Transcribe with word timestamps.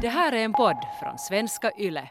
Det 0.00 0.08
här 0.08 0.32
är 0.32 0.44
en 0.44 0.52
podd 0.52 0.76
från 1.00 1.18
svenska 1.18 1.70
YLE. 1.78 2.08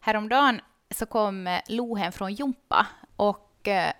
Häromdagen 0.00 0.60
så 0.90 1.06
kom 1.06 1.46
eh, 1.46 1.60
Lo 1.68 1.94
hem 1.96 2.12
från 2.12 2.34
Jumpa 2.34 2.86
och 3.16 3.68
eh, 3.68 3.92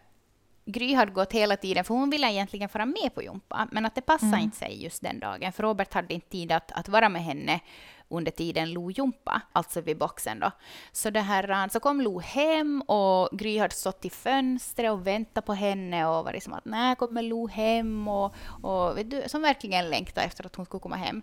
Gry 0.64 0.94
hade 0.94 1.12
gått 1.12 1.32
hela 1.32 1.56
tiden, 1.56 1.84
för 1.84 1.94
hon 1.94 2.10
ville 2.10 2.32
egentligen 2.32 2.68
vara 2.72 2.86
med 2.86 3.14
på 3.14 3.22
Jumpa, 3.22 3.68
men 3.72 3.86
att 3.86 3.94
det 3.94 4.00
passade 4.00 4.32
Mm. 4.32 4.40
inte 4.40 4.56
sig 4.56 4.82
just 4.84 5.02
den 5.02 5.20
dagen, 5.20 5.52
för 5.52 5.62
Robert 5.62 5.94
hade 5.94 6.14
inte 6.14 6.28
tid 6.28 6.52
att, 6.52 6.72
att 6.72 6.88
vara 6.88 7.08
med 7.08 7.24
henne 7.24 7.60
under 8.08 8.30
tiden 8.30 8.72
Lo 8.72 8.90
Jumpa, 8.90 9.42
alltså 9.52 9.80
vid 9.80 9.98
boxen 9.98 10.40
då. 10.40 10.50
Så, 10.92 11.10
det 11.10 11.20
här, 11.20 11.50
eh, 11.50 11.68
så 11.68 11.80
kom 11.80 12.00
Lo 12.00 12.18
hem 12.20 12.82
och 12.82 13.38
Gry 13.38 13.58
hade 13.58 13.74
stått 13.74 14.04
i 14.04 14.10
fönstret 14.10 14.90
och 14.90 15.06
väntat 15.06 15.46
på 15.46 15.52
henne 15.54 16.06
och 16.06 16.24
varit 16.24 16.42
som 16.42 16.52
att 16.52 16.64
när 16.64 16.94
kommer 16.94 17.22
Lo 17.22 17.46
hem? 17.46 18.08
Och, 18.08 18.34
och 18.62 18.98
vet 18.98 19.10
du, 19.10 19.22
som 19.26 19.42
verkligen 19.42 19.90
längtade 19.90 20.26
efter 20.26 20.46
att 20.46 20.56
hon 20.56 20.66
skulle 20.66 20.80
komma 20.80 20.96
hem. 20.96 21.22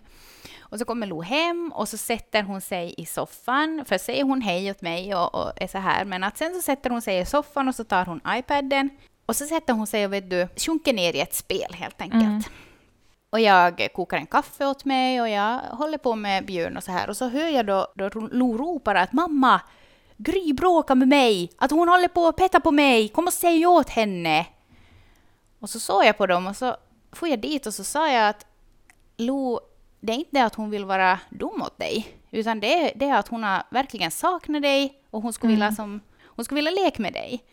Och 0.60 0.78
så 0.78 0.84
kommer 0.84 1.06
Lo 1.06 1.22
hem 1.22 1.72
och 1.74 1.88
så 1.88 1.96
sätter 1.96 2.42
hon 2.42 2.60
sig 2.60 2.94
i 2.98 3.06
soffan. 3.06 3.84
För 3.86 3.98
säger 3.98 4.24
hon 4.24 4.40
hej 4.40 4.70
åt 4.70 4.82
mig 4.82 5.14
och, 5.14 5.34
och 5.34 5.52
är 5.62 5.66
så 5.66 5.78
här, 5.78 6.04
men 6.04 6.24
att 6.24 6.38
sen 6.38 6.54
så 6.54 6.62
sätter 6.62 6.90
hon 6.90 7.02
sig 7.02 7.18
i 7.18 7.24
soffan 7.24 7.68
och 7.68 7.74
så 7.74 7.84
tar 7.84 8.04
hon 8.04 8.20
iPaden 8.28 8.90
och 9.26 9.36
så 9.36 9.46
sätter 9.46 9.72
hon 9.72 9.86
sig 9.86 10.04
och 10.06 10.12
vet 10.12 10.30
du, 10.30 10.48
sjunker 10.56 10.92
ner 10.92 11.16
i 11.16 11.20
ett 11.20 11.34
spel 11.34 11.74
helt 11.74 12.00
enkelt. 12.00 12.22
Mm. 12.22 12.42
Och 13.34 13.40
jag 13.40 13.88
kokar 13.92 14.16
en 14.16 14.26
kaffe 14.26 14.66
åt 14.66 14.84
mig 14.84 15.20
och 15.20 15.28
jag 15.28 15.58
håller 15.58 15.98
på 15.98 16.14
med 16.14 16.46
Björn 16.46 16.76
och 16.76 16.84
så 16.84 16.92
här. 16.92 17.08
Och 17.08 17.16
så 17.16 17.28
hör 17.28 17.48
jag 17.48 17.66
då, 17.66 17.86
då 17.94 18.08
Lo 18.08 18.56
ropar 18.56 18.94
att 18.94 19.12
mamma, 19.12 19.60
Gry 20.16 20.52
bråkar 20.52 20.94
med 20.94 21.08
mig, 21.08 21.52
att 21.58 21.70
hon 21.70 21.88
håller 21.88 22.08
på 22.08 22.28
att 22.28 22.36
peta 22.36 22.60
på 22.60 22.70
mig, 22.70 23.08
kom 23.08 23.26
och 23.26 23.32
säg 23.32 23.66
åt 23.66 23.88
henne. 23.88 24.46
Och 25.60 25.70
så 25.70 25.80
såg 25.80 26.04
jag 26.04 26.18
på 26.18 26.26
dem 26.26 26.46
och 26.46 26.56
så 26.56 26.76
får 27.12 27.28
jag 27.28 27.40
dit 27.40 27.66
och 27.66 27.74
så 27.74 27.84
sa 27.84 28.10
jag 28.10 28.28
att 28.28 28.46
Lo, 29.16 29.60
det 30.00 30.12
är 30.12 30.16
inte 30.16 30.30
det 30.30 30.44
att 30.44 30.54
hon 30.54 30.70
vill 30.70 30.84
vara 30.84 31.20
dum 31.30 31.58
mot 31.58 31.78
dig, 31.78 32.18
utan 32.30 32.60
det 32.60 32.74
är, 32.74 32.92
det 32.96 33.04
är 33.04 33.18
att 33.18 33.28
hon 33.28 33.44
har 33.44 33.62
verkligen 33.70 34.10
saknat 34.10 34.62
dig 34.62 35.02
och 35.10 35.22
hon 35.22 35.32
skulle, 35.32 35.52
vilja, 35.52 35.72
som, 35.72 36.00
hon 36.24 36.44
skulle 36.44 36.58
vilja 36.58 36.84
leka 36.84 37.02
med 37.02 37.12
dig. 37.12 37.44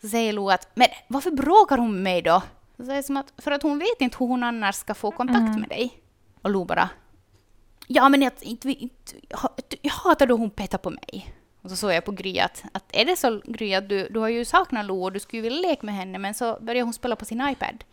Så 0.00 0.08
säger 0.08 0.32
Lo 0.32 0.50
att, 0.50 0.68
men 0.74 0.88
varför 1.08 1.30
bråkar 1.30 1.78
hon 1.78 1.92
med 1.92 2.02
mig 2.02 2.22
då? 2.22 2.42
Så 2.78 2.84
säger 2.84 2.96
jag 2.96 3.04
som 3.04 3.16
att, 3.16 3.32
för 3.38 3.50
att 3.50 3.62
hon 3.62 3.78
vet 3.78 4.00
inte 4.00 4.16
hur 4.18 4.26
hon 4.26 4.42
annars 4.42 4.74
ska 4.74 4.94
få 4.94 5.10
kontakt 5.10 5.58
med 5.58 5.68
dig. 5.68 6.02
Och 6.42 6.50
Lo 6.50 6.64
bara, 6.64 6.90
ja 7.86 8.08
men 8.08 8.22
jag, 8.22 8.32
inte, 8.40 8.68
inte, 8.68 9.14
jag, 9.82 9.90
hatar 9.90 10.26
då 10.26 10.36
hon 10.36 10.50
petar 10.50 10.78
på 10.78 10.90
mig. 10.90 11.34
Och 11.62 11.70
så 11.70 11.76
såg 11.76 11.92
jag 11.92 12.04
på 12.04 12.12
Gry 12.12 12.38
att, 12.38 12.64
att 12.72 12.84
är 12.92 13.04
det 13.04 13.16
så 13.16 13.40
Gry 13.44 13.74
att 13.74 13.88
du, 13.88 14.08
du 14.08 14.20
har 14.20 14.28
ju 14.28 14.44
saknat 14.44 14.86
Lo 14.86 15.04
och 15.04 15.12
du 15.12 15.20
skulle 15.20 15.42
vilja 15.42 15.68
leka 15.68 15.86
med 15.86 15.94
henne 15.94 16.18
men 16.18 16.34
så 16.34 16.58
börjar 16.60 16.84
hon 16.84 16.92
spela 16.92 17.16
på 17.16 17.24
sin 17.24 17.48
iPad. 17.48 17.84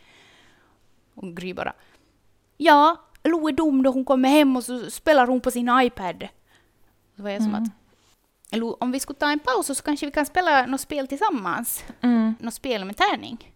Och 1.13 1.37
Gry 1.37 1.53
bara, 1.53 1.73
ja, 2.57 3.01
Lo 3.23 3.47
är 3.47 3.51
dum 3.51 3.83
då 3.83 3.91
hon 3.91 4.05
kommer 4.05 4.29
hem 4.29 4.55
och 4.57 4.63
så 4.63 4.91
spelar 4.91 5.27
hon 5.27 5.41
på 5.41 5.51
sin 5.51 5.69
iPad. 5.81 6.27
Så 7.15 7.23
var 7.23 7.29
jag 7.29 7.43
som 7.43 7.55
att, 7.55 7.69
Lo, 8.51 8.77
om 8.79 8.91
vi 8.91 8.99
skulle 8.99 9.19
ta 9.19 9.31
en 9.31 9.39
paus 9.39 9.67
så 9.67 9.75
kanske 9.75 10.05
vi 10.05 10.11
kan 10.11 10.25
spela 10.25 10.65
något 10.65 10.81
spel 10.81 11.07
tillsammans. 11.07 11.83
Mm. 12.01 12.35
Något 12.39 12.53
spel 12.53 12.85
med 12.85 12.97
tärning. 12.97 13.54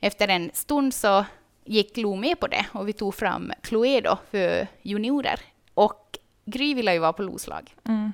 Efter 0.00 0.28
en 0.28 0.50
stund 0.54 0.94
så 0.94 1.24
gick 1.64 1.96
Lo 1.96 2.16
med 2.16 2.40
på 2.40 2.46
det 2.46 2.66
och 2.72 2.88
vi 2.88 2.92
tog 2.92 3.14
fram 3.14 3.52
Cluedo 3.62 4.16
för 4.30 4.66
juniorer. 4.82 5.40
Och 5.74 6.18
Gry 6.44 6.74
ville 6.74 6.92
ju 6.92 6.98
vara 6.98 7.12
på 7.12 7.22
Los 7.22 7.46
lag. 7.46 7.74
Mm. 7.84 8.12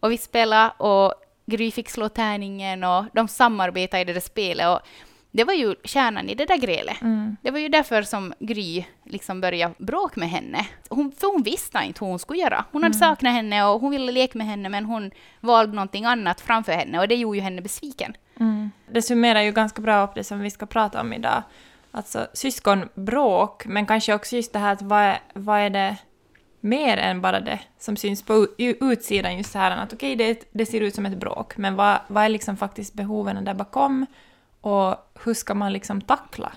Och 0.00 0.12
vi 0.12 0.18
spelade 0.18 0.70
och 0.78 1.14
Gry 1.46 1.70
fick 1.70 1.90
slå 1.90 2.08
tärningen 2.08 2.84
och 2.84 3.04
de 3.12 3.28
samarbetade 3.28 4.00
i 4.00 4.04
det 4.04 4.12
där 4.12 4.20
spelet. 4.20 4.68
Och 4.68 4.80
det 5.30 5.44
var 5.44 5.54
ju 5.54 5.74
kärnan 5.84 6.28
i 6.28 6.34
det 6.34 6.46
där 6.46 6.56
grälet. 6.56 7.02
Mm. 7.02 7.36
Det 7.42 7.50
var 7.50 7.58
ju 7.58 7.68
därför 7.68 8.02
som 8.02 8.34
Gry 8.38 8.84
liksom 9.04 9.40
började 9.40 9.74
bråka 9.78 10.20
med 10.20 10.30
henne. 10.30 10.66
Hon, 10.88 11.12
för 11.12 11.32
hon 11.32 11.42
visste 11.42 11.78
inte 11.84 12.04
hur 12.04 12.10
hon 12.10 12.18
skulle 12.18 12.38
göra. 12.38 12.64
Hon 12.72 12.82
hade 12.82 12.94
saknat 12.94 13.32
henne 13.32 13.64
och 13.64 13.80
hon 13.80 13.90
ville 13.90 14.12
leka 14.12 14.38
med 14.38 14.46
henne 14.46 14.68
men 14.68 14.84
hon 14.84 15.10
valde 15.40 15.72
någonting 15.72 16.04
annat 16.04 16.40
framför 16.40 16.72
henne 16.72 17.00
och 17.00 17.08
det 17.08 17.14
gjorde 17.14 17.38
ju 17.38 17.42
henne 17.42 17.62
besviken. 17.62 18.14
Mm. 18.40 18.70
Det 18.86 19.02
summerar 19.02 19.40
ju 19.42 19.52
ganska 19.52 19.82
bra 19.82 20.04
upp 20.04 20.14
det 20.14 20.24
som 20.24 20.40
vi 20.40 20.50
ska 20.50 20.66
prata 20.66 21.00
om 21.00 21.12
idag. 21.12 21.42
Alltså 21.90 22.26
syskonbråk, 22.32 23.66
men 23.66 23.86
kanske 23.86 24.14
också 24.14 24.36
just 24.36 24.52
det 24.52 24.58
här 24.58 24.72
att 24.72 24.82
vad 24.82 25.00
är, 25.00 25.18
vad 25.34 25.60
är 25.60 25.70
det 25.70 25.96
mer 26.60 26.96
än 26.96 27.20
bara 27.20 27.40
det 27.40 27.60
som 27.78 27.96
syns 27.96 28.22
på 28.22 28.46
utsidan, 28.58 29.36
just 29.36 29.54
här 29.54 29.70
att 29.70 29.92
okej, 29.92 30.16
det, 30.16 30.48
det 30.52 30.66
ser 30.66 30.80
ut 30.80 30.94
som 30.94 31.06
ett 31.06 31.18
bråk, 31.18 31.56
men 31.56 31.76
vad, 31.76 31.98
vad 32.08 32.24
är 32.24 32.28
liksom 32.28 32.56
faktiskt 32.56 32.94
behoven 32.94 33.44
där 33.44 33.54
bakom 33.54 34.06
och 34.60 34.96
hur 35.24 35.34
ska 35.34 35.54
man 35.54 35.72
liksom 35.72 36.00
tackla 36.00 36.52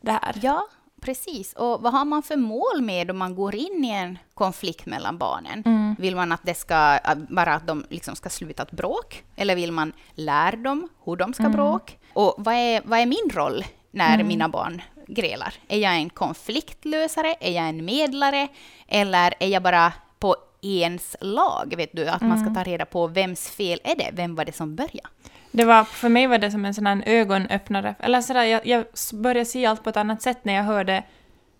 det 0.00 0.12
här? 0.12 0.34
Ja, 0.42 0.66
precis. 1.02 1.52
Och 1.52 1.82
vad 1.82 1.92
har 1.92 2.04
man 2.04 2.22
för 2.22 2.36
mål 2.36 2.82
med 2.82 3.10
om 3.10 3.18
man 3.18 3.34
går 3.34 3.54
in 3.54 3.84
i 3.84 3.90
en 3.90 4.18
konflikt 4.34 4.86
mellan 4.86 5.18
barnen? 5.18 5.62
Mm. 5.66 5.96
Vill 5.98 6.16
man 6.16 6.32
att 6.32 6.40
det 6.44 6.54
ska 6.54 6.98
bara 7.28 7.54
att 7.54 7.66
de 7.66 7.84
liksom 7.88 8.16
ska 8.16 8.28
sluta 8.28 8.62
ett 8.62 8.70
bråk? 8.70 9.24
Eller 9.36 9.56
vill 9.56 9.72
man 9.72 9.92
lära 10.14 10.56
dem 10.56 10.88
hur 11.04 11.16
de 11.16 11.34
ska 11.34 11.42
bråka? 11.48 11.92
Och 12.12 12.34
vad 12.38 12.54
är, 12.54 12.82
vad 12.84 12.98
är 12.98 13.06
min 13.06 13.30
roll 13.32 13.64
när 13.90 14.22
mina 14.24 14.48
barn 14.48 14.82
grälar? 15.06 15.54
Är 15.68 15.78
jag 15.78 15.94
en 15.94 16.10
konfliktlösare? 16.10 17.34
Är 17.40 17.52
jag 17.52 17.68
en 17.68 17.84
medlare? 17.84 18.48
Eller 18.88 19.34
är 19.40 19.48
jag 19.48 19.62
bara 19.62 19.92
på 20.18 20.36
ens 20.62 21.16
lag? 21.20 21.74
Vet 21.76 21.90
du, 21.92 22.08
att 22.08 22.22
man 22.22 22.44
ska 22.44 22.54
ta 22.54 22.70
reda 22.70 22.84
på 22.84 23.06
vems 23.06 23.50
fel 23.50 23.80
är 23.84 23.96
det? 23.96 24.10
Vem 24.12 24.34
var 24.34 24.44
det 24.44 24.52
som 24.52 24.76
började? 24.76 25.08
Det 25.52 25.64
var, 25.64 25.84
för 25.84 26.08
mig 26.08 26.26
var 26.26 26.38
det 26.38 26.50
som 26.50 26.64
en 26.64 26.74
sån 26.74 26.86
här 26.86 27.02
ögonöppnare. 27.06 27.94
Eller 27.98 28.20
sådär, 28.20 28.44
jag, 28.44 28.66
jag 28.66 28.84
började 29.12 29.44
se 29.44 29.66
allt 29.66 29.84
på 29.84 29.90
ett 29.90 29.96
annat 29.96 30.22
sätt 30.22 30.44
när 30.44 30.52
jag 30.52 30.64
hörde, 30.64 31.02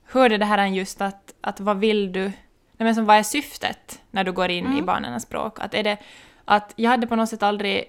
hörde 0.06 0.38
det 0.38 0.44
här 0.44 0.66
just 0.66 1.00
att, 1.00 1.34
att 1.41 1.60
vad 1.60 1.78
vill 1.78 2.12
du... 2.12 2.22
Nej, 2.22 2.86
men 2.86 2.94
som, 2.94 3.04
vad 3.04 3.16
är 3.16 3.22
syftet 3.22 4.00
när 4.10 4.25
du 4.25 4.32
går 4.32 4.50
in 4.50 4.78
i 4.78 4.82
barnens 4.82 5.22
språk? 5.22 5.60
Att 5.60 5.75
är 5.75 5.82
det, 5.82 5.97
att 6.44 6.72
jag 6.76 6.91
hade 6.91 7.06
på 7.06 7.16
något 7.16 7.28
sätt 7.28 7.42
aldrig 7.42 7.84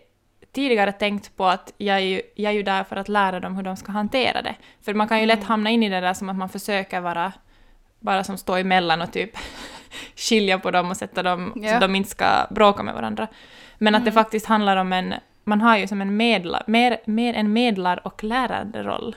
tidigare 0.52 0.92
tänkt 0.92 1.38
på 1.38 1.46
att 1.46 1.74
jag 1.78 1.96
är, 1.96 2.00
ju, 2.00 2.22
jag 2.36 2.50
är 2.52 2.56
ju 2.56 2.63
där 2.63 2.84
för 2.84 2.96
att 2.96 3.09
lära 3.09 3.40
dem 3.40 3.56
hur 3.56 3.63
de 3.63 3.78
ska 3.78 3.92
hantera 3.92 4.42
det. 4.42 4.56
För 4.81 4.94
man 4.94 5.08
kan 5.08 5.19
ju 5.19 5.25
lätt 5.25 5.44
hamna 5.44 5.69
in 5.69 5.84
i 5.84 5.90
det 5.90 6.02
där 6.02 6.13
som 6.13 6.30
att 6.30 6.36
man 6.36 6.50
försöker 6.50 7.00
vara 7.00 7.34
bara 8.00 8.24
som 8.24 8.38
stå 8.38 8.56
emellan 8.56 9.02
och 9.02 9.12
typ 9.12 9.38
skilja 10.16 10.59
på 10.59 10.72
dem 10.72 10.90
och 10.92 10.97
sätta 10.97 11.24
dem 11.24 11.52
så 11.56 11.59
Ja. 11.63 11.74
att 11.75 11.81
de 11.81 11.96
inte 11.96 12.09
ska 12.09 12.47
bråka 12.50 12.84
med 12.84 12.94
varandra. 12.94 13.28
Men 13.78 13.96
att 13.96 14.06
det 14.06 14.12
faktiskt 14.12 14.46
handlar 14.46 14.78
om 14.78 14.94
en, 14.94 15.13
man 15.44 15.62
har 15.62 15.78
ju 15.78 15.88
som 15.88 16.02
en 16.02 16.18
medlar, 16.18 16.64
mer, 16.68 16.98
mer 17.06 17.34
en 17.34 17.54
medlar 17.54 18.08
och 18.08 18.24
lärande 18.24 18.84
roll. 18.84 19.16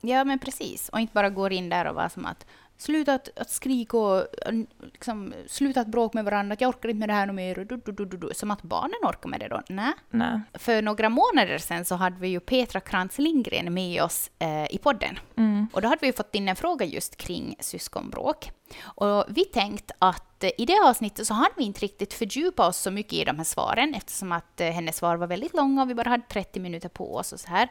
Ja, 0.00 0.24
men 0.24 0.38
precis. 0.38 0.88
Och 0.88 1.00
inte 1.00 1.14
bara 1.14 1.30
går 1.30 1.52
in 1.52 1.68
där 1.68 1.84
och 1.84 1.94
vara 1.94 2.08
som 2.08 2.26
att 2.26 2.46
sluta 2.78 3.14
att, 3.14 3.38
att 3.38 3.50
skrika 3.50 3.96
och 3.96 4.18
äh, 4.18 4.52
liksom, 4.92 5.34
sluta 5.46 5.80
att 5.80 5.86
bråka 5.86 6.18
med 6.18 6.24
varandra, 6.24 6.52
att 6.52 6.60
jag 6.60 6.68
orkar 6.68 6.88
inte 6.88 6.98
med 6.98 7.08
det 7.08 7.12
här 7.12 7.32
mer. 7.32 7.54
Du, 7.54 7.64
du, 7.64 7.92
du, 7.92 8.04
du, 8.04 8.16
du. 8.16 8.30
Som 8.34 8.50
att 8.50 8.62
barnen 8.62 8.98
orkar 9.02 9.28
med 9.28 9.40
det 9.40 9.48
då. 9.48 9.62
Nej. 9.68 9.92
Nej. 10.10 10.40
För 10.54 10.82
några 10.82 11.08
månader 11.08 11.58
sedan 11.58 11.84
så 11.84 11.94
hade 11.94 12.20
vi 12.20 12.28
ju 12.28 12.40
Petra 12.40 12.80
Krantz 12.80 13.18
Lindgren 13.18 13.74
med 13.74 14.02
oss 14.02 14.30
eh, 14.38 14.74
i 14.74 14.78
podden. 14.78 15.18
Mm. 15.36 15.66
Och 15.72 15.82
då 15.82 15.88
hade 15.88 16.06
vi 16.06 16.12
fått 16.12 16.34
in 16.34 16.48
en 16.48 16.56
fråga 16.56 16.86
just 16.86 17.16
kring 17.16 17.56
syskonbråk. 17.60 18.50
Och 18.82 19.24
vi 19.28 19.44
tänkte 19.44 19.94
att 19.98 20.44
eh, 20.44 20.50
i 20.58 20.64
det 20.64 20.80
avsnittet 20.84 21.26
så 21.26 21.34
hade 21.34 21.54
vi 21.56 21.64
inte 21.64 21.80
riktigt 21.80 22.14
fördjupat 22.14 22.68
oss 22.68 22.76
så 22.76 22.90
mycket 22.90 23.12
i 23.12 23.24
de 23.24 23.36
här 23.36 23.44
svaren 23.44 23.94
eftersom 23.94 24.32
att 24.32 24.60
eh, 24.60 24.68
hennes 24.68 24.96
svar 24.96 25.16
var 25.16 25.26
väldigt 25.26 25.54
långa 25.54 25.82
och 25.82 25.90
vi 25.90 25.94
bara 25.94 26.08
hade 26.08 26.24
30 26.28 26.60
minuter 26.60 26.88
på 26.88 27.16
oss 27.16 27.32
och 27.32 27.40
så 27.40 27.48
här. 27.48 27.68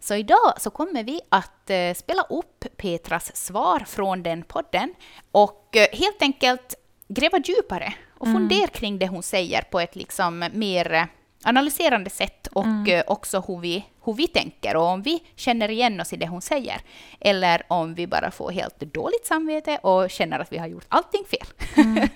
Så 0.00 0.14
idag 0.14 0.54
så 0.58 0.70
kommer 0.70 1.04
vi 1.04 1.20
att 1.28 1.70
eh, 1.70 1.94
spela 1.94 2.22
upp 2.22 2.64
Petras 2.76 3.36
svar 3.36 3.80
från 3.80 4.22
den 4.22 4.42
podden 4.42 4.94
och 5.30 5.76
helt 5.92 6.22
enkelt 6.22 6.74
gräva 7.08 7.38
djupare 7.38 7.94
och 8.18 8.26
fundera 8.26 8.66
kring 8.66 8.98
det 8.98 9.06
hon 9.06 9.22
säger 9.22 9.62
på 9.62 9.80
ett 9.80 9.96
liksom 9.96 10.44
mer 10.52 11.08
analyserande 11.46 12.10
sätt 12.10 12.46
och 12.46 12.88
eh, 12.88 13.04
också 13.06 13.40
hur 13.48 13.58
vi, 13.58 13.84
hur 14.04 14.12
vi 14.12 14.28
tänker 14.28 14.76
och 14.76 14.84
om 14.84 15.02
vi 15.02 15.22
känner 15.36 15.68
igen 15.68 16.00
oss 16.00 16.12
i 16.12 16.16
det 16.16 16.26
hon 16.26 16.42
säger. 16.42 16.80
Eller 17.20 17.62
om 17.68 17.94
vi 17.94 18.06
bara 18.06 18.30
får 18.30 18.50
helt 18.50 18.80
dåligt 18.80 19.26
samvete 19.26 19.78
och 19.82 20.10
känner 20.10 20.38
att 20.38 20.52
vi 20.52 20.58
har 20.58 20.66
gjort 20.66 20.86
allting 20.88 21.24
fel. 21.24 21.46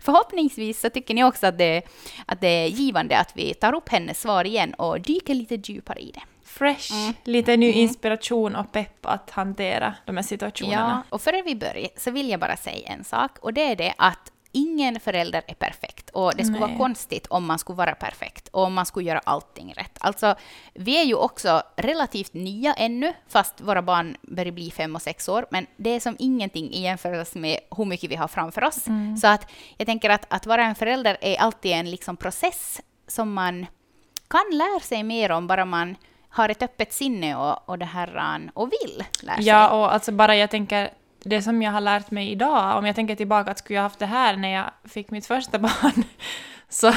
Förhoppningsvis 0.00 0.80
så 0.80 0.90
tycker 0.90 1.14
ni 1.14 1.24
också 1.24 1.46
att 1.46 1.58
det, 1.58 1.82
att 2.26 2.40
det 2.40 2.48
är 2.48 2.66
givande 2.66 3.18
att 3.18 3.32
vi 3.34 3.54
tar 3.54 3.72
upp 3.74 3.88
hennes 3.88 4.20
svar 4.20 4.44
igen 4.44 4.74
och 4.74 5.00
dyker 5.00 5.34
lite 5.34 5.54
djupare 5.54 6.00
i 6.00 6.10
det. 6.10 6.22
Fresh, 6.44 6.92
lite 7.24 7.56
ny 7.56 7.72
inspiration 7.72 8.56
och 8.56 8.72
pepp 8.72 9.06
att 9.06 9.30
hantera 9.30 9.94
de 10.04 10.16
här 10.16 10.24
situationerna. 10.24 11.04
Ja, 11.10 11.14
och 11.14 11.22
före 11.22 11.42
vi 11.42 11.56
börjar 11.56 11.88
så 11.96 12.10
vill 12.10 12.30
jag 12.30 12.40
bara 12.40 12.56
säga 12.56 12.88
en 12.88 13.04
sak 13.04 13.38
och 13.38 13.52
det 13.52 13.62
är 13.62 13.76
det 13.76 13.94
att 13.98 14.32
ingen 14.56 15.00
förälder 15.00 15.42
är 15.46 15.54
perfekt 15.54 16.10
och 16.10 16.32
det 16.36 16.44
skulle 16.44 16.58
vara 16.58 16.70
Nej. 16.70 16.78
konstigt 16.78 17.26
om 17.26 17.46
man 17.46 17.58
skulle 17.58 17.76
vara 17.76 17.94
perfekt 17.94 18.48
och 18.48 18.62
om 18.62 18.74
man 18.74 18.86
skulle 18.86 19.08
göra 19.08 19.18
allting 19.18 19.74
rätt. 19.76 19.98
Alltså, 20.00 20.34
vi 20.74 21.00
är 21.00 21.04
ju 21.04 21.14
också 21.14 21.62
relativt 21.76 22.34
nya 22.34 22.74
ännu, 22.74 23.12
fast 23.28 23.60
våra 23.60 23.82
barn 23.82 24.16
börjar 24.22 24.52
bli 24.52 24.70
fem 24.70 24.94
och 24.94 25.02
sex 25.02 25.28
år, 25.28 25.46
men 25.50 25.66
det 25.76 25.90
är 25.90 26.00
som 26.00 26.16
ingenting 26.18 26.72
i 26.72 26.82
jämförelse 26.82 27.38
med 27.38 27.60
hur 27.76 27.84
mycket 27.84 28.10
vi 28.10 28.16
har 28.16 28.28
framför 28.28 28.64
oss. 28.64 28.84
Så 29.20 29.26
att 29.26 29.50
jag 29.76 29.86
tänker 29.86 30.10
att, 30.10 30.26
att 30.28 30.46
vara 30.46 30.64
en 30.64 30.74
förälder 30.74 31.16
är 31.20 31.36
alltid 31.36 31.72
en 31.72 31.90
liksom 31.90 32.16
process 32.16 32.80
som 33.08 33.32
man 33.32 33.66
kan 34.28 34.44
lära 34.52 34.80
sig 34.80 35.02
mer 35.02 35.30
om, 35.30 35.46
bara 35.46 35.64
man 35.64 35.96
har 36.28 36.48
ett 36.48 36.62
öppet 36.62 36.92
sinne 36.92 37.36
och, 37.36 37.68
och 37.68 37.78
det 37.78 37.84
här 37.84 38.50
och 38.54 38.72
vill 38.72 39.04
lära 39.22 39.36
sig. 39.36 39.44
Ja, 39.44 39.70
och 39.70 39.92
alltså 39.94 40.12
bara 40.12 40.36
jag 40.36 40.50
tänker 40.50 40.90
det 41.24 41.42
som 41.42 41.62
jag 41.62 41.72
har 41.72 41.80
lärt 41.80 42.10
mig 42.10 42.30
idag, 42.30 42.78
om 42.78 42.86
jag 42.86 42.96
tänker 42.96 43.14
tillbaka 43.14 43.50
att 43.50 43.58
skulle 43.58 43.76
jag 43.76 43.82
haft 43.82 43.98
det 43.98 44.06
här 44.06 44.36
när 44.36 44.48
jag 44.48 44.70
fick 44.84 45.10
mitt 45.10 45.26
första 45.26 45.58
barn, 45.58 46.04
så, 46.68 46.92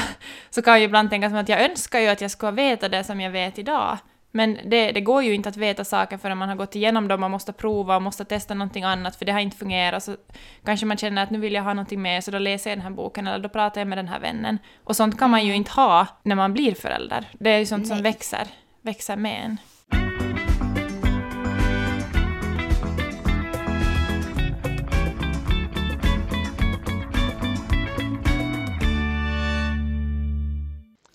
så 0.50 0.62
kan 0.62 0.74
jag 0.74 0.82
ibland 0.82 1.10
tänka 1.10 1.28
som 1.28 1.38
att 1.38 1.48
jag 1.48 1.64
önskar 1.70 2.00
ju 2.00 2.08
att 2.08 2.20
jag 2.20 2.30
skulle 2.30 2.52
veta 2.52 2.88
det 2.88 3.04
som 3.04 3.20
jag 3.20 3.30
vet 3.30 3.58
idag. 3.58 3.98
Men 4.32 4.58
det, 4.64 4.92
det 4.92 5.00
går 5.00 5.22
ju 5.22 5.34
inte 5.34 5.48
att 5.48 5.56
veta 5.56 5.84
saker 5.84 6.18
förrän 6.18 6.38
man 6.38 6.48
har 6.48 6.56
gått 6.56 6.76
igenom 6.76 7.08
dem, 7.08 7.20
man 7.20 7.30
måste 7.30 7.52
prova 7.52 7.96
och 7.96 8.02
måste 8.02 8.24
testa 8.24 8.54
någonting 8.54 8.84
annat 8.84 9.16
för 9.16 9.24
det 9.24 9.32
har 9.32 9.40
inte 9.40 9.56
fungerat. 9.56 10.02
Så 10.02 10.16
kanske 10.64 10.86
man 10.86 10.96
känner 10.96 11.22
att 11.22 11.30
nu 11.30 11.38
vill 11.38 11.54
jag 11.54 11.62
ha 11.62 11.74
någonting 11.74 12.02
mer 12.02 12.20
så 12.20 12.30
då 12.30 12.38
läser 12.38 12.70
jag 12.70 12.78
den 12.78 12.82
här 12.82 12.90
boken 12.90 13.26
eller 13.26 13.38
då 13.38 13.48
pratar 13.48 13.80
jag 13.80 13.88
med 13.88 13.98
den 13.98 14.08
här 14.08 14.20
vännen. 14.20 14.58
Och 14.84 14.96
sånt 14.96 15.18
kan 15.18 15.30
man 15.30 15.46
ju 15.46 15.54
inte 15.54 15.70
ha 15.70 16.06
när 16.22 16.36
man 16.36 16.52
blir 16.52 16.74
förälder. 16.74 17.28
Det 17.32 17.50
är 17.50 17.58
ju 17.58 17.66
sånt 17.66 17.86
som 17.86 17.96
Nej. 17.96 18.02
växer, 18.02 18.46
växer 18.82 19.16
med 19.16 19.44
en. 19.44 19.58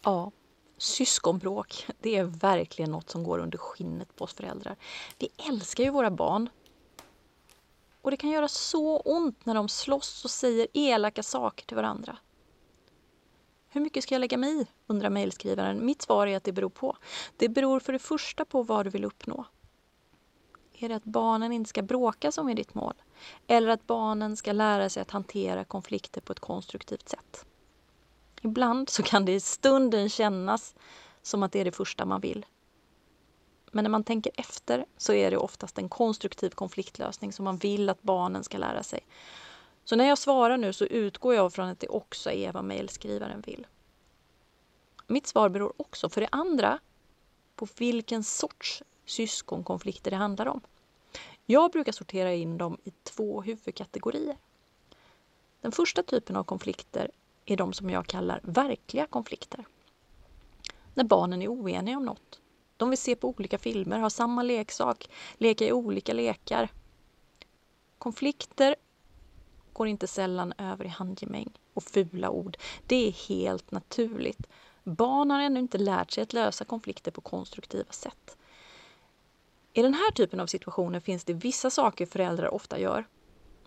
Ja, 0.05 0.31
syskonbråk, 0.77 1.87
det 1.99 2.15
är 2.15 2.23
verkligen 2.23 2.91
något 2.91 3.09
som 3.09 3.23
går 3.23 3.39
under 3.39 3.57
skinnet 3.57 4.15
på 4.15 4.23
oss 4.23 4.33
föräldrar. 4.33 4.75
Vi 5.19 5.29
älskar 5.49 5.83
ju 5.83 5.89
våra 5.89 6.11
barn. 6.11 6.49
Och 8.01 8.11
det 8.11 8.17
kan 8.17 8.29
göra 8.29 8.47
så 8.47 8.97
ont 8.99 9.45
när 9.45 9.55
de 9.55 9.69
slåss 9.69 10.25
och 10.25 10.31
säger 10.31 10.67
elaka 10.73 11.23
saker 11.23 11.65
till 11.65 11.75
varandra. 11.75 12.17
Hur 13.69 13.81
mycket 13.81 14.03
ska 14.03 14.15
jag 14.15 14.19
lägga 14.19 14.37
mig 14.37 14.61
i? 14.61 14.67
undrar 14.87 15.09
mejlskrivaren. 15.09 15.85
Mitt 15.85 16.01
svar 16.01 16.27
är 16.27 16.37
att 16.37 16.43
det 16.43 16.51
beror 16.51 16.69
på. 16.69 16.97
Det 17.37 17.49
beror 17.49 17.79
för 17.79 17.93
det 17.93 17.99
första 17.99 18.45
på 18.45 18.63
vad 18.63 18.85
du 18.85 18.89
vill 18.89 19.05
uppnå. 19.05 19.45
Är 20.73 20.89
det 20.89 20.95
att 20.95 21.03
barnen 21.03 21.51
inte 21.51 21.69
ska 21.69 21.81
bråka 21.81 22.31
som 22.31 22.49
är 22.49 22.55
ditt 22.55 22.73
mål? 22.73 22.93
Eller 23.47 23.67
att 23.69 23.87
barnen 23.87 24.37
ska 24.37 24.51
lära 24.51 24.89
sig 24.89 25.01
att 25.01 25.11
hantera 25.11 25.63
konflikter 25.63 26.21
på 26.21 26.31
ett 26.31 26.39
konstruktivt 26.39 27.09
sätt? 27.09 27.45
Ibland 28.45 28.89
så 28.89 29.03
kan 29.03 29.25
det 29.25 29.31
i 29.31 29.39
stunden 29.39 30.09
kännas 30.09 30.75
som 31.21 31.43
att 31.43 31.51
det 31.51 31.59
är 31.59 31.65
det 31.65 31.71
första 31.71 32.05
man 32.05 32.21
vill. 32.21 32.45
Men 33.71 33.83
när 33.83 33.89
man 33.89 34.03
tänker 34.03 34.31
efter 34.35 34.85
så 34.97 35.13
är 35.13 35.31
det 35.31 35.37
oftast 35.37 35.77
en 35.77 35.89
konstruktiv 35.89 36.49
konfliktlösning 36.49 37.33
som 37.33 37.45
man 37.45 37.57
vill 37.57 37.89
att 37.89 38.01
barnen 38.01 38.43
ska 38.43 38.57
lära 38.57 38.83
sig. 38.83 38.99
Så 39.83 39.95
när 39.95 40.07
jag 40.07 40.17
svarar 40.17 40.57
nu 40.57 40.73
så 40.73 40.85
utgår 40.85 41.35
jag 41.35 41.53
från 41.53 41.69
att 41.69 41.79
det 41.79 41.87
också 41.87 42.31
är 42.31 42.51
vad 42.51 42.63
mejlskrivaren 42.63 43.41
vill. 43.41 43.67
Mitt 45.07 45.27
svar 45.27 45.49
beror 45.49 45.73
också 45.77 46.09
för 46.09 46.21
det 46.21 46.29
andra 46.31 46.79
på 47.55 47.67
vilken 47.77 48.23
sorts 48.23 48.83
syskonkonflikter 49.05 50.11
det 50.11 50.17
handlar 50.17 50.45
om. 50.45 50.61
Jag 51.45 51.71
brukar 51.71 51.91
sortera 51.91 52.33
in 52.33 52.57
dem 52.57 52.77
i 52.83 52.91
två 53.03 53.41
huvudkategorier. 53.41 54.37
Den 55.61 55.71
första 55.71 56.03
typen 56.03 56.35
av 56.35 56.43
konflikter 56.43 57.11
är 57.45 57.57
de 57.57 57.73
som 57.73 57.89
jag 57.89 58.07
kallar 58.07 58.39
verkliga 58.43 59.05
konflikter. 59.05 59.65
När 60.93 61.03
barnen 61.03 61.41
är 61.41 61.47
oeniga 61.47 61.97
om 61.97 62.05
något. 62.05 62.39
De 62.77 62.89
vill 62.89 62.97
se 62.97 63.15
på 63.15 63.29
olika 63.29 63.57
filmer, 63.57 63.99
ha 63.99 64.09
samma 64.09 64.43
leksak, 64.43 65.09
leka 65.37 65.65
i 65.65 65.71
olika 65.71 66.13
lekar. 66.13 66.69
Konflikter 67.97 68.75
går 69.73 69.87
inte 69.87 70.07
sällan 70.07 70.53
över 70.57 70.85
i 70.85 70.87
handgemäng 70.87 71.49
och 71.73 71.83
fula 71.83 72.29
ord. 72.29 72.57
Det 72.87 73.07
är 73.07 73.11
helt 73.11 73.71
naturligt. 73.71 74.47
Barn 74.83 75.31
har 75.31 75.41
ännu 75.41 75.59
inte 75.59 75.77
lärt 75.77 76.11
sig 76.11 76.23
att 76.23 76.33
lösa 76.33 76.65
konflikter 76.65 77.11
på 77.11 77.21
konstruktiva 77.21 77.91
sätt. 77.91 78.37
I 79.73 79.81
den 79.81 79.93
här 79.93 80.11
typen 80.11 80.39
av 80.39 80.47
situationer 80.47 80.99
finns 80.99 81.23
det 81.23 81.33
vissa 81.33 81.69
saker 81.69 82.05
föräldrar 82.05 82.53
ofta 82.53 82.79
gör 82.79 83.05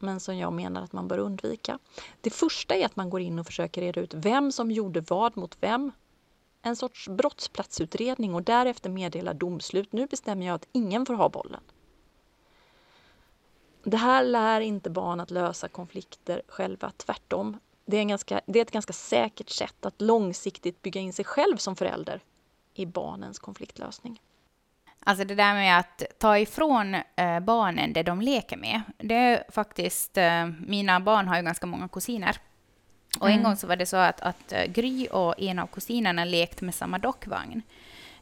men 0.00 0.20
som 0.20 0.36
jag 0.36 0.52
menar 0.52 0.82
att 0.82 0.92
man 0.92 1.08
bör 1.08 1.18
undvika. 1.18 1.78
Det 2.20 2.30
första 2.30 2.74
är 2.74 2.86
att 2.86 2.96
man 2.96 3.10
går 3.10 3.20
in 3.20 3.38
och 3.38 3.46
försöker 3.46 3.80
reda 3.80 4.00
ut 4.00 4.14
vem 4.14 4.52
som 4.52 4.70
gjorde 4.70 5.00
vad 5.00 5.36
mot 5.36 5.56
vem. 5.60 5.92
En 6.62 6.76
sorts 6.76 7.08
brottsplatsutredning 7.08 8.34
och 8.34 8.42
därefter 8.42 8.90
meddela 8.90 9.34
domslut. 9.34 9.92
Nu 9.92 10.06
bestämmer 10.06 10.46
jag 10.46 10.54
att 10.54 10.68
ingen 10.72 11.06
får 11.06 11.14
ha 11.14 11.28
bollen. 11.28 11.60
Det 13.82 13.96
här 13.96 14.24
lär 14.24 14.60
inte 14.60 14.90
barn 14.90 15.20
att 15.20 15.30
lösa 15.30 15.68
konflikter 15.68 16.42
själva, 16.48 16.92
tvärtom. 16.96 17.56
Det 17.84 17.96
är, 17.96 18.00
en 18.00 18.08
ganska, 18.08 18.40
det 18.46 18.58
är 18.58 18.62
ett 18.62 18.70
ganska 18.70 18.92
säkert 18.92 19.50
sätt 19.50 19.86
att 19.86 20.00
långsiktigt 20.00 20.82
bygga 20.82 21.00
in 21.00 21.12
sig 21.12 21.24
själv 21.24 21.56
som 21.56 21.76
förälder 21.76 22.20
i 22.74 22.86
barnens 22.86 23.38
konfliktlösning. 23.38 24.20
Alltså 25.04 25.24
det 25.24 25.34
där 25.34 25.54
med 25.54 25.78
att 25.78 26.02
ta 26.18 26.38
ifrån 26.38 26.94
eh, 27.16 27.40
barnen 27.40 27.92
det 27.92 28.02
de 28.02 28.20
leker 28.20 28.56
med. 28.56 28.80
Det 28.98 29.14
är 29.14 29.44
faktiskt, 29.52 30.16
eh, 30.16 30.46
mina 30.66 31.00
barn 31.00 31.28
har 31.28 31.36
ju 31.36 31.42
ganska 31.42 31.66
många 31.66 31.88
kusiner. 31.88 32.36
Och 33.20 33.26
en 33.26 33.32
Mm. 33.32 33.44
gång 33.44 33.56
så 33.56 33.66
var 33.66 33.76
det 33.76 33.86
så 33.86 33.96
att, 33.96 34.20
att 34.20 34.52
eh, 34.52 34.64
Gry 34.64 35.06
och 35.06 35.34
en 35.40 35.58
av 35.58 35.66
kusinerna 35.66 36.24
lekte 36.24 36.64
med 36.64 36.74
samma 36.74 36.98
dockvagn. 36.98 37.62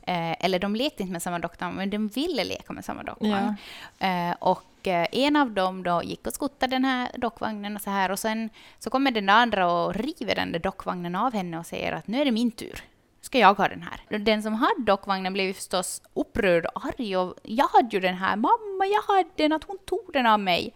Eh, 0.03 0.45
eller 0.45 0.59
de 0.59 0.77
lekte 0.77 1.03
inte 1.03 1.13
med 1.13 1.23
samma 1.23 1.39
dockvagn, 1.39 1.75
men 1.77 1.91
de 1.91 2.09
ville 2.09 2.45
leka 2.45 2.73
med 2.73 2.85
samma 2.85 3.03
dockvagn. 3.03 3.55
Eh, 3.99 4.31
och 4.39 4.89
eh, 4.89 5.07
en 5.13 5.37
av 5.37 5.51
dem 5.51 5.83
då 5.83 6.03
gick 6.05 6.27
och 6.27 6.33
skuttade 6.33 6.75
den 6.77 6.85
här 6.85 7.09
dockvagnen 7.17 7.77
och 7.77 7.83
så 7.83 7.91
här. 7.91 8.11
Och 8.11 8.19
sen 8.19 8.51
så 8.79 8.91
kommer 8.91 9.11
den 9.11 9.29
andra 9.29 9.73
och 9.73 9.95
river 9.95 10.35
den 10.35 10.53
där 10.53 10.59
dockvagnen 10.59 11.15
av 11.15 11.33
henne 11.35 11.59
och 11.59 11.67
säger 11.67 11.93
att 11.93 12.07
nu 12.09 12.21
är 12.21 12.25
det 12.25 12.33
min 12.33 12.51
tur. 12.51 12.81
Ska 13.27 13.39
jag 13.39 13.55
ha 13.55 13.69
den 13.69 13.83
här? 13.83 14.19
Den 14.19 14.43
som 14.43 14.55
hade 14.55 14.83
dockvagnen 14.83 15.33
blev 15.33 15.47
ju 15.47 15.55
förstås 15.55 16.03
upprörd 16.15 16.67
och 16.67 16.85
arg. 16.87 17.17
Och 17.17 17.35
jag 17.43 17.69
hade 17.69 17.89
ju 17.97 18.01
den 18.01 18.15
här. 18.15 18.37
Mamma, 18.37 18.87
jag 18.87 19.15
hade 19.15 19.29
den. 19.37 19.53
Att 19.53 19.65
hon 19.65 19.79
tog 19.79 20.11
den 20.13 20.27
av 20.27 20.41
mig. 20.41 20.75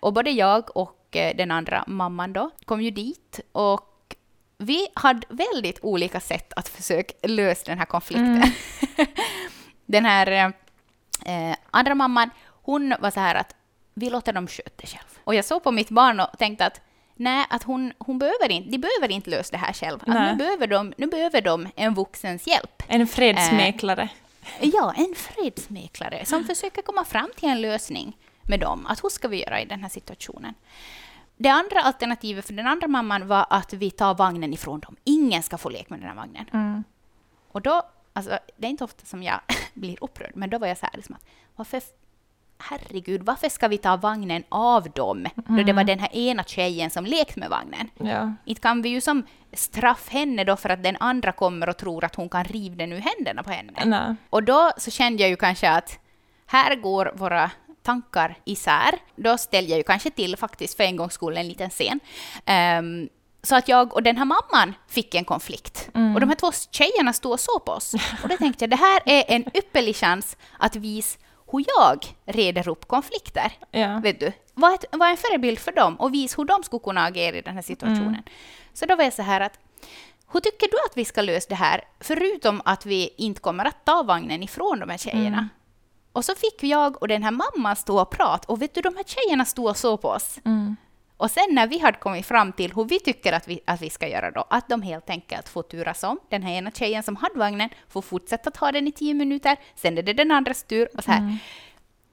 Och 0.00 0.12
både 0.12 0.30
jag 0.30 0.76
och 0.76 1.16
eh, 1.16 1.36
den 1.36 1.50
andra 1.50 1.84
mamman 1.86 2.32
då 2.32 2.50
kom 2.64 2.82
ju 2.82 2.90
dit. 2.90 3.40
Och 3.52 4.16
vi 4.58 4.88
hade 4.94 5.26
väldigt 5.28 5.78
olika 5.82 6.20
sätt 6.20 6.52
att 6.56 6.68
försöka 6.68 7.14
lösa 7.28 7.64
den 7.66 7.78
här 7.78 7.86
konflikten. 7.86 8.52
den 9.86 10.04
här 10.04 10.52
eh, 11.26 11.56
andra 11.70 11.94
mamman, 11.94 12.30
hon 12.62 12.94
var 13.00 13.10
så 13.10 13.20
här 13.20 13.34
att 13.34 13.54
vi 13.94 14.10
låter 14.10 14.32
dem 14.32 14.46
sköta 14.46 14.70
det 14.76 14.86
själv. 14.86 15.18
Och 15.24 15.34
jag 15.34 15.44
såg 15.44 15.62
på 15.62 15.72
mitt 15.72 15.90
barn 15.90 16.20
och 16.20 16.38
tänkte 16.38 16.66
att 16.66 16.80
nej, 17.16 17.46
att 17.50 17.62
hon, 17.62 17.92
hon 17.98 18.18
behöver 18.18 18.50
inte, 18.50 18.70
de 18.70 18.78
behöver 18.78 19.10
inte 19.10 19.30
lösa 19.30 19.52
det 19.52 19.58
här 19.58 19.72
själv. 19.72 19.98
Nu, 20.06 20.34
behöver 20.36 20.66
de, 20.66 20.94
nu 20.96 21.06
behöver 21.06 21.40
de 21.40 21.68
en 21.76 21.94
vuxens 21.94 22.46
hjälp. 22.46 22.82
En 22.88 23.06
fredsmäklare. 23.06 24.08
Ja, 24.60 24.94
en 24.96 25.14
fredsmäklare 25.16 26.24
som 26.24 26.44
försöker 26.44 26.82
komma 26.82 27.04
fram 27.04 27.30
till 27.36 27.48
en 27.48 27.60
lösning 27.60 28.16
med 28.42 28.60
dem. 28.60 28.86
Att 28.86 29.04
hur 29.04 29.08
ska 29.08 29.28
vi 29.28 29.42
göra 29.42 29.60
i 29.60 29.64
den 29.64 29.82
här 29.82 29.88
situationen? 29.88 30.54
Det 31.36 31.48
andra 31.48 31.80
alternativet 31.80 32.46
för 32.46 32.52
den 32.52 32.66
andra 32.66 32.88
mamman 32.88 33.28
var 33.28 33.46
att 33.50 33.72
vi 33.72 33.90
tar 33.90 34.14
vagnen 34.14 34.52
ifrån 34.52 34.80
dem. 34.80 34.96
Ingen 35.04 35.42
ska 35.42 35.58
få 35.58 35.68
leka 35.68 35.86
med 35.88 36.00
den 36.00 36.08
här 36.08 36.16
vagnen. 36.16 36.46
Mm. 36.52 36.84
Och 37.48 37.62
då, 37.62 37.82
alltså, 38.12 38.38
det 38.56 38.66
är 38.66 38.70
inte 38.70 38.84
ofta 38.84 39.06
som 39.06 39.22
jag 39.22 39.40
blir 39.74 40.04
upprörd, 40.04 40.32
men 40.34 40.50
då 40.50 40.58
var 40.58 40.66
jag 40.66 40.78
så 40.78 40.86
här, 40.86 40.96
liksom 40.96 41.14
att, 41.14 41.24
varför, 41.56 41.82
herregud, 42.58 43.22
varför 43.22 43.48
ska 43.48 43.68
vi 43.68 43.78
ta 43.78 43.96
vagnen 43.96 44.44
av 44.48 44.90
dem? 44.90 45.26
Då 45.34 45.62
det 45.62 45.72
var 45.72 45.84
den 45.84 45.98
här 45.98 46.16
ena 46.16 46.44
tjejen 46.44 46.90
som 46.90 47.04
lekte 47.04 47.40
med 47.40 47.50
vagnen. 47.50 47.90
Ja. 47.98 48.32
Inte 48.44 48.60
kan 48.60 48.82
vi 48.82 48.88
ju 48.88 49.00
som 49.00 49.26
straff 49.52 50.08
henne 50.08 50.44
då 50.44 50.56
för 50.56 50.68
att 50.68 50.82
den 50.82 50.96
andra 51.00 51.32
kommer 51.32 51.68
och 51.68 51.76
tror 51.76 52.04
att 52.04 52.14
hon 52.14 52.28
kan 52.28 52.44
riva 52.44 52.76
den 52.76 52.92
ur 52.92 53.00
händerna 53.00 53.42
på 53.42 53.50
henne. 53.50 53.72
Nej. 53.84 54.14
Och 54.30 54.42
då 54.42 54.72
så 54.76 54.90
kände 54.90 55.22
jag 55.22 55.30
ju 55.30 55.36
kanske 55.36 55.70
att 55.70 55.98
här 56.46 56.74
går 56.76 57.12
våra 57.14 57.50
tankar 57.82 58.38
isär. 58.44 58.98
Då 59.16 59.38
ställde 59.38 59.70
jag 59.70 59.78
ju 59.78 59.84
kanske 59.84 60.10
till 60.10 60.36
faktiskt 60.36 60.76
för 60.76 60.84
en 60.84 60.96
gångs 60.96 61.12
skull 61.12 61.36
en 61.36 61.48
liten 61.48 61.70
scen. 61.70 62.00
Ehm, 62.44 63.08
så 63.42 63.56
att 63.56 63.68
jag 63.68 63.94
och 63.94 64.02
den 64.02 64.16
här 64.16 64.24
mamman 64.24 64.74
fick 64.88 65.14
en 65.14 65.24
konflikt. 65.24 65.90
Och 66.14 66.20
de 66.20 66.28
här 66.28 66.36
två 66.36 66.52
tjejerna 66.70 67.12
stod 67.12 67.32
och 67.32 67.40
såg 67.40 67.64
på 67.64 67.72
oss. 67.72 67.94
Och 68.22 68.28
då 68.28 68.36
tänkte 68.36 68.62
jag, 68.64 68.70
det 68.70 68.76
här 68.76 69.00
är 69.06 69.24
en 69.28 69.44
ypperlig 69.56 69.96
chans 69.96 70.36
att 70.58 70.76
visa 70.76 71.18
hur 71.52 71.64
jag 71.78 72.16
reder 72.24 72.68
upp 72.68 72.88
konflikter. 72.88 73.52
Ja. 73.70 74.00
Vet 74.02 74.20
du? 74.20 74.32
Var, 74.54 74.74
ett, 74.74 74.84
var 74.92 75.06
en 75.06 75.16
förebild 75.16 75.58
för 75.58 75.72
dem 75.72 75.96
och 75.96 76.14
visa 76.14 76.34
hur 76.36 76.44
de 76.44 76.62
skulle 76.62 76.80
kunna 76.80 77.04
agera 77.04 77.36
i 77.36 77.40
den 77.42 77.54
här 77.54 77.62
situationen. 77.62 78.22
Så 78.72 78.86
då 78.86 78.96
var 78.96 79.04
jag 79.04 79.12
så 79.12 79.22
här 79.22 79.40
att, 79.40 79.58
hur 80.32 80.40
tycker 80.40 80.68
du 80.70 80.76
att 80.90 80.96
vi 80.96 81.04
ska 81.04 81.22
lösa 81.22 81.48
det 81.48 81.54
här? 81.54 81.84
Förutom 82.00 82.62
att 82.64 82.86
vi 82.86 83.14
inte 83.16 83.40
kommer 83.40 83.64
att 83.64 83.84
ta 83.84 84.02
vagnen 84.02 84.42
ifrån 84.42 84.80
de 84.80 84.88
här 84.90 84.98
tjejerna. 84.98 85.48
Och 86.12 86.24
så 86.24 86.34
fick 86.34 86.62
jag 86.62 87.02
och 87.02 87.08
den 87.08 87.22
här 87.22 87.30
mamman 87.30 87.76
stå 87.76 88.00
och 88.00 88.10
prata 88.10 88.52
och 88.52 88.62
vet 88.62 88.74
du, 88.74 88.80
de 88.80 88.96
här 88.96 89.04
tjejerna 89.04 89.44
stod 89.44 89.66
och 89.66 89.76
såg 89.76 90.02
på 90.02 90.08
oss. 90.08 90.38
Mm. 90.44 90.76
Och 91.16 91.30
sen 91.30 91.46
när 91.50 91.66
vi 91.66 91.78
hade 91.78 91.98
kommit 91.98 92.26
fram 92.26 92.52
till 92.52 92.72
hur 92.74 92.84
vi 92.84 93.00
tycker 93.00 93.32
att 93.32 93.48
vi, 93.48 93.60
att 93.64 93.82
vi 93.82 93.90
ska 93.90 94.08
göra 94.08 94.30
då, 94.30 94.44
att 94.50 94.68
de 94.68 94.82
helt 94.82 95.10
enkelt 95.10 95.48
får 95.48 95.62
turas 95.62 96.02
om. 96.04 96.18
Den 96.28 96.42
här 96.42 96.52
ena 96.52 96.70
tjejen 96.70 97.02
som 97.02 97.16
hade 97.16 97.38
vagnen 97.38 97.70
får 97.88 98.02
fortsätta 98.02 98.50
ta 98.50 98.72
den 98.72 98.86
i 98.88 98.92
tio 98.92 99.14
minuter, 99.14 99.56
sen 99.74 99.98
är 99.98 100.02
det 100.02 100.12
den 100.12 100.30
andras 100.30 100.62
tur 100.62 100.88
och 100.96 101.04
så 101.04 101.10
här. 101.10 101.38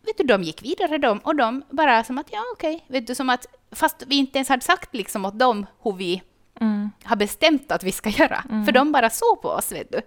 Vet 0.05 0.17
du, 0.17 0.23
de 0.23 0.43
gick 0.43 0.63
vidare 0.63 0.97
de, 0.97 1.17
och 1.19 1.35
de 1.35 1.63
bara 1.69 2.03
som 2.03 2.17
att 2.17 2.27
ja 2.31 2.39
okej, 2.53 2.85
vet 2.87 3.07
du, 3.07 3.15
som 3.15 3.29
att 3.29 3.45
fast 3.71 4.03
vi 4.07 4.15
inte 4.15 4.37
ens 4.37 4.49
hade 4.49 4.63
sagt 4.63 4.95
liksom 4.95 5.25
åt 5.25 5.39
dem 5.39 5.65
hur 5.83 5.93
vi 5.93 6.21
Mm. 6.61 6.91
har 7.03 7.15
bestämt 7.15 7.71
att 7.71 7.83
vi 7.83 7.91
ska 7.91 8.09
göra. 8.09 8.43
För 8.65 8.71
de 8.71 8.91
bara 8.91 9.09
såg 9.09 9.41
på 9.41 9.49
oss, 9.49 9.71
vet 9.71 9.91
du. 9.91 10.01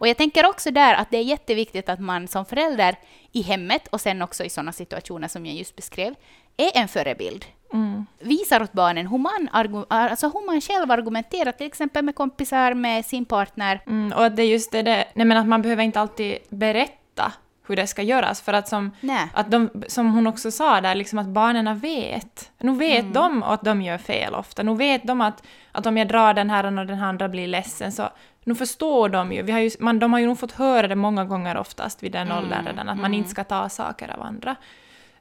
Och 0.00 0.08
jag 0.08 0.16
tänker 0.16 0.46
också 0.46 0.70
där 0.70 0.94
att 0.94 1.10
det 1.10 1.16
är 1.16 1.22
jätteviktigt 1.22 1.88
att 1.88 2.00
man 2.00 2.28
som 2.28 2.44
förälder 2.44 2.96
i 3.32 3.42
hemmet 3.42 3.88
och 3.88 4.00
sen 4.00 4.22
också 4.22 4.44
i 4.44 4.48
sådana 4.48 4.72
situationer 4.72 5.28
som 5.28 5.46
jag 5.46 5.54
just 5.56 5.76
beskrev, 5.76 6.14
är 6.56 6.70
en 6.80 6.88
förebild. 6.88 7.44
Mm. 7.72 8.06
Visar 8.20 8.62
åt 8.62 8.72
barnen 8.72 9.06
hur 9.06 9.18
man, 9.18 9.48
alltså 9.88 10.26
hur 10.26 10.46
man 10.46 10.60
själv 10.60 10.90
argumenterar, 10.90 11.52
till 11.52 11.66
exempel 11.66 12.04
med 12.04 12.14
kompisar, 12.14 12.74
med 12.74 13.04
sin 13.04 13.24
partner. 13.24 13.80
Mm, 13.86 14.12
och 14.12 14.24
att 14.24 14.36
det 14.36 14.42
är 14.42 14.46
just 14.46 14.72
det, 14.72 14.82
det 14.82 15.04
nej 15.14 15.26
men 15.26 15.36
att 15.36 15.46
man 15.46 15.62
behöver 15.62 15.82
inte 15.82 16.00
alltid 16.00 16.38
berätta 16.48 17.32
hur 17.66 17.76
det 17.76 17.86
ska 17.86 18.02
göras, 18.02 18.40
för 18.42 18.52
att 18.52 18.68
som, 18.68 18.90
Nej. 19.00 19.28
att 19.34 19.50
de, 19.50 19.70
som 19.88 20.12
hon 20.14 20.26
också 20.26 20.50
sa 20.50 20.80
där, 20.80 20.94
liksom 20.94 21.18
att 21.18 21.26
barnen 21.26 21.78
vet. 21.78 22.50
Nu 22.58 22.72
vet 22.72 23.00
Mm. 23.00 23.12
de 23.12 23.42
att 23.42 23.62
de 23.64 23.82
gör 23.82 23.98
fel 23.98 24.34
ofta. 24.34 24.62
Nu 24.62 24.74
vet 24.74 25.06
de 25.06 25.20
att, 25.20 25.42
att 25.72 25.86
om 25.86 25.96
jag 25.96 26.08
drar 26.08 26.34
den 26.34 26.50
här 26.50 26.64
och 26.66 26.86
den 26.86 27.02
andra 27.02 27.28
blir 27.28 27.46
ledsen, 27.46 27.92
så 27.92 28.08
nu 28.44 28.54
förstår 28.54 29.08
de 29.08 29.32
ju. 29.32 29.42
Vi 29.42 29.52
har 29.52 29.60
ju 29.60 29.70
man, 29.80 29.98
de 29.98 30.12
har 30.12 30.20
ju 30.20 30.26
nog 30.26 30.38
fått 30.38 30.52
höra 30.52 30.88
det 30.88 30.96
många 30.96 31.24
gånger 31.24 31.56
oftast 31.56 32.02
vid 32.02 32.12
den 32.12 32.26
Mm, 32.26 32.38
åldern 32.38 32.66
redan, 32.66 32.88
att 32.88 32.98
man 32.98 33.14
inte 33.14 33.30
ska 33.30 33.44
ta 33.44 33.68
saker 33.68 34.08
av 34.16 34.22
andra. 34.22 34.56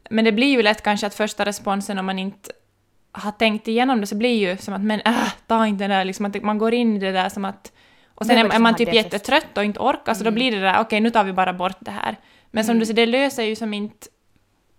Men 0.10 0.26
det 0.26 0.32
blir 0.32 0.48
ju 0.48 0.62
lätt 0.62 0.82
kanske 0.84 1.08
att 1.08 1.16
första 1.16 1.46
responsen 1.46 1.98
om 1.98 2.06
man 2.06 2.20
inte 2.20 2.52
har 3.12 3.32
tänkt 3.32 3.68
igenom 3.68 4.02
det 4.02 4.08
så 4.08 4.16
blir 4.16 4.50
ju 4.50 4.58
som 4.58 4.74
att 4.74 4.82
men 4.82 5.02
äh, 5.02 5.34
ta 5.48 5.68
inte 5.68 5.84
det 5.88 5.94
där, 5.94 6.06
liksom 6.06 6.26
att 6.26 6.44
man 6.44 6.58
går 6.58 6.74
in 6.74 6.96
i 6.96 7.00
det 7.00 7.12
där 7.12 7.30
som 7.30 7.46
att 7.46 7.72
och 8.16 8.26
sen 8.26 8.38
är, 8.38 8.54
är 8.54 8.60
man 8.60 8.76
typ 8.76 8.94
jättetrött 8.94 9.58
och 9.58 9.64
inte 9.64 9.80
orkar 9.80 10.14
så 10.14 10.24
då 10.24 10.32
blir 10.32 10.52
det 10.52 10.60
där 10.60 10.82
okej 10.82 11.00
nu 11.00 11.10
tar 11.10 11.24
vi 11.24 11.34
bara 11.34 11.54
bort 11.54 11.78
det 11.80 11.92
här. 11.92 12.18
Men 12.52 12.64
som 12.64 12.80
du 12.80 12.86
säger, 12.86 12.96
det 12.96 13.06
löser 13.06 13.44
ju 13.44 13.56
som 13.56 13.74
inte 13.74 14.08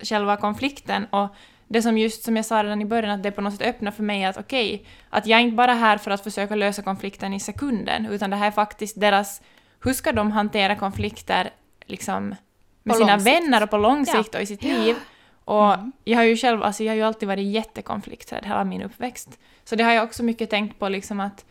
själva 0.03 0.37
konflikten 0.37 1.05
och 1.05 1.35
det 1.69 1.83
som 1.83 1.99
just 1.99 2.25
som 2.25 2.37
jag 2.37 2.45
sa 2.45 2.63
redan 2.65 2.83
i 2.83 2.85
början 2.85 3.11
att 3.11 3.23
det 3.23 3.31
på 3.31 3.41
något 3.41 3.53
sätt 3.53 3.67
öppnar 3.67 3.91
för 3.91 4.03
mig 4.03 4.25
att 4.25 4.37
okej, 4.37 4.87
att 5.11 5.27
jag 5.27 5.41
är 5.41 5.43
inte 5.45 5.57
bara 5.57 5.75
här 5.75 5.99
för 5.99 6.11
att 6.11 6.25
försöka 6.25 6.55
lösa 6.55 6.83
konflikten 6.83 7.35
i 7.35 7.41
sekunden 7.41 8.07
utan 8.07 8.31
det 8.31 8.37
här 8.37 8.47
är 8.47 8.51
faktiskt 8.51 9.01
deras, 9.01 9.43
hur 9.85 9.93
ska 9.93 10.13
de 10.13 10.33
hantera 10.33 10.77
konflikter 10.77 11.51
liksom 11.87 12.35
med 12.83 12.95
På 12.95 12.99
sina 12.99 13.17
vänner 13.17 13.63
och 13.63 13.71
på 13.71 13.77
lång 13.77 14.05
Ja. 14.07 14.13
sikt 14.13 14.35
och 14.35 14.41
i 14.41 14.47
sitt 14.47 14.63
liv. 14.63 14.97
Och 15.45 15.77
jag 16.05 16.19
har 16.19 16.25
ju 16.25 16.37
själv, 16.37 16.63
alltså 16.63 16.85
jag 16.85 16.91
har 16.91 16.97
ju 16.97 17.03
alltid 17.03 17.29
varit 17.29 17.47
jättekonflikträdd 17.47 18.47
hela 18.47 18.65
min 18.65 18.83
uppväxt. 18.83 19.39
Så 19.65 19.77
det 19.77 19.85
har 19.85 19.93
jag 19.93 20.05
också 20.05 20.23
mycket 20.23 20.51
tänkt 20.51 20.79
på 20.79 20.89
liksom 20.89 21.21
att, 21.21 21.45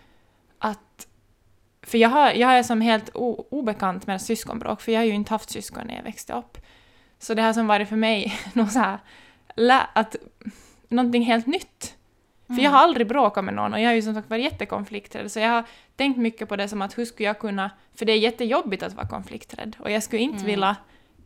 att 0.59 1.07
för 1.81 1.97
jag, 1.97 2.09
har, 2.09 2.31
jag 2.31 2.57
är 2.57 2.63
som 2.63 2.81
helt 2.81 3.15
o, 3.15 3.47
obekant 3.51 4.07
med 4.07 4.21
syskonbråk, 4.21 4.81
för 4.81 4.91
jag 4.91 4.99
har 4.99 5.05
ju 5.05 5.13
inte 5.13 5.33
haft 5.33 5.49
syskon 5.49 5.87
när 5.87 5.95
jag 5.95 6.03
växte 6.03 6.33
upp. 6.33 6.57
Så 7.19 7.33
det 7.33 7.41
har 7.41 7.53
som 7.53 7.67
varit 7.67 7.89
för 7.89 7.95
mig 7.95 8.33
något 8.53 8.71
så 8.71 8.79
här, 8.79 8.99
att, 9.93 10.15
någonting 10.89 11.23
helt 11.23 11.47
nytt. 11.47 11.97
För 12.47 12.61
jag 12.61 12.71
har 12.71 12.79
aldrig 12.79 13.07
bråkat 13.07 13.45
med 13.45 13.53
någon 13.53 13.73
och 13.73 13.79
jag 13.79 13.89
har 13.89 13.93
ju 13.93 14.01
som 14.01 14.13
sagt 14.13 14.29
varit 14.29 14.43
jättekonflikträdd, 14.43 15.31
så 15.31 15.39
jag 15.39 15.49
har 15.49 15.63
tänkt 15.95 16.17
mycket 16.17 16.49
på 16.49 16.55
det 16.55 16.67
som 16.67 16.81
att 16.81 16.97
hur 16.97 17.05
skulle 17.05 17.27
jag 17.27 17.39
kunna, 17.39 17.71
för 17.95 18.05
det 18.05 18.11
är 18.11 18.17
jättejobbigt 18.17 18.83
att 18.83 18.93
vara 18.93 19.07
konflikträdd 19.07 19.75
och 19.79 19.91
jag 19.91 20.03
skulle 20.03 20.21
inte 20.21 20.45
vilja, 20.45 20.75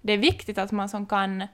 det 0.01 0.13
är 0.13 0.17
viktigt 0.17 0.57
att 0.57 0.71
man 0.71 0.89
som 0.89 1.05
kan 1.05 1.47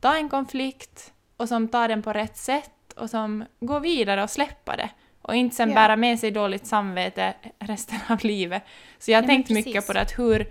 ta 0.00 0.16
en 0.16 0.28
konflikt 0.28 1.12
och 1.36 1.48
som 1.48 1.68
tar 1.68 1.88
den 1.88 2.02
på 2.02 2.12
rätt 2.12 2.36
sätt 2.36 2.92
och 2.96 3.10
som 3.10 3.44
går 3.60 3.80
vidare 3.80 4.22
och 4.22 4.30
släppa 4.30 4.76
det. 4.76 4.90
Och 5.22 5.34
inte 5.34 5.56
sen 5.56 5.68
Ja. 5.68 5.74
bära 5.74 5.96
med 5.96 6.18
sig 6.18 6.30
dåligt 6.30 6.66
samvete 6.66 7.34
resten 7.58 7.98
av 8.08 8.18
livet. 8.24 8.62
Så 8.98 9.10
jag 9.10 9.18
har 9.18 9.26
Nej, 9.26 9.36
tänkt 9.36 9.50
mycket 9.50 9.86
på 9.86 9.92
det, 9.92 10.00
att 10.00 10.18
hur... 10.18 10.46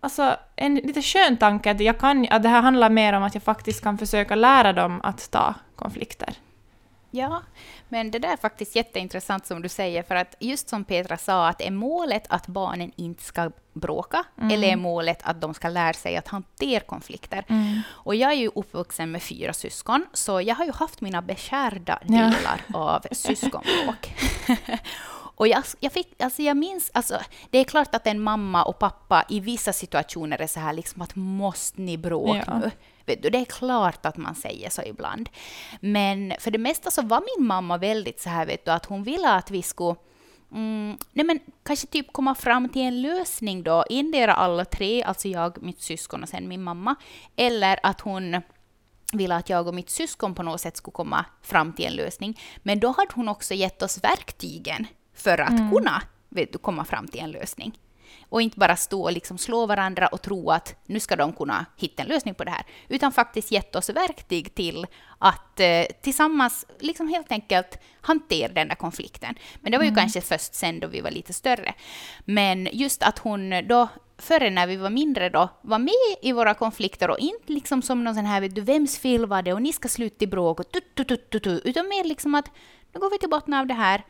Alltså, 0.00 0.36
en 0.56 0.74
lite 0.74 1.02
skön 1.02 1.36
tanke 1.36 1.70
att, 1.70 1.80
jag 1.80 1.98
kan, 1.98 2.26
att 2.30 2.42
det 2.42 2.48
här 2.48 2.62
handlar 2.62 2.90
mer 2.90 3.12
om 3.12 3.22
att 3.22 3.34
jag 3.34 3.42
faktiskt 3.42 3.82
kan 3.82 3.98
försöka 3.98 4.34
lära 4.34 4.72
dem 4.72 5.00
att 5.02 5.30
ta 5.30 5.54
konflikter. 5.76 6.34
Ja, 7.16 7.42
men 7.88 8.10
det 8.10 8.18
där 8.18 8.32
är 8.32 8.36
faktiskt 8.36 8.76
jätteintressant 8.76 9.46
som 9.46 9.62
du 9.62 9.68
säger, 9.68 10.02
för 10.02 10.14
att 10.14 10.34
just 10.40 10.68
som 10.68 10.84
Petra 10.84 11.16
sa, 11.16 11.48
att 11.48 11.60
är 11.60 11.70
målet 11.70 12.24
att 12.28 12.46
barnen 12.46 12.92
inte 12.96 13.22
ska 13.22 13.50
bråka, 13.72 14.24
eller 14.52 14.68
är 14.68 14.76
målet 14.76 15.18
att 15.22 15.40
de 15.40 15.54
ska 15.54 15.68
lära 15.68 15.92
sig 15.92 16.16
att 16.16 16.28
hantera 16.28 16.80
konflikter? 16.80 17.44
Och 17.88 18.14
jag 18.14 18.30
är 18.32 18.36
ju 18.36 18.50
uppvuxen 18.54 19.10
med 19.10 19.22
fyra 19.22 19.52
syskon, 19.52 20.06
så 20.12 20.40
jag 20.40 20.54
har 20.54 20.64
ju 20.64 20.72
haft 20.72 21.00
mina 21.00 21.22
beskärda 21.22 21.98
Ja. 22.02 22.08
delar 22.08 22.60
av 22.74 23.00
syskonbråk. 23.12 24.14
Och 25.36 25.48
jag, 25.48 25.62
jag, 25.80 25.92
fick, 25.92 26.22
alltså 26.22 26.42
jag 26.42 26.56
minns, 26.56 26.90
alltså, 26.94 27.18
det 27.50 27.58
är 27.58 27.64
klart 27.64 27.94
att 27.94 28.06
en 28.06 28.20
mamma 28.20 28.64
och 28.64 28.78
pappa 28.78 29.24
i 29.28 29.40
vissa 29.40 29.72
situationer 29.72 30.40
är 30.40 30.46
så 30.46 30.60
här 30.60 30.72
liksom 30.72 31.02
att 31.02 31.14
måste 31.16 31.80
ni 31.80 31.96
bråka 31.98 32.44
Ja. 32.46 32.58
nu? 32.58 32.70
Vet 33.06 33.22
du, 33.22 33.30
det 33.30 33.38
är 33.38 33.44
klart 33.44 34.06
att 34.06 34.16
man 34.16 34.34
säger 34.34 34.70
så 34.70 34.82
ibland. 34.82 35.28
Men 35.80 36.32
för 36.40 36.50
det 36.50 36.58
mesta 36.58 36.90
så 36.90 37.02
var 37.02 37.22
min 37.36 37.46
mamma 37.46 37.78
väldigt 37.78 38.20
så 38.20 38.30
här, 38.30 38.46
vet 38.46 38.64
du, 38.64 38.70
att 38.70 38.86
hon 38.86 39.02
ville 39.02 39.30
att 39.30 39.50
vi 39.50 39.62
skulle 39.62 39.96
Mm, 40.52 40.98
nej 41.12 41.26
men 41.26 41.40
kanske 41.62 41.86
typ 41.86 42.12
komma 42.12 42.34
fram 42.34 42.68
till 42.68 42.82
en 42.82 43.02
lösning 43.02 43.62
då, 43.62 43.84
endera 43.90 44.34
alla 44.34 44.64
tre, 44.64 45.02
alltså 45.02 45.28
jag, 45.28 45.62
mitt 45.62 45.82
syskon 45.82 46.22
och 46.22 46.28
sen 46.28 46.48
min 46.48 46.62
mamma, 46.62 46.94
eller 47.36 47.78
att 47.82 48.00
hon 48.00 48.40
ville 49.12 49.34
att 49.34 49.48
jag 49.48 49.68
och 49.68 49.74
mitt 49.74 49.90
syskon 49.90 50.34
på 50.34 50.42
något 50.42 50.60
sätt 50.60 50.76
skulle 50.76 50.92
komma 50.92 51.24
fram 51.42 51.72
till 51.72 51.86
en 51.86 51.92
lösning. 51.92 52.40
Men 52.62 52.80
då 52.80 52.88
hade 52.88 53.10
hon 53.14 53.28
också 53.28 53.54
gett 53.54 53.82
oss 53.82 54.04
verktygen 54.04 54.86
för 55.14 55.40
att 55.40 55.72
kunna 55.72 56.02
vet 56.28 56.52
du, 56.52 56.58
komma 56.58 56.84
fram 56.84 57.08
till 57.08 57.20
en 57.20 57.30
lösning. 57.30 57.78
Och 58.28 58.42
inte 58.42 58.58
bara 58.58 58.76
stå 58.76 59.02
och 59.02 59.12
liksom 59.12 59.38
slå 59.38 59.66
varandra 59.66 60.06
och 60.06 60.22
tro 60.22 60.50
att 60.50 60.74
nu 60.86 61.00
ska 61.00 61.16
de 61.16 61.32
kunna 61.32 61.66
hitta 61.76 62.02
en 62.02 62.08
lösning 62.08 62.34
på 62.34 62.44
det 62.44 62.50
här. 62.50 62.66
Utan 62.88 63.12
faktiskt 63.12 63.52
gett 63.52 63.76
oss 63.76 63.90
verktyg 63.90 64.54
till 64.54 64.86
att 65.18 65.60
eh, 65.60 65.84
tillsammans 66.02 66.66
liksom 66.80 67.08
helt 67.08 67.32
enkelt 67.32 67.78
hantera 68.00 68.52
den 68.52 68.68
där 68.68 68.74
konflikten. 68.74 69.34
Men 69.60 69.72
det 69.72 69.78
var 69.78 69.84
ju 69.84 69.94
kanske 69.94 70.20
först 70.20 70.54
sen 70.54 70.80
då 70.80 70.88
vi 70.88 71.00
var 71.00 71.10
lite 71.10 71.32
större. 71.32 71.74
Men 72.24 72.68
just 72.72 73.02
att 73.02 73.18
hon 73.18 73.68
då, 73.68 73.88
före 74.18 74.50
när 74.50 74.66
vi 74.66 74.76
var 74.76 74.90
mindre 74.90 75.28
då, 75.28 75.48
var 75.62 75.78
med 75.78 76.16
i 76.22 76.32
våra 76.32 76.54
konflikter 76.54 77.10
och 77.10 77.18
inte 77.18 77.52
liksom 77.52 77.82
som 77.82 78.04
någon 78.04 78.14
sån 78.14 78.24
här, 78.24 78.40
vet 78.40 78.54
du, 78.54 78.60
vems 78.60 78.98
fel 78.98 79.26
var 79.26 79.42
det 79.42 79.52
och 79.52 79.62
ni 79.62 79.72
ska 79.72 79.88
sluta 79.88 80.24
i 80.24 80.26
bråk 80.26 80.60
och 80.60 80.72
tut, 80.72 80.94
tut, 80.94 81.08
tut, 81.08 81.30
tut, 81.30 81.62
utan 81.64 81.88
mer 81.88 82.04
liksom 82.04 82.34
att 82.34 82.50
nu 82.92 83.00
går 83.00 83.10
vi 83.10 83.18
till 83.18 83.30
botten 83.30 83.54
av 83.54 83.66
det 83.66 83.74
här. 83.74 84.04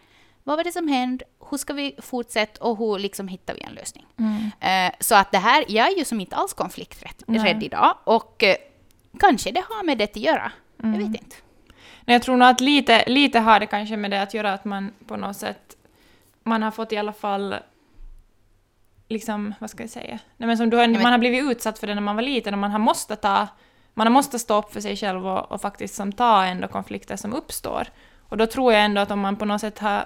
Vad 0.44 0.56
var 0.56 0.64
det 0.64 0.72
som 0.72 0.88
hände? 0.88 1.24
Hur 1.50 1.56
ska 1.58 1.72
vi 1.72 1.96
fortsätta 1.98 2.64
och 2.64 2.78
hur 2.78 2.98
liksom 2.98 3.28
hittar 3.28 3.54
vi 3.54 3.60
en 3.62 3.72
lösning? 3.72 4.06
Eh, 4.60 4.92
så 5.00 5.14
att 5.14 5.32
det 5.32 5.38
här, 5.38 5.64
jag 5.68 5.92
är 5.92 5.98
ju 5.98 6.04
som 6.04 6.20
inte 6.20 6.36
alls 6.36 6.52
konflikträdd 6.52 7.14
rädd 7.26 7.62
idag 7.62 7.94
och 8.04 8.42
eh, 8.42 8.56
kanske 9.20 9.50
det 9.50 9.64
har 9.68 9.84
med 9.84 9.98
det 9.98 10.04
att 10.04 10.16
göra. 10.16 10.52
Jag 10.76 10.88
vet 10.90 11.00
inte. 11.00 11.36
Nej, 12.04 12.14
Jag 12.14 12.22
tror 12.22 12.36
nog 12.36 12.48
att 12.48 12.60
lite, 12.60 13.04
lite 13.06 13.38
har 13.40 13.60
det 13.60 13.66
kanske 13.66 13.96
med 13.96 14.10
det 14.10 14.22
att 14.22 14.34
göra 14.34 14.52
att 14.52 14.64
man 14.64 14.92
på 15.06 15.16
något 15.16 15.36
sätt, 15.36 15.76
man 16.42 16.62
har 16.62 16.70
fått 16.70 16.92
i 16.92 16.96
alla 16.96 17.12
fall 17.12 17.54
liksom, 19.08 19.54
vad 19.58 19.70
ska 19.70 19.82
jag 19.82 19.90
säga? 19.90 20.18
Nej, 20.36 20.46
men 20.46 20.56
som 20.56 20.70
du 20.70 20.76
har, 20.76 20.88
man 20.88 21.12
har 21.12 21.18
blivit 21.18 21.42
utsatt 21.50 21.78
för 21.78 21.86
det 21.86 21.94
när 21.94 22.02
man 22.02 22.16
var 22.16 22.22
liten 22.22 22.54
och 22.54 22.60
man 22.60 22.70
har 22.70 22.78
måste 22.78 23.16
ta, 23.16 23.48
man 23.94 24.06
har 24.06 24.12
måste 24.12 24.38
stå 24.38 24.58
upp 24.58 24.72
för 24.72 24.80
sig 24.80 24.96
själv 24.96 25.26
och, 25.26 25.52
och 25.52 25.60
faktiskt 25.60 25.94
som 25.94 26.12
ta 26.12 26.44
ändå 26.44 26.68
konflikter 26.68 27.16
som 27.16 27.32
uppstår. 27.32 27.88
Och 28.28 28.36
då 28.36 28.46
tror 28.46 28.72
jag 28.72 28.84
ändå 28.84 29.00
att 29.00 29.10
om 29.10 29.20
man 29.20 29.36
på 29.36 29.44
något 29.44 29.60
sätt 29.60 29.78
har 29.78 30.04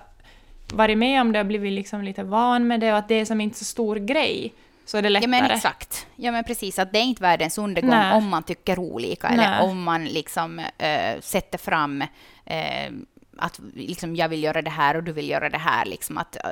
varit 0.72 0.98
med 0.98 1.20
om 1.20 1.32
det 1.32 1.40
och 1.40 1.46
blivit 1.46 1.72
liksom 1.72 2.02
lite 2.02 2.22
van 2.22 2.66
med 2.66 2.80
det 2.80 2.92
och 2.92 2.98
att 2.98 3.08
det 3.08 3.14
är 3.14 3.25
som 3.25 3.40
inte 3.40 3.58
så 3.58 3.64
stor 3.64 3.96
grej, 3.96 4.54
så 4.84 4.98
är 4.98 5.02
det 5.02 5.08
Ja 5.08 5.12
lättare. 5.12 5.30
men 5.30 5.44
exakt. 5.50 6.06
Ja 6.16 6.32
men 6.32 6.44
precis, 6.44 6.78
att 6.78 6.92
det 6.92 6.98
är 6.98 7.02
inte 7.02 7.22
världens 7.22 7.58
undergång 7.58 7.90
Nej. 7.90 8.12
om 8.14 8.28
man 8.28 8.42
tycker 8.42 8.78
olika 8.78 9.26
eller 9.28 9.50
Nej. 9.50 9.60
om 9.60 9.82
man 9.82 10.04
liksom 10.04 10.58
eh, 10.58 11.20
sätter 11.20 11.58
fram 11.58 12.02
eh, 12.44 12.92
att 13.38 13.60
liksom, 13.75 14.16
jag 14.16 14.28
vill 14.28 14.42
göra 14.42 14.62
det 14.62 14.70
här 14.70 14.96
och 14.96 15.02
du 15.02 15.12
vill 15.12 15.28
göra 15.28 15.48
det 15.48 15.58
här. 15.58 15.84
Liksom 15.84 16.18
att, 16.18 16.37
eh, 16.37 16.42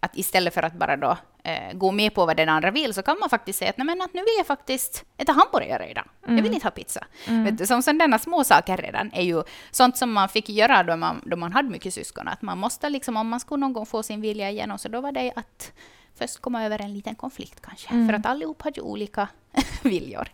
att 0.00 0.16
istället 0.16 0.54
för 0.54 0.62
att 0.62 0.74
bara 0.74 0.96
då 0.96 1.16
eh, 1.44 1.72
gå 1.72 1.92
med 1.92 2.14
på 2.14 2.26
vad 2.26 2.36
den 2.36 2.48
andra 2.48 2.70
vill 2.70 2.94
så 2.94 3.02
kan 3.02 3.18
man 3.20 3.30
faktiskt 3.30 3.58
säga 3.58 3.70
att, 3.70 3.76
nej, 3.76 3.86
men 3.86 4.02
att 4.02 4.14
nu 4.14 4.20
vill 4.20 4.34
jag 4.38 4.46
faktiskt 4.46 5.04
äta 5.16 5.32
hamburgare 5.32 5.90
idag. 5.90 6.04
Jag 6.26 6.42
vill 6.42 6.54
inte 6.54 6.66
ha 6.66 6.70
pizza. 6.70 7.04
Vet 7.26 7.58
du, 7.58 7.66
som 7.66 7.82
sådana 7.82 8.18
små 8.18 8.44
saker 8.44 8.76
redan 8.76 9.10
är 9.12 9.22
ju 9.22 9.42
sånt 9.70 9.96
som 9.96 10.12
man 10.12 10.28
fick 10.28 10.48
göra 10.48 10.82
då 10.82 10.96
man, 10.96 11.22
då 11.26 11.36
man 11.36 11.52
hade 11.52 11.68
mycket 11.68 11.94
syskon. 11.94 12.28
Att 12.28 12.42
man 12.42 12.58
måste 12.58 12.88
liksom, 12.88 13.16
om 13.16 13.28
man 13.28 13.40
skulle 13.40 13.60
någon 13.60 13.72
gång 13.72 13.86
få 13.86 14.02
sin 14.02 14.20
vilja 14.20 14.50
igenom 14.50 14.78
så 14.78 14.88
då 14.88 15.00
var 15.00 15.12
det 15.12 15.32
att 15.36 15.72
först 16.14 16.40
komma 16.40 16.64
över 16.64 16.80
en 16.82 16.94
liten 16.94 17.14
konflikt 17.14 17.60
kanske. 17.62 17.88
För 18.06 18.12
att 18.12 18.26
allihop 18.26 18.62
hade 18.62 18.80
ju 18.80 18.82
olika 18.86 19.28
viljor. 19.82 20.28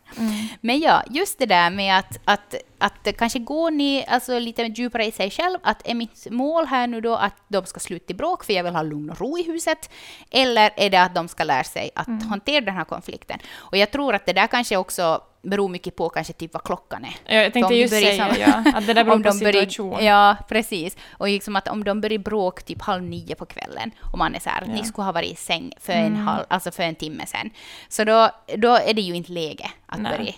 Men 0.61 0.79
ja, 0.81 1.03
just 1.11 1.39
det 1.39 1.47
där 1.47 1.71
med 1.71 1.99
att, 1.99 2.19
att, 2.25 2.55
att 2.79 3.17
kanske 3.19 3.39
gå 3.39 3.71
ni, 3.71 4.05
alltså 4.09 4.39
lite 4.39 4.63
djupare 4.63 5.05
i 5.07 5.13
sig 5.13 5.31
själv. 5.31 5.59
Att 5.63 5.89
är 5.89 5.95
mitt 5.95 6.27
mål 6.31 6.67
här 6.67 6.87
nu 6.87 7.01
då 7.01 7.17
att 7.17 7.35
de 7.49 7.67
ska 7.67 7.81
sluta 7.81 8.13
i 8.13 8.15
bråk 8.15 8.45
för 8.45 8.53
jag 8.53 8.65
vill 8.65 8.75
ha 8.75 8.83
lugn 8.83 9.11
och 9.11 9.21
ro 9.21 9.39
i 9.39 9.43
huset? 9.43 9.91
Eller 10.31 10.71
är 10.77 10.91
det 10.91 11.03
att 11.03 11.15
de 11.15 11.29
ska 11.29 11.45
lära 11.45 11.65
sig 11.65 11.91
att 11.95 12.23
hantera 12.29 12.61
den 12.65 12.75
här 12.75 12.85
konflikten? 12.85 13.39
Och 13.57 13.77
jag 13.77 13.91
tror 13.91 14.15
att 14.15 14.27
det 14.27 14.33
där 14.33 14.47
kanske 14.47 14.77
också 14.77 15.21
beror 15.43 15.69
mycket 15.69 15.97
på 15.97 16.09
kanske 16.09 16.33
typ 16.33 16.53
vad 16.53 16.63
klockan 16.63 17.05
är. 17.05 17.43
Jag 17.43 17.53
tänkte 17.53 17.75
just 17.75 17.95
säga 17.95 18.17
sam- 18.29 18.37
ja, 18.41 18.73
att 18.75 18.87
det 18.87 18.95
där 18.95 19.05
beror 19.05 19.23
på 19.23 19.33
situation. 19.33 20.05
Ja, 20.05 20.37
precis. 20.49 20.97
Och 21.11 21.29
liksom 21.29 21.57
att 21.57 21.69
om 21.69 21.85
de 21.85 22.01
börjar 22.01 22.19
bråk 22.19 22.63
typ 22.63 22.83
halv 22.83 23.03
nio 23.03 23.35
på 23.35 23.47
kvällen 23.47 23.91
och 24.13 24.19
man 24.19 24.35
är 24.35 24.41
så 24.41 24.51
här 24.51 24.63
Ja. 24.67 24.73
ni 24.73 24.85
skulle 24.85 25.05
ha 25.05 25.13
varit 25.13 25.33
i 25.33 25.37
säng 25.37 25.73
för 25.81 25.93
en, 25.93 26.17
halv, 26.17 26.45
alltså 26.49 26.71
för 26.71 26.83
en 26.83 26.95
timme 26.95 27.27
sen. 27.27 27.51
Så 27.89 28.05
då, 28.05 28.31
då 28.57 28.75
är 28.77 28.95
det 28.95 29.01
ju 29.07 29.15
inte 29.15 29.33
läge 29.33 29.71
att 29.87 30.01
Nej. 30.01 30.19
börja 30.19 30.33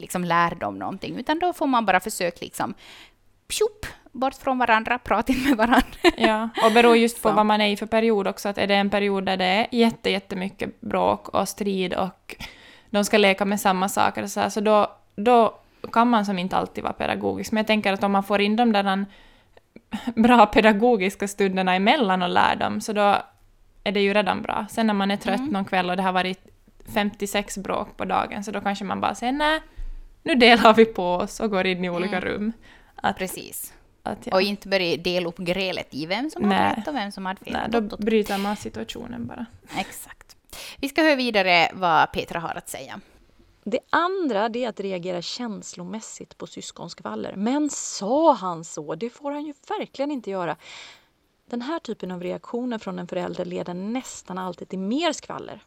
liksom 0.00 0.24
lära 0.24 0.54
dem 0.54 0.78
någonting, 0.78 1.16
utan 1.18 1.38
då 1.38 1.52
får 1.52 1.66
man 1.66 1.86
bara 1.86 2.00
försöka 2.00 2.36
liksom 2.40 2.74
pjup, 3.48 3.86
bort 4.12 4.34
från 4.34 4.58
varandra, 4.58 4.98
prata 4.98 5.32
med 5.32 5.56
varandra. 5.56 5.84
Ja, 6.16 6.48
och 6.64 6.72
beror 6.72 6.96
just 6.96 7.22
på 7.22 7.28
Så. 7.28 7.34
vad 7.34 7.46
man 7.46 7.60
är 7.60 7.68
i 7.68 7.76
för 7.76 7.86
period 7.86 8.26
också. 8.28 8.48
Att 8.48 8.58
är 8.58 8.66
det 8.66 8.74
en 8.74 8.90
period 8.90 9.24
där 9.24 9.36
det 9.36 9.44
är 9.44 9.66
jätte, 9.70 10.10
jättemycket 10.10 10.80
bråk 10.80 11.28
och 11.28 11.48
strid 11.48 11.94
och 11.94 12.36
de 12.90 13.04
ska 13.04 13.18
leka 13.18 13.44
med 13.44 13.60
samma 13.60 13.88
saker 13.88 14.22
och 14.22 14.30
så 14.30 14.40
här, 14.40 14.48
så 14.48 14.60
då, 14.60 14.92
då 15.16 15.54
kan 15.92 16.10
man 16.10 16.26
som 16.26 16.38
inte 16.38 16.56
alltid 16.56 16.84
vara 16.84 16.92
pedagogisk. 16.92 17.52
Men 17.52 17.56
jag 17.60 17.66
tänker 17.66 17.92
att 17.92 18.02
om 18.04 18.12
man 18.12 18.22
får 18.24 18.40
in 18.40 18.56
de 18.56 18.72
där 18.72 19.06
bra 20.16 20.46
pedagogiska 20.46 21.28
stunderna 21.28 21.74
emellan 21.74 22.22
och 22.22 22.28
lär 22.28 22.56
dem, 22.56 22.80
så 22.80 22.92
då 22.92 23.16
är 23.84 23.92
det 23.92 24.00
ju 24.00 24.14
redan 24.14 24.42
bra. 24.42 24.66
Sen 24.70 24.86
när 24.86 24.94
man 24.94 25.10
är 25.10 25.16
trött 25.16 25.38
Mm. 25.40 25.52
någon 25.52 25.64
kväll 25.64 25.90
och 25.90 25.96
det 25.96 26.02
har 26.02 26.12
varit 26.12 26.40
56 26.94 27.58
bråk 27.58 27.96
på 27.96 28.04
dagen, 28.04 28.44
så 28.44 28.50
då 28.50 28.60
kanske 28.60 28.84
man 28.84 29.00
bara 29.00 29.14
säger 29.14 29.32
nej, 29.32 29.60
nu 30.22 30.34
delar 30.34 30.74
vi 30.74 30.84
på 30.84 31.14
oss 31.14 31.40
och 31.40 31.50
går 31.50 31.66
in 31.66 31.84
i 31.84 31.90
olika 31.90 32.16
Mm. 32.16 32.28
rum. 32.28 32.52
Att, 32.94 33.18
Precis. 33.18 33.74
att, 34.02 34.18
ja. 34.26 34.34
Och 34.34 34.42
inte 34.42 34.68
börja 34.68 34.96
dela 34.96 35.28
upp 35.28 35.36
grälet 35.38 35.94
i 35.94 36.06
vem 36.06 36.30
som 36.30 36.42
Nej. 36.42 36.58
har 36.68 36.74
rätt 36.76 36.88
och 36.88 36.94
vem 36.94 37.12
som 37.12 37.26
har 37.26 37.34
fel. 37.34 37.52
nej, 37.70 37.80
då 37.80 37.96
bryter 37.96 38.38
man 38.38 38.56
situationen 38.56 39.26
bara. 39.26 39.46
Exakt. 39.78 40.36
Vi 40.80 40.88
ska 40.88 41.02
höra 41.02 41.14
vidare 41.16 41.70
vad 41.74 42.12
Petra 42.12 42.40
har 42.40 42.54
att 42.54 42.68
säga. 42.68 43.00
Det 43.64 43.78
andra 43.90 44.48
det 44.48 44.64
är 44.64 44.68
att 44.68 44.80
reagera 44.80 45.22
känslomässigt 45.22 46.38
på 46.38 46.46
syskonskvaller. 46.46 47.34
Men 47.36 47.70
sa 47.70 48.32
han 48.32 48.64
så? 48.64 48.94
Det 48.94 49.10
får 49.10 49.30
han 49.32 49.44
ju 49.46 49.52
verkligen 49.68 50.10
inte 50.10 50.30
göra. 50.30 50.56
Den 51.50 51.62
här 51.62 51.78
typen 51.78 52.10
av 52.10 52.22
reaktioner 52.22 52.78
från 52.78 52.98
en 52.98 53.08
förälder 53.08 53.44
leder 53.44 53.74
nästan 53.74 54.38
alltid 54.38 54.68
till 54.68 54.78
mer 54.78 55.12
skvaller. 55.12 55.60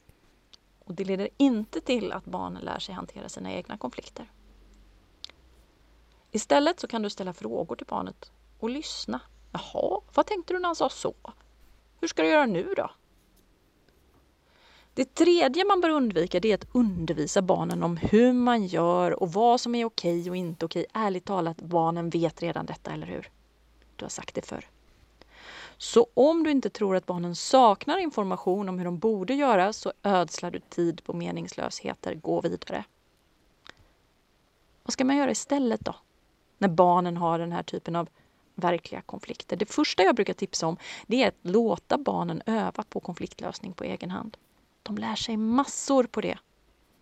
Och 0.85 0.93
det 0.93 1.03
leder 1.03 1.29
inte 1.38 1.81
till 1.81 2.11
att 2.11 2.25
barnen 2.25 2.63
lär 2.63 2.79
sig 2.79 2.95
hantera 2.95 3.29
sina 3.29 3.51
egna 3.51 3.77
konflikter. 3.77 4.31
Istället 6.31 6.79
så 6.79 6.88
kan 6.88 7.01
du 7.01 7.09
ställa 7.09 7.33
frågor 7.33 7.75
till 7.75 7.88
barnet 7.88 8.31
och 8.59 8.69
lyssna. 8.69 9.21
Jaha, 9.51 10.01
vad 10.13 10.25
tänkte 10.25 10.53
du 10.53 10.59
när 10.59 10.67
han 10.67 10.75
sa 10.75 10.89
så? 10.89 11.15
Hur 12.00 12.07
ska 12.07 12.21
du 12.21 12.29
göra 12.29 12.45
nu 12.45 12.73
då? 12.77 12.91
Det 14.93 15.15
tredje 15.15 15.65
man 15.65 15.81
bör 15.81 15.89
undvika 15.89 16.39
det 16.39 16.51
är 16.51 16.55
att 16.55 16.67
undervisa 16.75 17.41
barnen 17.41 17.83
om 17.83 17.97
hur 17.97 18.33
man 18.33 18.67
gör 18.67 19.23
och 19.23 19.33
vad 19.33 19.61
som 19.61 19.75
är 19.75 19.85
okej 19.85 20.29
och 20.29 20.35
inte 20.35 20.65
okej. 20.65 20.85
Ärligt 20.93 21.25
talat, 21.25 21.61
barnen 21.61 22.09
vet 22.09 22.41
redan 22.41 22.65
detta, 22.65 22.91
eller 22.91 23.07
hur? 23.07 23.31
Du 23.95 24.05
har 24.05 24.09
sagt 24.09 24.35
det 24.35 24.45
förr. 24.45 24.65
Så 25.81 26.07
om 26.13 26.43
du 26.43 26.51
inte 26.51 26.69
tror 26.69 26.95
att 26.95 27.05
barnen 27.05 27.35
saknar 27.35 27.97
information 27.97 28.69
om 28.69 28.77
hur 28.77 28.85
de 28.85 29.00
borde 29.00 29.33
göra 29.33 29.73
så 29.73 29.93
ödslar 30.03 30.51
du 30.51 30.59
tid 30.59 31.03
på 31.03 31.13
meningslösheter. 31.13 32.15
Gå 32.15 32.41
vidare. 32.41 32.83
Vad 34.83 34.93
ska 34.93 35.05
man 35.05 35.17
göra 35.17 35.31
istället 35.31 35.85
då? 35.85 35.95
När 36.57 36.67
barnen 36.67 37.17
har 37.17 37.39
den 37.39 37.51
här 37.51 37.63
typen 37.63 37.95
av 37.95 38.09
verkliga 38.55 39.01
konflikter. 39.01 39.55
Det 39.55 39.65
första 39.65 40.03
jag 40.03 40.15
brukar 40.15 40.33
tipsa 40.33 40.67
om 40.67 40.77
det 41.07 41.23
är 41.23 41.27
att 41.27 41.35
låta 41.41 41.97
barnen 41.97 42.41
öva 42.45 42.83
på 42.89 43.00
konfliktlösning 43.00 43.73
på 43.73 43.83
egen 43.83 44.11
hand. 44.11 44.38
De 44.83 44.97
lär 44.97 45.15
sig 45.15 45.38
massor 45.38 46.03
på 46.03 46.21
det. 46.21 46.38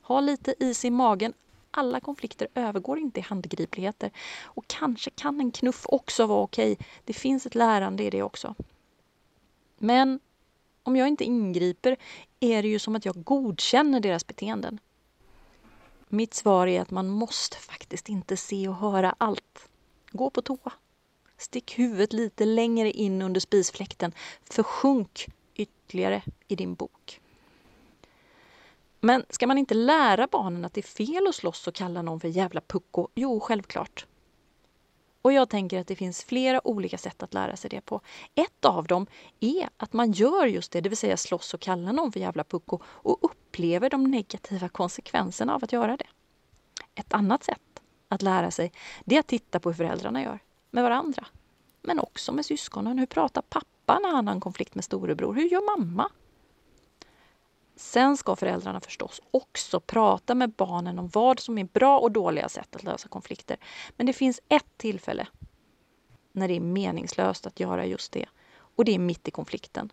Ha 0.02 0.20
lite 0.20 0.56
is 0.60 0.86
i 0.86 0.90
magen. 0.90 1.34
Alla 1.72 2.00
konflikter 2.00 2.48
övergår 2.56 3.00
inte 3.00 3.20
i 3.20 3.24
handgripligheter. 3.24 4.12
Och 4.42 4.68
kanske 4.68 5.10
kan 5.10 5.40
en 5.40 5.52
knuff 5.52 5.86
också 5.86 6.26
vara 6.26 6.42
okej. 6.42 6.78
Det 7.06 7.14
finns 7.14 7.46
ett 7.46 7.56
lärande 7.56 8.04
i 8.04 8.10
det 8.10 8.24
också. 8.24 8.56
Men 9.78 10.20
om 10.84 10.96
jag 10.96 11.08
inte 11.08 11.24
ingriper 11.24 11.98
är 12.40 12.62
det 12.62 12.68
ju 12.68 12.80
som 12.80 12.96
att 12.96 13.06
jag 13.06 13.24
godkänner 13.24 14.00
deras 14.00 14.28
beteenden. 14.28 14.80
Mitt 16.08 16.34
svar 16.34 16.68
är 16.68 16.82
att 16.82 16.92
man 16.92 17.08
måste 17.08 17.58
faktiskt 17.58 18.10
inte 18.10 18.38
se 18.38 18.68
och 18.68 18.76
höra 18.76 19.16
allt. 19.18 19.70
Gå 20.12 20.30
på 20.30 20.42
toa. 20.42 20.72
Stick 21.38 21.80
huvudet 21.80 22.14
lite 22.14 22.46
längre 22.46 22.92
in 22.92 23.22
under 23.22 23.40
spisfläkten. 23.40 24.12
Försjunk 24.44 25.28
ytterligare 25.56 26.22
i 26.48 26.56
din 26.56 26.76
bok. 26.76 27.22
Men 29.00 29.26
ska 29.30 29.48
man 29.48 29.58
inte 29.58 29.74
lära 29.74 30.28
barnen 30.28 30.66
att 30.66 30.74
det 30.74 30.82
är 30.82 31.06
fel 31.06 31.28
att 31.28 31.36
slåss 31.36 31.68
och 31.68 31.74
kalla 31.74 32.02
någon 32.02 32.20
för 32.20 32.28
jävla 32.28 32.62
pucko? 32.62 33.08
Jo, 33.16 33.40
självklart. 33.40 34.06
Och 35.22 35.34
jag 35.34 35.50
tänker 35.50 35.80
att 35.80 35.88
det 35.88 35.96
finns 35.96 36.24
flera 36.24 36.68
olika 36.68 36.98
sätt 36.98 37.24
att 37.24 37.34
lära 37.34 37.56
sig 37.56 37.70
det 37.70 37.82
på. 37.82 38.02
Ett 38.36 38.66
av 38.66 38.88
dem 38.88 39.08
är 39.40 39.70
att 39.78 39.94
man 39.94 40.12
gör 40.12 40.46
just 40.46 40.72
det, 40.72 40.82
det 40.82 40.90
vill 40.90 40.98
säga 40.98 41.18
slåss 41.18 41.54
och 41.54 41.60
kalla 41.60 41.92
någon 41.92 42.12
för 42.12 42.20
jävla 42.20 42.44
pucko 42.44 42.80
och 42.86 43.18
upplever 43.22 43.90
de 43.90 44.04
negativa 44.04 44.70
konsekvenserna 44.70 45.56
av 45.56 45.64
att 45.64 45.72
göra 45.72 45.98
det. 45.98 46.08
Ett 46.96 47.14
annat 47.14 47.44
sätt 47.44 47.82
att 48.08 48.22
lära 48.22 48.52
sig, 48.52 48.72
det 49.06 49.16
är 49.16 49.20
att 49.20 49.28
titta 49.28 49.60
på 49.60 49.70
hur 49.70 49.76
föräldrarna 49.76 50.24
gör 50.24 50.40
med 50.72 50.84
varandra. 50.84 51.26
Men 51.82 52.00
också 52.00 52.32
med 52.32 52.46
syskonen. 52.46 53.00
Hur 53.00 53.06
pratar 53.06 53.42
pappa 53.42 54.00
när 54.00 54.12
han 54.12 54.28
har 54.28 54.34
en 54.34 54.42
konflikt 54.42 54.76
med 54.76 54.84
storebror? 54.84 55.34
Hur 55.34 55.50
gör 55.50 55.78
mamma? 55.78 56.10
Sen 57.80 58.18
ska 58.18 58.36
föräldrarna 58.36 58.82
förstås 58.82 59.22
också 59.32 59.80
prata 59.80 60.36
med 60.36 60.52
barnen 60.52 61.00
om 61.00 61.08
vad 61.08 61.40
som 61.40 61.58
är 61.58 61.64
bra 61.64 62.00
och 62.00 62.12
dåliga 62.12 62.50
sätt 62.50 62.76
att 62.76 62.84
lösa 62.84 63.08
konflikter. 63.08 63.58
Men 63.98 64.06
det 64.06 64.14
finns 64.14 64.42
ett 64.50 64.78
tillfälle 64.78 65.28
när 66.32 66.48
det 66.48 66.56
är 66.56 66.60
meningslöst 66.60 67.46
att 67.46 67.60
göra 67.60 67.86
just 67.86 68.12
det. 68.12 68.26
Och 68.76 68.86
det 68.86 68.96
är 68.96 69.00
mitt 69.00 69.28
i 69.28 69.32
konflikten. 69.32 69.90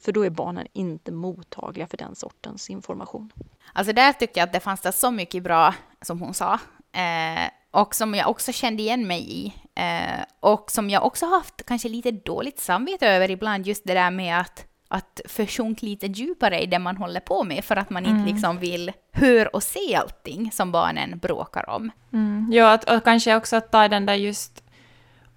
För 0.00 0.12
då 0.12 0.22
är 0.22 0.30
barnen 0.30 0.66
inte 0.72 1.12
mottagliga 1.12 1.86
för 1.86 1.96
den 1.96 2.14
sortens 2.14 2.70
information. 2.70 3.32
Alltså 3.72 3.92
där 3.92 4.12
tycker 4.12 4.40
jag 4.40 4.46
att 4.46 4.52
det 4.52 4.60
fanns 4.60 4.80
det 4.80 4.92
så 4.92 5.10
mycket 5.10 5.42
bra, 5.42 5.74
som 6.02 6.20
hon 6.20 6.34
sa, 6.34 6.58
eh, 6.92 7.50
och 7.70 7.94
som 7.94 8.14
jag 8.14 8.30
också 8.30 8.52
kände 8.52 8.82
igen 8.82 9.06
mig 9.06 9.32
i. 9.32 9.54
Eh, 9.74 10.24
och 10.40 10.70
som 10.70 10.90
jag 10.90 11.06
också 11.06 11.26
haft 11.26 11.66
kanske 11.66 11.88
lite 11.88 12.10
dåligt 12.10 12.60
samvete 12.60 13.08
över 13.08 13.30
ibland, 13.30 13.66
just 13.66 13.84
det 13.84 13.94
där 13.94 14.10
med 14.10 14.40
att, 14.40 14.66
att 14.94 15.20
försjunka 15.28 15.86
lite 15.86 16.06
djupare 16.06 16.60
i 16.62 16.66
det 16.66 16.78
man 16.78 16.96
håller 16.96 17.20
på 17.20 17.44
med, 17.44 17.64
för 17.64 17.76
att 17.76 17.90
man 17.90 18.06
inte 18.06 18.32
liksom 18.32 18.58
vill 18.58 18.92
höra 19.12 19.48
och 19.48 19.62
se 19.62 19.94
allting 19.96 20.50
som 20.52 20.72
barnen 20.72 21.18
bråkar 21.18 21.70
om. 21.70 21.90
Mm. 22.12 22.48
Ja, 22.52 22.72
att, 22.72 22.90
och 22.90 23.04
kanske 23.04 23.36
också 23.36 23.56
att 23.56 23.72
ta 23.72 23.88
den 23.88 24.06
där 24.06 24.14
just 24.14 24.62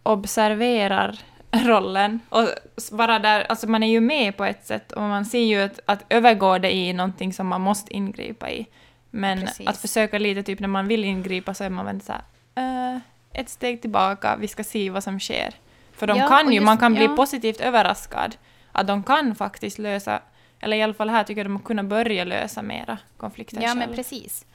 observerar-rollen. 0.03 2.19
Och 2.29 2.47
s- 2.77 2.91
vara 2.91 3.19
där, 3.19 3.45
alltså 3.49 3.67
man 3.67 3.83
är 3.83 3.87
ju 3.91 4.01
med 4.01 4.37
på 4.37 4.45
ett 4.45 4.65
sätt 4.65 4.91
och 4.91 5.01
man 5.01 5.25
ser 5.25 5.39
ju 5.43 5.61
att, 5.61 5.79
att 5.85 6.03
övergår 6.09 6.59
det 6.59 6.73
i 6.75 6.93
någonting 6.93 7.33
som 7.33 7.47
man 7.47 7.61
måste 7.61 7.93
ingripa 7.93 8.49
i. 8.51 8.65
Men 9.11 9.39
Precis. 9.41 9.67
att 9.67 9.77
försöka 9.77 10.19
lite, 10.19 10.43
typ 10.43 10.59
när 10.59 10.67
man 10.67 10.87
vill 10.87 11.05
ingripa 11.05 11.53
så 11.53 11.63
är 11.63 11.69
man 11.69 11.85
väl 11.85 12.01
såhär, 12.01 12.21
uh, 12.59 12.97
ett 13.33 13.49
steg 13.49 13.81
tillbaka, 13.81 14.35
vi 14.39 14.47
ska 14.47 14.63
se 14.63 14.89
vad 14.89 15.03
som 15.03 15.19
sker. 15.19 15.53
För 15.93 16.07
de 16.07 16.17
Ja, 16.17 16.27
kan 16.27 16.45
och 16.45 16.51
ju, 16.51 16.55
just- 16.55 16.65
man 16.65 16.77
kan 16.77 16.93
bli 16.93 17.05
ja. 17.05 17.15
positivt 17.15 17.61
överraskad. 17.61 18.35
Att 18.77 18.87
de 18.87 19.03
kan 19.03 19.35
faktiskt 19.35 19.79
lösa, 19.79 20.21
eller 20.59 20.77
i 20.77 20.81
alla 20.81 20.93
fall 20.93 21.09
här 21.09 21.23
tycker 21.23 21.39
jag 21.39 21.45
de 21.45 21.55
har 21.55 21.63
kunnat 21.63 21.85
börja 21.85 22.23
lösa 22.23 22.61
mera 22.61 22.97
konflikter 23.17 23.61
Ja, 23.61 23.67
själv. 23.67 23.79
men 23.79 23.93
precis. 23.95 24.45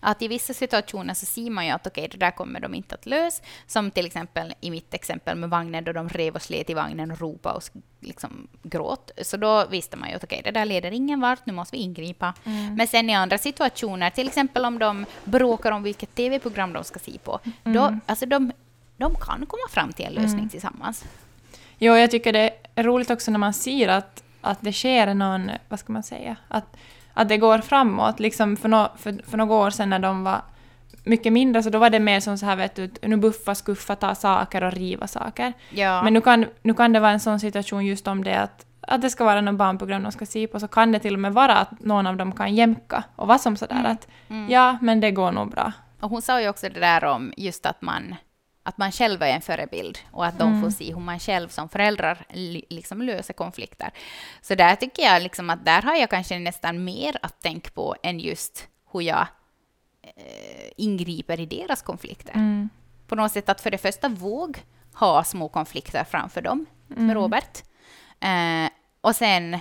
Att 0.00 0.22
i 0.22 0.28
vissa 0.28 0.54
situationer 0.54 1.14
så 1.14 1.26
ser 1.26 1.50
man 1.50 1.66
ju 1.66 1.70
att 1.72 1.86
okej, 1.86 2.08
det 2.10 2.16
där 2.16 2.30
kommer 2.30 2.60
de 2.60 2.74
inte 2.74 2.94
att 2.94 3.06
lösa. 3.06 3.42
Som 3.66 3.90
till 3.90 4.06
exempel 4.06 4.54
i 4.60 4.70
mitt 4.70 4.94
exempel 4.94 5.36
med 5.36 5.50
vagnen 5.50 5.84
då 5.84 5.92
de 5.92 6.08
rev 6.08 6.34
och 6.34 6.42
slet 6.42 6.70
i 6.70 6.74
vagnen 6.74 7.10
och 7.10 7.20
ropade 7.20 7.56
och 7.56 7.62
liksom 8.00 8.48
gråt. 8.62 9.10
Så 9.22 9.36
då 9.36 9.66
visste 9.66 9.96
man 9.96 10.08
ju 10.08 10.14
att 10.14 10.24
okej, 10.24 10.40
det 10.44 10.50
där 10.50 10.64
leder 10.64 10.90
ingen 10.90 11.20
vart, 11.20 11.46
nu 11.46 11.52
måste 11.52 11.76
vi 11.76 11.82
ingripa. 11.82 12.34
Men 12.76 12.86
sen 12.86 13.10
i 13.10 13.14
andra 13.14 13.38
situationer, 13.38 14.10
till 14.10 14.26
exempel 14.28 14.64
om 14.64 14.78
de 14.78 15.06
bråkar 15.24 15.72
om 15.72 15.82
vilket 15.82 16.14
tv-program 16.14 16.72
de 16.72 16.84
ska 16.84 16.98
se 16.98 17.18
på, 17.18 17.40
då, 17.62 17.98
alltså 18.06 18.26
de, 18.26 18.52
de 18.96 19.14
kan 19.14 19.46
komma 19.46 19.68
fram 19.70 19.92
till 19.92 20.04
en 20.06 20.12
lösning 20.12 20.48
tillsammans. 20.48 21.04
Jo, 21.78 21.94
jag 21.94 22.10
tycker 22.10 22.32
det 22.32 22.50
är 22.74 22.82
roligt 22.82 23.10
också 23.10 23.30
när 23.30 23.38
man 23.38 23.54
ser 23.54 23.88
att, 23.88 24.22
att 24.40 24.58
det 24.60 24.72
sker 24.72 25.14
någon, 25.14 25.50
vad 25.68 25.78
ska 25.78 25.92
man 25.92 26.02
säga, 26.02 26.36
att, 26.48 26.76
att 27.14 27.28
det 27.28 27.36
går 27.36 27.58
framåt. 27.58 28.20
Liksom 28.20 28.56
för, 28.56 28.68
no, 28.68 28.88
för, 28.96 29.30
för 29.30 29.36
några 29.36 29.54
år 29.54 29.70
sedan 29.70 29.90
när 29.90 29.98
de 29.98 30.24
var 30.24 30.42
mycket 31.04 31.32
mindre, 31.32 31.62
så 31.62 31.70
då 31.70 31.78
var 31.78 31.90
det 31.90 32.00
mer 32.00 32.20
som 32.20 32.38
så 32.38 32.46
här, 32.46 32.56
vet 32.56 32.74
du, 32.74 32.90
nu 33.02 33.16
buffa, 33.16 33.54
skuffa, 33.54 33.96
ta 33.96 34.14
saker 34.14 34.64
och 34.64 34.72
riva 34.72 35.06
saker. 35.06 35.52
Ja. 35.70 36.02
Men 36.02 36.12
nu 36.12 36.20
kan, 36.20 36.46
nu 36.62 36.74
kan 36.74 36.92
det 36.92 37.00
vara 37.00 37.12
en 37.12 37.20
sån 37.20 37.40
situation 37.40 37.86
just 37.86 38.06
om 38.06 38.24
det 38.24 38.40
att, 38.40 38.66
att 38.80 39.02
det 39.02 39.10
ska 39.10 39.24
vara 39.24 39.40
något 39.40 39.54
barnprogram 39.54 40.02
de 40.02 40.12
ska 40.12 40.26
se 40.26 40.46
på, 40.46 40.60
så 40.60 40.68
kan 40.68 40.92
det 40.92 40.98
till 40.98 41.14
och 41.14 41.20
med 41.20 41.32
vara 41.32 41.56
att 41.56 41.80
någon 41.80 42.06
av 42.06 42.16
dem 42.16 42.32
kan 42.32 42.54
jämka 42.54 43.04
och 43.16 43.28
vara 43.28 43.38
som 43.38 43.56
sådär 43.56 43.84
att 43.84 44.08
ja, 44.48 44.78
men 44.80 45.00
det 45.00 45.10
går 45.10 45.32
nog 45.32 45.50
bra. 45.50 45.72
Och 46.00 46.10
hon 46.10 46.22
sa 46.22 46.40
ju 46.40 46.48
också 46.48 46.68
det 46.68 46.80
där 46.80 47.04
om 47.04 47.32
just 47.36 47.66
att 47.66 47.82
man, 47.82 48.14
att 48.66 48.78
man 48.78 48.92
själv 48.92 49.22
är 49.22 49.26
en 49.26 49.40
förebild 49.40 49.98
och 50.10 50.26
att 50.26 50.38
de 50.38 50.62
får 50.62 50.70
se 50.70 50.94
hur 50.94 51.00
man 51.00 51.18
själv 51.18 51.48
som 51.48 51.68
föräldrar 51.68 52.26
li, 52.30 52.64
liksom 52.70 53.02
löser 53.02 53.34
konflikter. 53.34 53.90
Så 54.42 54.54
där 54.54 54.76
tycker 54.76 55.02
jag 55.02 55.22
liksom 55.22 55.50
att 55.50 55.64
där 55.64 55.82
har 55.82 55.94
jag 55.94 56.10
kanske 56.10 56.38
nästan 56.38 56.84
mer 56.84 57.16
att 57.22 57.40
tänka 57.40 57.70
på 57.70 57.96
än 58.02 58.20
just 58.20 58.68
hur 58.92 59.00
jag 59.00 59.26
eh, 60.02 60.70
ingriper 60.76 61.40
i 61.40 61.46
deras 61.46 61.82
konflikter. 61.82 62.32
Mm. 62.32 62.68
På 63.06 63.14
något 63.14 63.32
sätt 63.32 63.48
att 63.48 63.60
för 63.60 63.70
det 63.70 63.78
första 63.78 64.08
våg 64.08 64.62
ha 64.94 65.24
små 65.24 65.48
konflikter 65.48 66.04
framför 66.04 66.42
dem 66.42 66.66
med 66.86 67.14
Robert. 67.14 67.62
Eh, 68.20 68.70
och 69.00 69.16
sen 69.16 69.58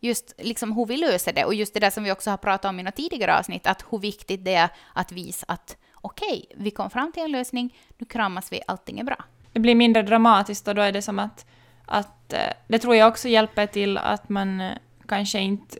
just 0.00 0.34
liksom 0.38 0.72
hur 0.72 0.86
vi 0.86 0.96
löser 0.96 1.32
det 1.32 1.44
och 1.44 1.54
just 1.54 1.74
det 1.74 1.80
där 1.80 1.90
som 1.90 2.04
vi 2.04 2.12
också 2.12 2.30
har 2.30 2.36
pratat 2.36 2.68
om 2.68 2.80
i 2.80 2.82
något 2.82 2.96
tidigare 2.96 3.38
avsnitt, 3.38 3.66
att 3.66 3.84
hur 3.90 3.98
viktigt 3.98 4.44
det 4.44 4.54
är 4.54 4.68
att 4.92 5.12
visa 5.12 5.46
att 5.48 5.76
okej, 6.04 6.44
vi 6.54 6.70
kom 6.70 6.90
fram 6.90 7.12
till 7.12 7.22
en 7.22 7.32
lösning, 7.32 7.76
nu 7.98 8.06
kramas 8.06 8.52
vi, 8.52 8.60
allting 8.66 9.00
är 9.00 9.04
bra. 9.04 9.16
det 9.52 9.60
blir 9.60 9.74
mindre 9.74 10.02
dramatiskt 10.02 10.68
och 10.68 10.74
då 10.74 10.82
är 10.82 10.92
det 10.92 11.02
som 11.02 11.18
att, 11.18 11.46
att 11.86 12.32
eh, 12.32 12.52
det 12.68 12.78
tror 12.78 12.96
jag 12.96 13.08
också 13.08 13.28
hjälper 13.28 13.66
till 13.66 13.98
att 13.98 14.28
man 14.28 14.60
eh, 14.60 14.72
kanske 15.08 15.38
inte 15.38 15.78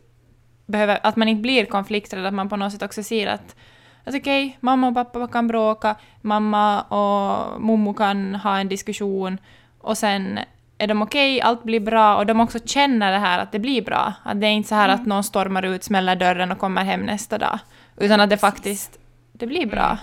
behöver, 0.66 0.98
att 1.02 1.16
man 1.16 1.28
inte 1.28 1.42
blir 1.42 1.64
konflikträdd, 1.64 2.26
att 2.26 2.34
man 2.34 2.48
på 2.48 2.56
något 2.56 2.72
sätt 2.72 2.82
också 2.82 3.02
ser 3.02 3.26
att, 3.26 3.56
Att 4.04 4.14
okej, 4.14 4.46
okay, 4.46 4.56
mamma 4.60 4.88
och 4.88 4.94
pappa 4.94 5.28
kan 5.28 5.46
bråka, 5.46 5.96
mamma 6.20 6.82
och 6.82 7.60
mommo 7.60 7.94
kan 7.94 8.34
ha 8.34 8.58
en 8.58 8.68
diskussion 8.68 9.38
och 9.78 9.98
sen 9.98 10.38
är 10.78 10.86
de 10.86 11.02
okej, 11.02 11.36
okay, 11.36 11.48
allt 11.48 11.62
blir 11.62 11.80
bra 11.80 12.16
och 12.16 12.26
de 12.26 12.40
också 12.40 12.58
känner 12.64 13.12
det 13.12 13.18
här 13.18 13.38
att 13.38 13.52
det 13.52 13.58
blir 13.58 13.82
bra. 13.82 14.12
Att 14.22 14.40
det 14.40 14.46
är 14.46 14.50
inte 14.50 14.68
så 14.68 14.74
här 14.74 14.88
mm. 14.88 15.00
att 15.00 15.06
någon 15.06 15.24
stormar 15.24 15.62
ut, 15.62 15.84
smäller 15.84 16.16
dörren 16.16 16.52
och 16.52 16.58
kommer 16.58 16.84
hem 16.84 17.00
nästa 17.00 17.38
dag. 17.38 17.58
Utan 17.96 18.20
att 18.20 18.30
det 18.30 18.36
Precis. 18.36 18.54
faktiskt 18.54 18.98
det 19.32 19.46
blir 19.46 19.66
bra. 19.66 19.86
Mm. 19.86 19.98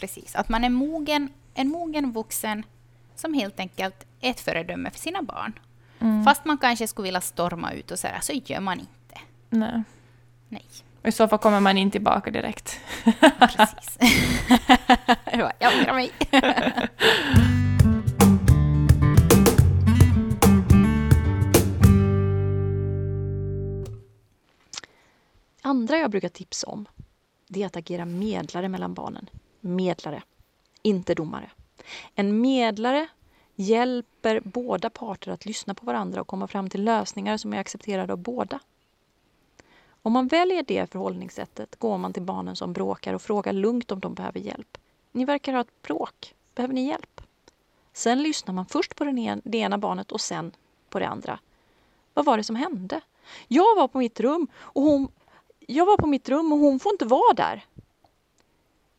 Precis, 0.00 0.34
att 0.34 0.48
man 0.48 0.64
är 0.64 0.70
mogen, 0.70 1.28
en 1.54 1.68
mogen 1.68 2.12
vuxen 2.12 2.64
som 3.14 3.34
helt 3.34 3.60
enkelt 3.60 4.06
är 4.20 4.30
ett 4.30 4.40
föredöme 4.40 4.90
för 4.90 4.98
sina 4.98 5.22
barn. 5.22 5.58
Mm. 5.98 6.24
Fast 6.24 6.44
man 6.44 6.58
kanske 6.58 6.86
skulle 6.86 7.04
vilja 7.04 7.20
storma 7.20 7.72
ut 7.72 7.90
och 7.90 7.98
säga 7.98 8.20
så 8.20 8.32
gör 8.32 8.60
man 8.60 8.80
inte. 8.80 9.20
Nej. 9.50 9.82
Nej. 10.48 10.64
Och 11.02 11.08
I 11.08 11.12
så 11.12 11.28
fall 11.28 11.38
kommer 11.38 11.60
man 11.60 11.78
in 11.78 11.90
tillbaka 11.90 12.30
direkt. 12.30 12.80
Precis. 13.38 13.98
jag 15.58 15.72
ångrar 15.72 15.94
mig. 15.94 16.10
andra 25.62 25.96
jag 25.98 26.10
brukar 26.10 26.28
tipsa 26.28 26.66
om 26.66 26.86
det 27.48 27.62
är 27.62 27.66
att 27.66 27.76
agera 27.76 28.04
medlare 28.04 28.68
mellan 28.68 28.94
barnen. 28.94 29.30
Medlare, 29.60 30.22
inte 30.82 31.14
domare. 31.14 31.50
En 32.14 32.40
medlare 32.40 33.08
hjälper 33.54 34.40
båda 34.44 34.90
parter 34.90 35.30
att 35.30 35.46
lyssna 35.46 35.74
på 35.74 35.86
varandra 35.86 36.20
och 36.20 36.26
komma 36.26 36.46
fram 36.46 36.70
till 36.70 36.84
lösningar 36.84 37.36
som 37.36 37.52
är 37.52 37.58
accepterade 37.58 38.12
av 38.12 38.18
båda. 38.18 38.60
Om 40.02 40.12
man 40.12 40.26
väljer 40.26 40.62
det 40.62 40.90
förhållningssättet 40.90 41.76
går 41.76 41.98
man 41.98 42.12
till 42.12 42.22
barnen 42.22 42.56
som 42.56 42.72
bråkar 42.72 43.14
och 43.14 43.22
frågar 43.22 43.52
lugnt 43.52 43.92
om 43.92 44.00
de 44.00 44.14
behöver 44.14 44.40
hjälp. 44.40 44.78
Ni 45.12 45.24
verkar 45.24 45.52
ha 45.52 45.60
ett 45.60 45.82
bråk. 45.82 46.34
Behöver 46.54 46.74
ni 46.74 46.86
hjälp? 46.86 47.20
Sen 47.92 48.22
lyssnar 48.22 48.54
man 48.54 48.66
först 48.66 48.96
på 48.96 49.04
det 49.44 49.58
ena 49.58 49.78
barnet 49.78 50.12
och 50.12 50.20
sen 50.20 50.52
på 50.88 50.98
det 50.98 51.08
andra. 51.08 51.38
Vad 52.14 52.24
var 52.24 52.36
det 52.36 52.44
som 52.44 52.56
hände? 52.56 53.00
Jag 53.48 53.76
var 53.76 53.88
på 53.88 53.98
mitt 53.98 54.20
rum 54.20 54.48
och 54.54 54.82
hon 54.82 55.08
jag 55.66 55.86
var 55.86 55.96
på 55.96 56.06
mitt 56.06 56.28
rum 56.28 56.52
och 56.52 56.58
hon 56.58 56.80
får 56.80 56.92
inte 56.92 57.04
vara 57.04 57.34
där. 57.34 57.64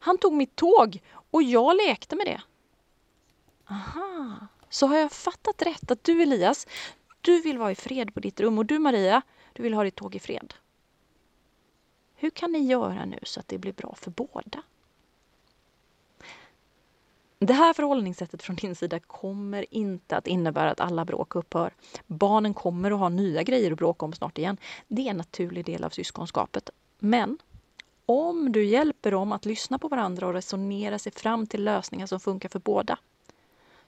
Han 0.04 0.18
tog 0.18 0.34
mitt 0.34 0.56
tåg 0.56 1.02
och 1.32 1.44
jag 1.44 1.78
lekte 1.78 2.16
med 2.16 2.26
det. 2.26 2.42
Aha, 3.70 4.48
så 4.70 4.88
har 4.88 4.98
jag 4.98 5.12
fattat 5.12 5.62
rätt 5.62 5.92
att 5.92 6.04
du 6.04 6.22
Elias, 6.22 6.68
du 7.22 7.42
vill 7.42 7.58
vara 7.58 7.72
i 7.72 7.76
fred 7.76 8.14
på 8.14 8.20
ditt 8.20 8.40
rum 8.40 8.58
och 8.58 8.66
du 8.66 8.80
Maria, 8.80 9.22
du 9.54 9.64
vill 9.64 9.74
ha 9.74 9.84
ditt 9.84 9.96
tåg 9.96 10.16
i 10.16 10.20
fred. 10.20 10.54
Hur 12.16 12.30
kan 12.30 12.52
ni 12.52 12.60
göra 12.60 13.06
nu 13.06 13.20
så 13.24 13.40
att 13.40 13.48
det 13.48 13.58
blir 13.58 13.74
bra 13.74 13.96
för 13.96 14.12
båda? 14.12 14.64
Det 17.40 17.54
här 17.54 17.74
förhållningssättet 17.74 18.44
från 18.44 18.56
din 18.56 18.76
sida 18.76 19.00
kommer 19.00 19.74
inte 19.74 20.18
att 20.18 20.28
innebära 20.28 20.72
att 20.72 20.80
alla 20.80 21.06
bråk 21.06 21.36
upphör. 21.36 21.74
Barnen 22.08 22.54
kommer 22.54 22.92
att 22.92 23.00
ha 23.00 23.10
nya 23.10 23.44
grejer 23.44 23.72
att 23.72 23.78
bråka 23.78 24.06
om 24.06 24.14
snart 24.14 24.38
igen. 24.38 24.58
Det 24.88 25.02
är 25.02 25.12
en 25.12 25.18
naturlig 25.18 25.66
del 25.66 25.84
av 25.84 25.90
syskonskapet. 25.90 26.70
Men 27.00 27.38
om 28.06 28.52
du 28.52 28.66
hjälper 28.66 29.12
dem 29.12 29.32
att 29.32 29.46
lyssna 29.46 29.80
på 29.80 29.88
varandra 29.88 30.28
och 30.28 30.34
resonera 30.34 31.00
sig 31.00 31.12
fram 31.12 31.48
till 31.48 31.64
lösningar 31.64 32.06
som 32.06 32.20
funkar 32.20 32.50
för 32.50 32.60
båda 32.60 32.98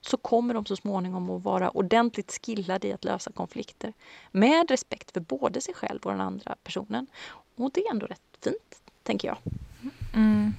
så 0.02 0.18
kommer 0.18 0.54
de 0.54 0.66
så 0.66 0.76
småningom 0.76 1.30
att 1.30 1.44
vara 1.44 1.70
ordentligt 1.70 2.40
skillade 2.46 2.88
i 2.88 2.94
att 2.94 3.04
lösa 3.04 3.32
konflikter 3.32 3.94
med 4.32 4.70
respekt 4.70 5.12
för 5.12 5.20
både 5.20 5.62
sig 5.62 5.74
själv 5.74 6.00
och 6.04 6.12
den 6.12 6.22
andra 6.22 6.56
personen. 6.64 7.08
Och 7.56 7.72
det 7.74 7.86
är 7.86 7.92
ändå 7.92 8.06
rätt 8.06 8.22
fint, 8.42 8.82
tänker 9.04 9.28
jag. 9.28 9.38
Mm 10.14 10.54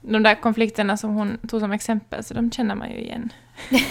de 0.00 0.22
där 0.22 0.34
konflikterna 0.34 0.96
som 0.96 1.14
hon 1.14 1.38
tog 1.48 1.60
som 1.60 1.72
exempel, 1.72 2.24
så 2.24 2.34
de 2.34 2.50
känner 2.50 2.74
man 2.74 2.90
ju 2.90 2.98
igen. 2.98 3.32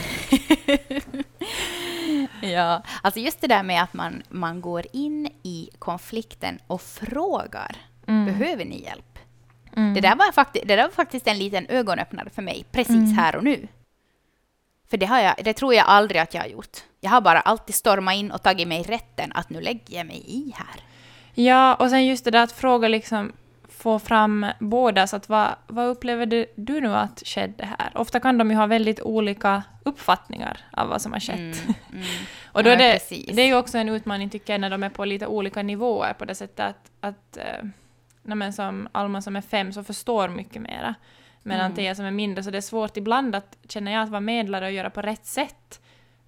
ja, 2.41 2.83
alltså 3.01 3.19
just 3.19 3.41
det 3.41 3.47
där 3.47 3.63
med 3.63 3.83
att 3.83 3.93
man, 3.93 4.23
man 4.29 4.61
går 4.61 4.85
in 4.93 5.29
i 5.43 5.69
konflikten 5.79 6.59
och 6.67 6.81
frågar, 6.81 7.77
mm. 8.07 8.25
behöver 8.25 8.65
ni 8.65 8.83
hjälp? 8.83 9.19
Mm. 9.75 9.93
Det, 9.93 10.01
där 10.01 10.15
var 10.15 10.31
fakti 10.31 10.61
det 10.65 10.75
där 10.75 10.83
var 10.83 10.91
faktiskt 10.91 11.27
en 11.27 11.37
liten 11.37 11.65
ögonöppnare 11.69 12.29
för 12.29 12.41
mig, 12.41 12.65
precis 12.71 12.95
mm. 12.95 13.17
här 13.17 13.35
och 13.35 13.43
nu. 13.43 13.67
För 14.89 14.97
det, 14.97 15.05
har 15.05 15.19
jag, 15.19 15.35
det 15.43 15.53
tror 15.53 15.73
jag 15.73 15.85
aldrig 15.87 16.21
att 16.21 16.33
jag 16.33 16.41
har 16.41 16.47
gjort. 16.47 16.77
Jag 16.99 17.09
har 17.09 17.21
bara 17.21 17.39
alltid 17.39 17.75
stormat 17.75 18.15
in 18.15 18.31
och 18.31 18.43
tagit 18.43 18.67
mig 18.67 18.83
rätten 18.83 19.31
att 19.35 19.49
nu 19.49 19.61
lägger 19.61 19.97
jag 19.97 20.05
mig 20.05 20.23
i 20.25 20.53
här. 20.55 20.81
Ja, 21.33 21.75
och 21.75 21.89
sen 21.89 22.05
just 22.05 22.25
det 22.25 22.31
där 22.31 22.43
att 22.43 22.51
fråga 22.51 22.87
liksom 22.87 23.31
få 23.69 23.99
fram 23.99 24.45
båda, 24.59 25.07
så 25.07 25.15
att 25.15 25.29
vad, 25.29 25.55
vad 25.67 25.87
upplever 25.87 26.25
du, 26.25 26.45
du 26.55 26.81
nu 26.81 26.95
att 26.95 27.23
skedde 27.25 27.65
här? 27.65 27.91
Ofta 27.95 28.19
kan 28.19 28.37
de 28.37 28.51
ju 28.51 28.57
ha 28.57 28.65
väldigt 28.65 29.01
olika 29.01 29.63
uppfattningar 29.83 30.59
av 30.71 30.87
vad 30.89 31.01
som 31.01 31.13
har 31.13 31.19
skett. 31.19 31.37
Mm, 31.37 31.53
mm. 31.93 32.05
och 32.45 32.63
då 32.63 32.69
ja, 32.69 32.73
är 32.73 32.77
det, 32.77 33.33
det 33.33 33.41
är 33.41 33.45
ju 33.45 33.55
också 33.55 33.77
en 33.77 33.89
utmaning 33.89 34.29
tycker 34.29 34.53
jag 34.53 34.61
när 34.61 34.69
de 34.69 34.83
är 34.83 34.89
på 34.89 35.05
lite 35.05 35.27
olika 35.27 35.63
nivåer 35.63 36.13
på 36.13 36.25
det 36.25 36.35
sättet 36.35 36.59
att, 36.59 36.91
att 36.99 37.37
äh, 38.31 38.51
som 38.51 38.87
Alma 38.91 39.21
som 39.21 39.35
är 39.35 39.41
fem 39.41 39.73
så 39.73 39.83
förstår 39.83 40.29
mycket 40.29 40.61
mera. 40.61 40.95
Medan 41.43 41.65
mm. 41.65 41.75
Thea 41.75 41.95
som 41.95 42.05
är 42.05 42.11
mindre, 42.11 42.43
så 42.43 42.51
det 42.51 42.57
är 42.57 42.61
svårt 42.61 42.97
ibland 42.97 43.35
att, 43.35 43.57
känner 43.69 43.91
jag, 43.91 44.03
att 44.03 44.09
vara 44.09 44.21
medlare 44.21 44.65
och 44.65 44.71
göra 44.71 44.89
på 44.89 45.01
rätt 45.01 45.25
sätt. 45.25 45.81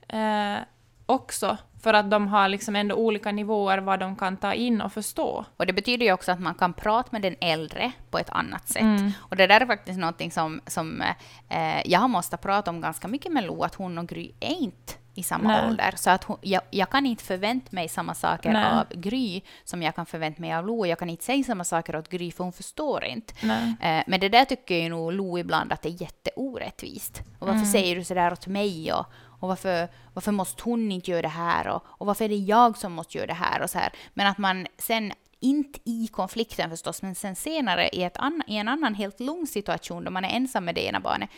Eh, 0.07 0.57
också, 1.05 1.57
för 1.83 1.93
att 1.93 2.11
de 2.11 2.27
har 2.27 2.49
liksom 2.49 2.75
ändå 2.75 2.95
olika 2.95 3.31
nivåer 3.31 3.77
vad 3.77 3.99
de 3.99 4.15
kan 4.15 4.37
ta 4.37 4.53
in 4.53 4.81
och 4.81 4.93
förstå. 4.93 5.45
Och 5.57 5.65
det 5.65 5.73
betyder 5.73 6.05
ju 6.05 6.13
också 6.13 6.31
att 6.31 6.39
man 6.39 6.55
kan 6.55 6.73
prata 6.73 7.09
med 7.11 7.21
den 7.21 7.35
äldre 7.41 7.91
på 8.09 8.17
ett 8.17 8.29
annat 8.29 8.67
sätt. 8.67 8.81
Mm. 8.81 9.11
Och 9.19 9.35
det 9.35 9.47
där 9.47 9.61
är 9.61 9.65
faktiskt 9.65 9.99
någonting 9.99 10.31
som, 10.31 10.61
som 10.67 11.01
eh, 11.49 11.81
jag 11.85 12.09
måste 12.09 12.37
prata 12.37 12.71
om 12.71 12.81
ganska 12.81 13.07
mycket 13.07 13.31
med 13.31 13.43
Lo, 13.43 13.63
att 13.63 13.75
hon 13.75 13.97
och 13.97 14.07
Gry 14.07 14.31
är 14.39 14.61
inte 14.61 14.93
i 15.15 15.23
samma 15.23 15.47
Nej. 15.47 15.67
ålder. 15.67 15.93
Så 15.97 16.09
att 16.09 16.23
hon, 16.23 16.37
jag, 16.41 16.61
jag, 16.69 16.89
kan 16.89 17.05
inte 17.05 17.23
förvänta 17.23 17.67
mig 17.71 17.87
samma 17.87 18.13
saker 18.13 18.51
Nej. 18.51 18.65
av 18.65 18.85
Gry 18.89 19.41
som 19.63 19.81
jag 19.81 19.95
kan 19.95 20.05
förvänta 20.05 20.41
mig 20.41 20.53
av 20.53 20.67
Lo. 20.67 20.85
Jag 20.85 20.99
kan 20.99 21.09
inte 21.09 21.23
säga 21.23 21.43
samma 21.43 21.63
saker 21.63 21.95
åt 21.95 22.09
Gry 22.09 22.31
för 22.31 22.43
hon 22.43 22.53
förstår 22.53 23.03
inte. 23.03 23.33
Eh, 23.81 24.03
men 24.07 24.19
det 24.19 24.29
där 24.29 24.45
tycker 24.45 24.75
ju 24.75 24.89
nog 24.89 25.13
Lo 25.13 25.37
ibland 25.37 25.73
att 25.73 25.81
det 25.81 25.89
är 25.89 26.01
jätteorättvist. 26.01 27.21
Och 27.39 27.47
varför 27.47 27.59
mm. 27.59 27.71
säger 27.71 27.95
du 27.95 28.03
sådär 28.03 28.33
åt 28.33 28.47
mig? 28.47 28.93
Och, 28.93 29.05
och 29.39 29.47
varför, 29.47 29.87
varför 30.13 30.31
måste 30.31 30.63
hon 30.63 30.91
inte 30.91 31.11
göra 31.11 31.21
det 31.21 31.27
här? 31.27 31.67
Och, 31.67 31.83
och 31.87 32.07
varför 32.07 32.25
är 32.25 32.29
det 32.29 32.35
jag 32.35 32.77
som 32.77 32.93
måste 32.93 33.17
göra 33.17 33.27
det 33.27 33.33
här? 33.33 33.61
Och 33.61 33.69
så 33.69 33.77
här. 33.77 33.93
Men 34.13 34.27
att 34.27 34.37
man 34.37 34.67
sen 34.77 35.11
inte 35.39 35.79
i 35.85 36.07
konflikten 36.07 36.69
förstås, 36.69 37.01
men 37.01 37.15
sen 37.15 37.35
senare 37.35 37.89
i, 37.89 38.09
anna, 38.15 38.43
i 38.47 38.57
en 38.57 38.67
annan 38.67 38.95
helt 38.95 39.19
lugn 39.19 39.47
situation 39.47 40.03
då 40.03 40.11
man 40.11 40.25
är 40.25 40.29
ensam 40.29 40.65
med 40.65 40.75
det 40.75 40.85
ena 40.85 40.99
barnet, 40.99 41.29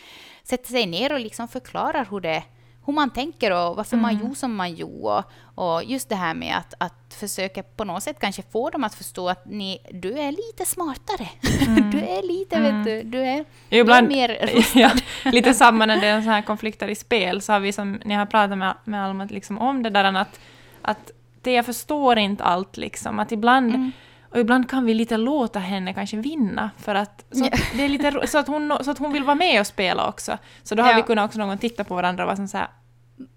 sätter 0.42 0.70
sig 0.70 0.86
ner 0.86 1.12
och 1.12 1.20
liksom 1.20 1.48
förklarar 1.48 2.06
hur 2.10 2.20
det 2.20 2.44
hur 2.86 2.92
man 2.92 3.10
tänker 3.10 3.50
och 3.50 3.76
varför 3.76 3.96
mm. 3.96 4.02
man 4.02 4.18
gjorde 4.18 4.34
som 4.34 4.56
man 4.56 4.74
gjorde. 4.74 5.22
Och, 5.54 5.84
just 5.84 6.08
det 6.08 6.16
här 6.16 6.34
med 6.34 6.56
att, 6.56 6.74
att 6.78 7.14
försöka 7.14 7.62
på 7.62 7.84
något 7.84 8.02
sätt 8.02 8.16
kanske 8.20 8.42
få 8.42 8.70
dem 8.70 8.84
att 8.84 8.94
förstå 8.94 9.28
att 9.28 9.46
ni, 9.46 9.78
du 9.90 10.18
är 10.18 10.30
lite 10.30 10.66
smartare. 10.66 11.28
Mm. 11.66 11.90
du 11.90 11.98
är 11.98 12.22
lite, 12.22 12.56
mm. 12.56 12.76
vet 12.76 12.84
du, 12.84 13.10
du 13.10 13.24
är, 13.24 13.44
Ibland, 13.68 14.08
du 14.08 14.14
är 14.14 14.28
mer 14.28 14.46
rustad. 14.54 14.78
ja, 14.78 14.90
lite 15.24 15.54
samma 15.62 15.86
när 15.86 16.00
det 16.00 16.06
är 16.06 16.20
så 16.20 16.30
här 16.30 16.42
konflikter 16.42 16.88
i 16.88 16.94
spel, 16.94 17.42
så 17.42 17.52
har 17.52 17.60
vi 17.60 17.72
som 17.72 18.00
ni 18.04 18.14
har 18.14 18.26
pratat 18.26 18.58
med, 18.58 18.74
med 18.84 19.04
Alma 19.04 19.24
liksom 19.24 19.58
om 19.58 19.82
det 19.82 19.90
där 19.90 20.04
att, 20.04 20.40
att 20.82 21.10
det 21.42 21.52
jag 21.52 21.66
förstår 21.66 22.18
inte 22.18 22.44
allt 22.44 22.76
liksom, 22.76 23.18
att 23.18 23.32
ibland 23.32 23.74
mm. 23.74 23.92
Och 24.32 24.40
ibland 24.40 24.70
kan 24.70 24.84
vi 24.84 24.94
lite 24.94 25.16
låta 25.16 25.58
henne 25.58 25.94
kanske 25.94 26.16
vinna, 26.16 26.70
för 26.78 26.94
att, 26.94 27.24
så, 27.30 27.44
att 27.46 27.52
det 27.76 27.84
är 27.84 27.88
lite, 27.88 28.26
så, 28.26 28.38
att 28.38 28.46
hon, 28.46 28.78
så 28.80 28.90
att 28.90 28.98
hon 28.98 29.12
vill 29.12 29.24
vara 29.24 29.34
med 29.34 29.60
och 29.60 29.66
spela 29.66 30.08
också. 30.08 30.38
Så 30.62 30.74
då 30.74 30.82
har 30.82 30.90
ja. 30.90 30.96
vi 30.96 31.02
kunnat 31.02 31.24
också 31.24 31.38
någon 31.38 31.58
titta 31.58 31.84
på 31.84 31.94
varandra 31.94 32.24
och 32.24 32.36
vara 32.36 32.48
så 32.48 32.56
här... 32.56 32.68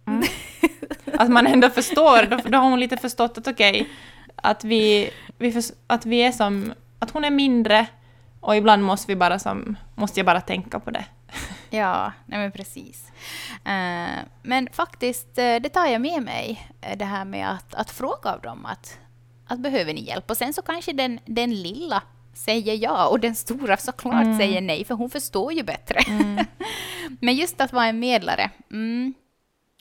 Mm. 0.07 0.23
att 1.17 1.29
man 1.29 1.47
ändå 1.47 1.69
förstår, 1.69 2.23
då, 2.29 2.37
då 2.49 2.57
har 2.57 2.69
hon 2.69 2.79
lite 2.79 2.97
förstått 2.97 3.37
att 3.37 3.47
okej, 3.47 3.81
okay, 3.81 3.93
att, 4.35 4.63
vi, 4.63 5.09
vi 5.37 5.51
för, 5.51 5.63
att 5.87 6.05
vi 6.05 6.23
är 6.23 6.31
som... 6.31 6.73
Att 6.99 7.11
hon 7.11 7.25
är 7.25 7.31
mindre 7.31 7.87
och 8.39 8.55
ibland 8.55 8.83
måste, 8.83 9.11
vi 9.11 9.15
bara 9.15 9.39
som, 9.39 9.77
måste 9.95 10.19
jag 10.19 10.25
bara 10.25 10.41
tänka 10.41 10.79
på 10.79 10.91
det. 10.91 11.05
Ja, 11.69 12.11
nej 12.25 12.39
men 12.39 12.51
precis. 12.51 13.11
Uh, 13.51 14.23
men 14.41 14.67
faktiskt, 14.71 15.37
eh, 15.37 15.55
det 15.55 15.69
tar 15.69 15.85
jag 15.85 16.01
med 16.01 16.23
mig, 16.23 16.69
eh, 16.81 16.97
det 16.97 17.05
här 17.05 17.25
med 17.25 17.51
att, 17.51 17.75
att 17.75 17.91
fråga 17.91 18.33
av 18.33 18.41
dem 18.41 18.65
att 18.65 18.97
att 19.47 19.59
behöver 19.59 19.93
ni 19.93 20.01
hjälp? 20.01 20.29
Och 20.29 20.37
sen 20.37 20.53
så 20.53 20.61
kanske 20.61 20.93
den, 20.93 21.19
den 21.25 21.61
lilla 21.61 22.03
säger 22.33 22.75
ja 22.75 23.07
och 23.07 23.19
den 23.19 23.35
stora 23.35 23.77
såklart 23.77 24.23
mm. 24.23 24.37
säger 24.37 24.61
nej, 24.61 24.85
för 24.85 24.95
hon 24.95 25.09
förstår 25.09 25.53
ju 25.53 25.63
bättre. 25.63 25.99
Mm. 25.99 26.45
Men 27.21 27.35
just 27.35 27.61
att 27.61 27.73
vara 27.73 27.85
en 27.85 27.99
medlare 27.99 28.51
mm, 28.71 29.13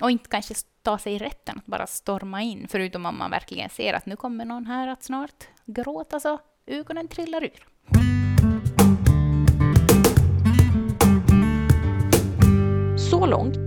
och 0.01 0.11
inte 0.11 0.29
kanske 0.29 0.55
ta 0.83 0.99
sig 0.99 1.19
rätten 1.19 1.59
att 1.59 1.67
bara 1.67 1.87
storma 1.87 2.43
in, 2.43 2.67
förutom 2.71 3.07
om 3.07 3.19
man 3.19 3.31
verkligen 3.31 3.71
ser 3.71 3.95
att 3.95 4.07
nu 4.07 4.17
kommer 4.17 4.45
någon 4.45 4.67
här 4.67 4.89
att 4.89 5.03
snart 5.03 5.45
gråta 5.67 6.21
så 6.21 6.39
ögonen 6.67 7.09
trillar 7.09 7.45
ur. 7.45 7.67
Så 13.11 13.27
långt 13.27 13.64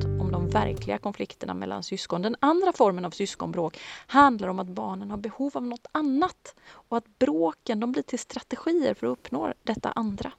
verkliga 0.60 0.98
konflikterna 0.98 1.54
mellan 1.54 1.84
syskon. 1.84 2.22
Den 2.22 2.36
andra 2.40 2.74
formen 2.74 3.06
av 3.06 3.12
syskonbråk 3.12 3.80
handlar 4.08 4.48
om 4.48 4.60
att 4.60 4.68
barnen 4.68 5.12
har 5.12 5.18
behov 5.18 5.58
av 5.58 5.64
något 5.64 5.88
annat 5.92 6.56
och 6.70 6.98
att 6.98 7.20
bråken 7.20 7.80
de 7.80 7.92
blir 7.92 8.04
till 8.04 8.20
strategier 8.20 8.94
för 8.94 9.08
att 9.08 9.12
uppnå 9.12 9.54
detta 9.64 9.92
andra. 9.92 10.32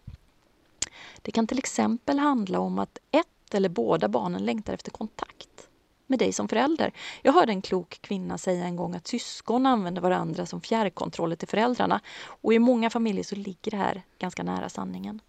Det 1.22 1.32
kan 1.32 1.46
till 1.46 1.58
exempel 1.58 2.18
handla 2.18 2.60
om 2.60 2.78
att 2.78 2.98
ett 3.10 3.54
eller 3.54 3.68
båda 3.68 4.08
barnen 4.08 4.44
längtar 4.44 4.74
efter 4.74 4.90
kontakt 4.90 5.68
med 6.06 6.18
dig 6.18 6.32
som 6.32 6.48
förälder. 6.48 6.92
Jag 7.22 7.32
hörde 7.32 7.52
en 7.52 7.62
klok 7.62 7.98
kvinna 8.00 8.38
säga 8.38 8.64
en 8.64 8.76
gång 8.76 8.94
att 8.94 9.06
syskon 9.06 9.66
använder 9.66 10.02
varandra 10.02 10.46
som 10.46 10.60
fjärrkontroller 10.60 11.36
till 11.36 11.48
föräldrarna 11.48 12.00
och 12.42 12.52
i 12.54 12.58
många 12.58 12.90
familjer 12.90 13.24
så 13.24 13.36
ligger 13.36 13.70
det 13.70 13.76
här 13.76 14.02
ganska 14.18 14.42
nära 14.42 14.68
sanningen. 14.68 15.20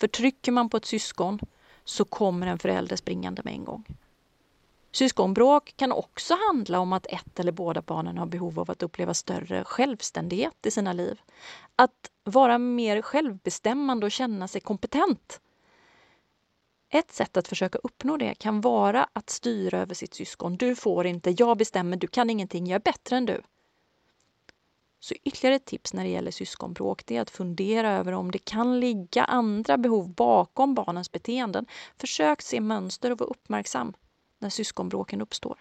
För 0.00 0.08
trycker 0.08 0.52
man 0.52 0.68
på 0.68 0.76
ett 0.76 0.84
syskon 0.84 1.38
så 1.84 2.04
kommer 2.04 2.46
en 2.46 2.58
förälder 2.58 2.96
springande 2.96 3.42
med 3.44 3.54
en 3.54 3.64
gång. 3.64 3.84
Syskonbråk 4.96 5.74
kan 5.76 5.92
också 5.92 6.34
handla 6.48 6.80
om 6.80 6.92
att 6.92 7.06
ett 7.06 7.40
eller 7.40 7.52
båda 7.52 7.82
barnen 7.82 8.18
har 8.18 8.26
behov 8.26 8.60
av 8.60 8.70
att 8.70 8.82
uppleva 8.82 9.14
större 9.14 9.64
självständighet 9.64 10.66
i 10.66 10.70
sina 10.70 10.92
liv. 10.92 11.20
Att 11.76 12.10
vara 12.24 12.58
mer 12.58 13.02
självbestämmande 13.02 14.06
och 14.06 14.12
känna 14.12 14.48
sig 14.48 14.60
kompetent. 14.60 15.40
Ett 16.92 17.12
sätt 17.12 17.36
att 17.36 17.48
försöka 17.48 17.78
uppnå 17.78 18.16
det 18.16 18.34
kan 18.34 18.60
vara 18.60 19.08
att 19.12 19.30
styra 19.30 19.78
över 19.78 19.94
sitt 19.94 20.14
syskon. 20.14 20.56
Du 20.56 20.76
får 20.76 21.06
inte, 21.06 21.34
jag 21.38 21.58
bestämmer, 21.58 21.96
du 21.96 22.06
kan 22.06 22.30
ingenting, 22.30 22.66
jag 22.66 22.74
är 22.74 22.92
bättre 22.92 23.16
än 23.16 23.26
du. 23.26 23.42
Så 25.00 25.14
ytterligare 25.24 25.56
ett 25.56 25.64
tips 25.64 25.94
när 25.94 26.04
det 26.04 26.10
gäller 26.10 26.30
syskonbråk 26.30 27.06
det 27.06 27.16
är 27.16 27.20
att 27.20 27.30
fundera 27.30 27.92
över 27.92 28.12
om 28.12 28.30
det 28.30 28.38
kan 28.38 28.80
ligga 28.80 29.24
andra 29.24 29.78
behov 29.78 30.14
bakom 30.14 30.74
barnens 30.74 31.12
beteenden. 31.12 31.66
Försök 31.96 32.42
se 32.42 32.60
mönster 32.60 33.10
och 33.10 33.18
vara 33.18 33.30
uppmärksam 33.30 33.94
när 34.38 34.50
syskonbråken 34.50 35.20
uppstår. 35.20 35.56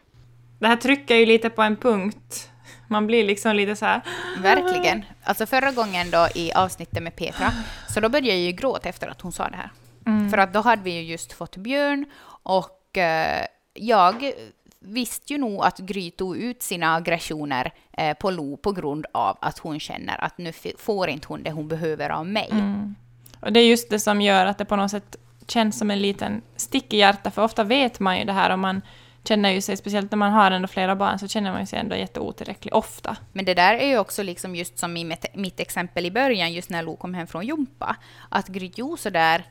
Det 0.59 0.67
här 0.67 0.75
trycker 0.75 1.15
ju 1.15 1.25
lite 1.25 1.49
på 1.49 1.61
en 1.61 1.77
punkt. 1.77 2.49
Man 2.87 3.07
blir 3.07 3.23
liksom 3.23 3.55
lite 3.55 3.75
så 3.75 3.85
här... 3.85 4.01
Verkligen. 4.41 5.05
Alltså 5.23 5.45
förra 5.45 5.71
gången 5.71 6.11
då 6.11 6.27
i 6.35 6.53
avsnittet 6.53 7.03
med 7.03 7.15
Petra, 7.15 7.51
så 7.89 7.99
då 7.99 8.09
började 8.09 8.27
jag 8.27 8.37
ju 8.37 8.51
gråta 8.51 8.89
efter 8.89 9.07
att 9.07 9.21
hon 9.21 9.31
sa 9.31 9.49
det 9.49 9.55
här. 9.55 9.71
Mm. 10.05 10.29
För 10.29 10.37
att 10.37 10.53
då 10.53 10.61
hade 10.61 10.81
vi 10.81 10.91
ju 10.91 11.01
just 11.01 11.33
fått 11.33 11.57
Björn 11.57 12.05
och 12.43 12.97
eh, 12.97 13.45
jag 13.73 14.31
visste 14.79 15.33
ju 15.33 15.39
nog 15.39 15.63
att 15.63 15.77
Gry 15.77 16.11
tog 16.11 16.37
ut 16.37 16.63
sina 16.63 16.95
aggressioner 16.95 17.73
eh, 17.91 18.17
på 18.17 18.31
Lo 18.31 18.57
på 18.57 18.71
grund 18.71 19.05
av 19.11 19.37
att 19.41 19.59
hon 19.59 19.79
känner 19.79 20.23
att 20.23 20.37
nu 20.37 20.51
får 20.77 21.09
inte 21.09 21.27
hon 21.27 21.43
det 21.43 21.51
hon 21.51 21.67
behöver 21.67 22.09
av 22.09 22.27
mig. 22.27 22.49
Mm. 22.51 22.95
Och 23.39 23.53
det 23.53 23.59
är 23.59 23.67
just 23.67 23.89
det 23.89 23.99
som 23.99 24.21
gör 24.21 24.45
att 24.45 24.57
det 24.57 24.65
på 24.65 24.75
något 24.75 24.91
sätt 24.91 25.15
känns 25.47 25.79
som 25.79 25.91
en 25.91 26.01
liten 26.01 26.41
stick 26.55 26.93
i 26.93 26.97
hjärtat, 26.97 27.35
för 27.35 27.43
ofta 27.43 27.63
vet 27.63 27.99
man 27.99 28.19
ju 28.19 28.25
det 28.25 28.33
här 28.33 28.49
och 28.49 28.59
man 28.59 28.81
känner 29.23 29.49
ju 29.49 29.61
sig, 29.61 29.77
speciellt 29.77 30.11
när 30.11 30.17
man 30.17 30.31
har 30.31 30.51
ändå 30.51 30.67
flera 30.67 30.95
barn, 30.95 31.19
så 31.19 31.27
känner 31.27 31.51
man 31.51 31.59
ju 31.61 31.65
sig 31.65 31.79
ändå 31.79 31.95
jätteotillräcklig, 31.95 32.75
ofta. 32.75 33.17
Men 33.33 33.45
det 33.45 33.53
där 33.53 33.73
är 33.73 33.87
ju 33.87 33.97
också 33.97 34.23
liksom 34.23 34.55
just 34.55 34.77
som 34.77 34.97
i 34.97 35.17
mitt, 35.33 35.59
exempel 35.59 36.05
i 36.05 36.11
början, 36.11 36.53
just 36.53 36.69
när 36.69 36.83
Lo 36.83 36.95
kom 36.95 37.13
hem 37.13 37.27
från 37.27 37.45
Jumpa, 37.45 37.95
att 38.29 38.47
Gry 38.47 38.71
gjorde 38.75 39.01
sådär 39.01 39.43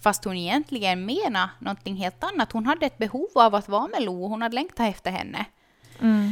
fast 0.00 0.24
hon 0.24 0.36
egentligen 0.36 1.04
menar 1.04 1.48
någonting 1.58 1.96
helt 1.96 2.24
annat. 2.24 2.52
Hon 2.52 2.66
hade 2.66 2.86
ett 2.86 2.98
behov 2.98 3.28
av 3.34 3.54
att 3.54 3.68
vara 3.68 3.86
med 3.86 4.02
Lo, 4.02 4.28
hon 4.28 4.42
hade 4.42 4.54
längtat 4.54 4.88
efter 4.88 5.10
henne. 5.10 5.44
Eh, 6.00 6.30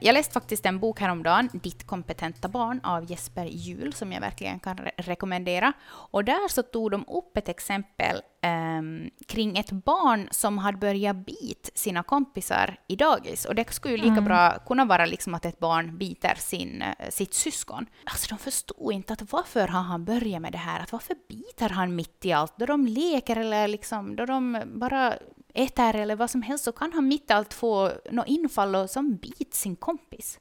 Jag 0.00 0.12
läste 0.12 0.32
faktiskt 0.32 0.66
en 0.66 0.78
bok 0.78 1.00
häromdagen, 1.00 1.50
Ditt 1.52 1.86
kompetenta 1.86 2.48
barn 2.48 2.80
av 2.82 3.10
Jesper 3.10 3.44
Juhl, 3.44 3.92
som 3.92 4.12
jag 4.12 4.20
verkligen 4.20 4.60
kan 4.60 4.76
re 4.76 4.90
rekommendera. 4.96 5.72
Och 5.88 6.24
där 6.24 6.48
så 6.48 6.62
tog 6.62 6.90
de 6.90 7.04
upp 7.08 7.36
ett 7.36 7.48
exempel 7.48 8.20
ehm, 8.42 9.10
kring 9.28 9.58
ett 9.58 9.70
barn 9.70 10.28
som 10.30 10.58
hade 10.58 10.78
börjat 10.78 11.16
bita 11.16 11.70
sina 11.74 12.02
kompisar 12.02 12.76
i 12.88 12.96
dagis. 12.96 13.44
Och 13.44 13.54
det 13.54 13.72
skulle 13.72 13.96
ju 13.96 14.02
lika 14.02 14.20
bra 14.20 14.58
kunna 14.66 14.84
vara 14.84 15.06
liksom 15.06 15.34
att 15.34 15.44
ett 15.44 15.58
barn 15.58 15.98
biter 15.98 16.34
sin, 16.34 16.82
eh, 16.82 17.10
sitt 17.10 17.34
syskon. 17.34 17.86
Alltså 18.04 18.34
de 18.34 18.38
förstod 18.38 18.92
inte 18.92 19.12
att 19.12 19.32
varför 19.32 19.68
har 19.68 19.82
han 19.82 20.04
börjat 20.04 20.42
med 20.42 20.52
det 20.52 20.58
här? 20.58 20.80
Att 20.80 20.92
varför 20.92 21.16
biter 21.28 21.68
han 21.68 21.96
mitt 21.96 22.24
i 22.24 22.32
allt? 22.32 22.54
Då 22.56 22.66
de 22.66 22.86
leker 22.86 23.36
eller 23.36 23.68
liksom, 23.68 24.16
då 24.16 24.26
de 24.26 24.62
bara 24.66 25.14
äter 25.56 25.96
eller 25.96 26.16
vad 26.16 26.30
som 26.30 26.42
helst 26.42 26.64
så 26.64 26.72
kan 26.72 26.92
han 26.92 27.08
mitt 27.08 27.30
i 27.30 27.32
allt 27.32 27.54
få 27.54 27.92
något 28.10 28.26
infall 28.28 28.74
och 28.74 28.90
som 28.90 29.16
bit 29.16 29.54
sin 29.54 29.76
kompis. 29.76 30.40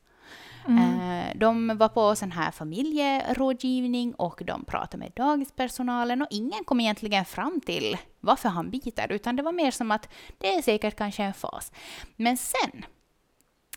Eh, 0.67 1.38
De 1.38 1.78
var 1.78 1.89
på 1.89 2.15
sån 2.15 2.32
här 2.32 2.51
familjerådgivning 2.51 4.13
och 4.15 4.41
de 4.45 4.65
pratade 4.65 4.97
med 4.97 5.12
dagispersonalen 5.15 6.21
och 6.21 6.28
ingen 6.32 6.63
kom 6.63 6.80
egentligen 6.80 7.25
fram 7.25 7.62
till 7.65 7.97
varför 8.19 8.49
han 8.49 8.69
biter 8.69 9.12
utan 9.12 9.36
det 9.36 9.43
var 9.43 9.51
mer 9.51 9.71
som 9.71 9.91
att 9.91 10.10
det 10.38 10.56
är 10.56 10.62
säkert 10.62 10.95
kanske 10.97 11.23
en 11.23 11.34
fas. 11.34 11.71
Men 12.15 12.38
sen 12.38 12.86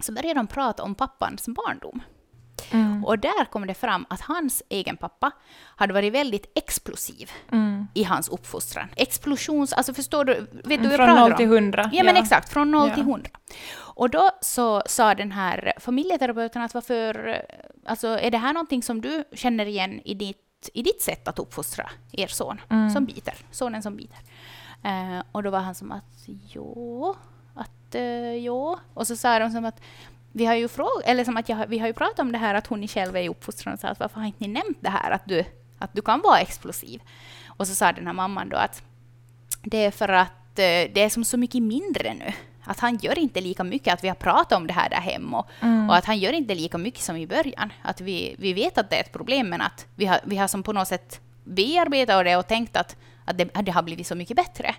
så 0.01 0.12
började 0.12 0.40
de 0.40 0.46
prata 0.46 0.83
om 0.83 0.94
pappans 0.94 1.48
barndom. 1.48 2.01
Mm. 2.72 3.04
Och 3.04 3.18
där 3.18 3.44
kom 3.44 3.66
det 3.66 3.74
fram 3.74 4.07
att 4.11 4.20
hans 4.20 4.62
egen 4.68 4.96
pappa 4.96 5.31
hade 5.76 5.92
varit 5.92 6.12
väldigt 6.12 6.52
explosiv 6.54 7.31
Mm. 7.52 7.87
i 7.94 8.04
hans 8.04 8.28
uppfostran. 8.28 8.88
Explosions... 8.96 9.72
Alltså 9.72 9.94
förstår 9.94 10.24
du? 10.24 10.35
Vet 10.64 10.83
du 10.83 10.88
Från 10.88 10.96
pratar 11.07 11.20
0 11.20 11.31
om? 11.33 11.37
till 11.37 11.46
100. 11.46 11.90
Ja, 11.92 12.04
men 12.04 12.16
exakt, 12.16 12.48
från 12.52 12.70
0 12.70 12.88
Ja. 12.88 12.94
till 12.94 13.02
100. 13.04 13.31
Och 13.78 14.11
då 14.11 14.31
så 14.40 14.83
sa 14.87 15.14
den 15.14 15.33
här 15.33 15.72
familjeterapeuten 15.81 16.62
att 16.62 16.74
varför, 16.74 17.42
alltså 17.87 18.09
är 18.09 18.31
det 18.31 18.38
här 18.38 18.52
någonting 18.52 18.83
som 18.83 19.00
du 19.00 19.24
känner 19.33 19.66
igen 19.66 20.00
i 20.04 20.14
ditt, 20.14 20.70
i 20.74 20.83
ditt 20.83 21.02
sätt 21.02 21.28
att 21.28 21.38
uppfostra 21.38 21.90
er 22.12 22.26
son 22.26 22.61
Mm. 22.70 22.90
som 22.90 23.04
biter, 23.04 23.35
sonen 23.50 23.83
som 23.83 23.96
biter? 23.96 24.18
Eh, 24.85 25.22
och 25.33 25.42
då 25.42 25.50
var 25.50 25.59
han 25.61 25.74
som 25.74 25.92
att 25.92 26.24
jo, 26.26 27.14
att 27.54 27.94
eh, 27.94 28.33
jo. 28.35 28.78
Och 28.94 29.07
så 29.07 29.16
sa 29.16 29.38
de 29.38 29.50
som 29.50 29.64
att 29.64 29.81
vi 30.33 30.47
har 30.47 30.55
ju 30.55 30.69
fråg 30.69 31.03
eller 31.05 31.25
som 31.25 31.37
att 31.37 31.49
jag, 31.49 31.67
vi 31.67 31.79
har 31.79 31.87
ju 31.87 31.93
pratat 31.93 32.19
om 32.19 32.33
det 32.33 32.38
här 32.38 32.55
att 32.55 32.67
hon 32.67 32.88
själv 32.88 33.17
är 33.17 33.21
i 33.23 33.29
uppfostran 33.29 33.75
och 33.75 33.81
sa 33.81 33.88
att 33.88 34.01
varför 34.01 34.21
har 34.21 34.27
inte 34.27 34.38
ni 34.41 34.49
nämnt 34.49 34.79
det 34.81 34.91
här 34.91 35.11
att 35.11 35.23
du, 35.25 35.45
att 35.79 35.95
du 35.95 36.03
kan 36.03 36.21
vara 36.21 36.41
explosiv? 36.41 37.01
Och 37.47 37.67
så 37.67 37.75
sa 37.75 37.93
den 37.93 38.07
här 38.07 38.12
mamman 38.14 38.49
då 38.49 38.57
att 38.57 38.83
det 39.62 39.85
är 39.85 39.91
för 39.91 40.09
att 40.09 40.59
eh, 40.59 40.93
det 40.95 40.99
är 41.01 41.09
som 41.09 41.25
så 41.25 41.37
mycket 41.37 41.62
mindre 41.62 42.14
nu. 42.14 42.33
Att 42.64 42.81
han 42.81 42.97
gör 42.97 43.19
inte 43.19 43.41
lika 43.41 43.64
mycket, 43.64 43.95
att 43.95 44.05
vi 44.05 44.09
har 44.09 44.14
pratat 44.14 44.53
om 44.53 44.67
det 44.67 44.73
här 44.73 44.88
där 44.91 44.97
hemma. 45.01 45.38
Och, 45.38 45.47
Mm. 45.61 45.88
och 45.91 45.97
att 45.97 46.05
han 46.05 46.19
gör 46.19 46.33
inte 46.33 46.55
lika 46.55 46.79
mycket 46.79 47.01
som 47.01 47.17
i 47.17 47.27
början. 47.27 47.73
Att 47.83 48.01
vi, 48.01 48.35
vi 48.38 48.53
vet 48.53 48.79
att 48.79 48.91
det 48.91 48.97
är 48.97 49.01
ett 49.01 49.12
problem, 49.12 49.49
men 49.49 49.61
att 49.61 49.87
vi 49.95 50.07
har, 50.07 50.21
vi 50.25 50.37
har 50.37 50.49
som 50.49 50.62
på 50.62 50.73
något 50.73 50.88
sätt 50.88 51.21
bearbetat 51.45 52.25
det 52.25 52.37
och 52.37 52.47
tänkt 52.47 52.77
att, 52.77 52.97
att 53.25 53.38
det, 53.38 53.57
att 53.57 53.64
det 53.67 53.73
har 53.73 53.83
blivit 53.83 54.07
så 54.07 54.14
mycket 54.14 54.37
bättre. 54.37 54.75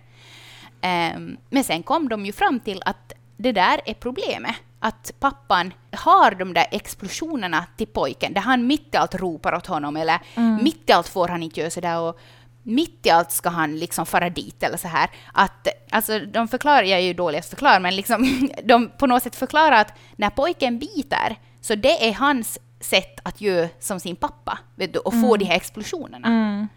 Ehm, 0.82 1.38
men 1.50 1.64
sen 1.64 1.84
kom 1.84 2.10
de 2.10 2.26
ju 2.26 2.32
fram 2.32 2.60
till 2.60 2.82
att 2.86 3.14
det 3.38 3.52
där 3.52 3.82
är 3.86 3.94
problemet. 3.94 4.56
Att 4.80 5.12
pappan 5.20 5.74
har 5.92 6.32
de 6.32 6.54
där 6.54 6.65
explosionerna 6.72 7.65
till 7.78 7.88
pojken, 7.88 8.34
där 8.34 8.42
han 8.42 8.68
mitt 8.68 8.94
i 8.94 8.98
allt 8.98 9.15
ropar 9.15 9.56
åt 9.56 9.68
honom, 9.68 9.98
eller 9.98 10.20
mitt 10.63 10.89
i 10.89 10.92
allt 10.92 11.08
får 11.08 11.28
han 11.28 11.44
inte 11.44 11.60
göra 11.60 11.70
sådär, 11.70 12.00
och 12.00 12.20
mitt 12.63 13.06
i 13.06 13.10
allt 13.10 13.32
ska 13.32 13.50
han 13.50 13.78
liksom 13.80 14.06
fara 14.06 14.30
dit 14.30 14.63
eller 14.63 14.78
så 14.78 14.88
här. 14.88 15.10
Att, 15.34 15.68
alltså, 15.92 16.20
de 16.20 16.48
förklarar, 16.48 16.84
jag 16.84 17.00
är 17.00 17.04
ju 17.04 17.13
dålig 17.13 17.39
att 17.39 17.46
förklara, 17.46 17.80
men 17.80 17.96
liksom, 17.96 18.50
de 18.63 18.89
på 18.98 19.08
något 19.08 19.24
sätt 19.24 19.36
förklarar 19.36 19.82
att 19.82 19.94
när 20.15 20.30
pojken 20.30 20.80
biter, 20.80 21.36
så 21.62 21.76
det 21.76 22.08
är 22.10 22.13
hans 22.13 22.60
sätt 22.80 23.20
att 23.24 23.42
göra 23.42 23.70
som 23.80 24.00
sin 24.00 24.15
pappa, 24.15 24.60
vet 24.76 24.94
du, 24.94 25.00
och 25.00 25.13
få 25.13 25.38
de 25.38 25.46
här 25.46 25.56
explosionerna. 25.56 26.28
Mm. 26.28 26.68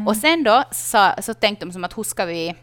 Eh, 0.00 0.08
Och 0.08 0.16
sen 0.16 0.42
då 0.44 0.64
så, 0.72 1.10
så 1.22 1.34
tänkte 1.34 1.66
de 1.66 1.72
som 1.72 1.84
att 1.84 1.98
hur 1.98 2.02
ska, 2.02 2.24
vi, 2.24 2.54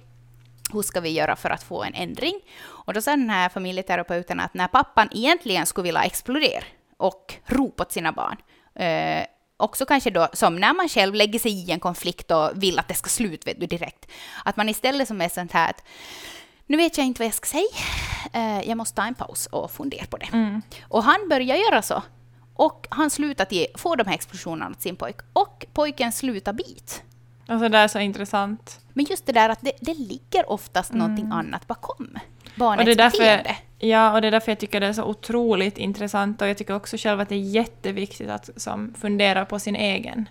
hur 0.73 0.81
ska 0.81 0.99
vi 0.99 1.09
göra 1.09 1.35
för 1.35 1.49
att 1.49 1.63
få 1.63 1.83
en 1.83 1.93
ändring? 1.93 2.39
Och 2.85 2.93
då 2.93 3.01
sa 3.01 3.11
den 3.11 3.29
här 3.29 3.49
familjeterapeuten 3.49 4.39
att 4.39 4.53
när 4.53 4.67
pappan 4.67 5.09
egentligen 5.11 5.65
skulle 5.65 5.83
vilja 5.83 6.03
explodera 6.03 6.63
och 6.97 7.33
ropa 7.45 7.83
åt 7.83 7.91
sina 7.91 8.11
barn, 8.11 8.37
eh, 8.75 9.25
också 9.57 9.85
kanske 9.85 10.09
då 10.09 10.27
som 10.33 10.55
när 10.55 10.73
man 10.73 10.89
själv 10.89 11.13
lägger 11.13 11.39
sig 11.39 11.51
i 11.51 11.71
en 11.71 11.79
konflikt 11.79 12.31
och 12.31 12.51
vill 12.55 12.79
att 12.79 12.87
det 12.87 12.93
ska 12.93 13.09
slut 13.09 13.47
vet 13.47 13.59
du, 13.59 13.65
direkt, 13.65 14.11
att 14.45 14.57
man 14.57 14.69
istället 14.69 15.07
som 15.07 15.21
är 15.21 15.29
sånt 15.29 15.51
här 15.51 15.69
att 15.69 15.83
nu 16.67 16.77
vet 16.77 16.97
jag 16.97 17.07
inte 17.07 17.19
vad 17.19 17.27
jag 17.27 17.33
ska 17.33 17.47
säga, 17.47 17.63
eh, 18.33 18.69
jag 18.69 18.77
måste 18.77 18.95
ta 18.95 19.07
en 19.07 19.15
paus 19.15 19.47
och 19.47 19.71
fundera 19.71 20.05
på 20.05 20.17
det. 20.17 20.29
Mm. 20.33 20.61
Och 20.87 21.03
han 21.03 21.29
börjar 21.29 21.57
göra 21.57 21.81
så. 21.81 22.03
Och 22.55 22.87
han 22.89 23.09
slutar 23.09 23.47
ge, 23.49 23.67
få 23.75 23.95
de 23.95 24.07
här 24.07 24.15
explosionerna 24.15 24.73
till 24.73 24.81
sin 24.81 24.95
pojk. 24.95 25.15
Och 25.33 25.65
pojken 25.73 26.11
slutar 26.11 26.53
bit. 26.53 27.03
Alltså 27.47 27.69
det 27.69 27.77
är 27.77 27.87
så 27.87 27.99
intressant. 27.99 28.79
Men 28.93 29.05
just 29.05 29.25
det 29.25 29.31
där 29.31 29.49
att 29.49 29.61
det, 29.61 29.71
det 29.81 29.93
ligger 29.93 30.51
oftast 30.51 30.93
någonting 30.93 31.29
annat 31.31 31.67
bakom 31.67 32.05
Mm. 32.05 32.19
Och 32.53 32.59
barnets 32.59 32.85
det 32.85 32.91
är 32.91 32.95
därför, 32.95 33.17
beteende. 33.17 33.55
ja, 33.79 34.13
och 34.13 34.21
det 34.21 34.27
är 34.27 34.31
därför 34.31 34.51
jag 34.51 34.59
tycker 34.59 34.79
det 34.79 34.87
är 34.87 34.93
så 34.93 35.03
otroligt 35.03 35.77
intressant 35.77 36.41
och 36.41 36.47
jag 36.47 36.57
tycker 36.57 36.75
också 36.75 36.97
själv 36.97 37.19
att 37.19 37.29
det 37.29 37.35
är 37.35 37.39
jätteviktigt 37.39 38.29
att 38.29 38.49
som, 38.55 38.93
fundera 39.01 39.45
på 39.45 39.59
sin 39.59 39.75
egen. 39.75 40.29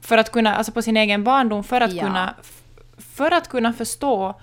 För 0.00 0.18
att 0.18 0.32
kunna, 0.32 0.56
alltså 0.56 0.72
på 0.72 0.82
sin 0.82 0.96
egen 0.96 1.24
barndom, 1.24 1.64
för 1.64 1.80
att, 1.80 1.92
Ja. 1.92 2.02
kunna, 2.02 2.34
för 2.98 3.30
att 3.30 3.48
kunna 3.48 3.72
förstå 3.72 4.40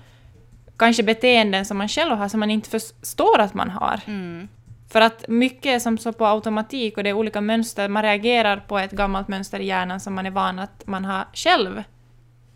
kanske 0.76 1.02
beteenden 1.02 1.64
som 1.66 1.78
man 1.78 1.88
själv 1.88 2.16
har 2.16 2.28
som 2.28 2.40
man 2.40 2.50
inte 2.50 2.70
förstår 2.70 3.38
att 3.38 3.54
man 3.54 3.70
har. 3.70 4.00
Mm. 4.06 4.48
För 4.90 5.00
att 5.00 5.24
mycket 5.28 5.66
är 5.66 5.78
som 5.78 5.98
så 5.98 6.12
på 6.12 6.26
automatik 6.26 6.96
och 6.96 7.04
det 7.04 7.10
är 7.10 7.14
olika 7.14 7.40
mönster, 7.40 7.88
man 7.88 8.02
reagerar 8.02 8.56
på 8.56 8.78
ett 8.78 8.90
gammalt 8.90 9.28
mönster 9.28 9.60
i 9.60 9.66
hjärnan 9.66 10.00
som 10.00 10.14
man 10.14 10.26
är 10.26 10.30
van 10.30 10.58
att 10.58 10.86
man 10.86 11.04
har 11.04 11.24
själv 11.32 11.84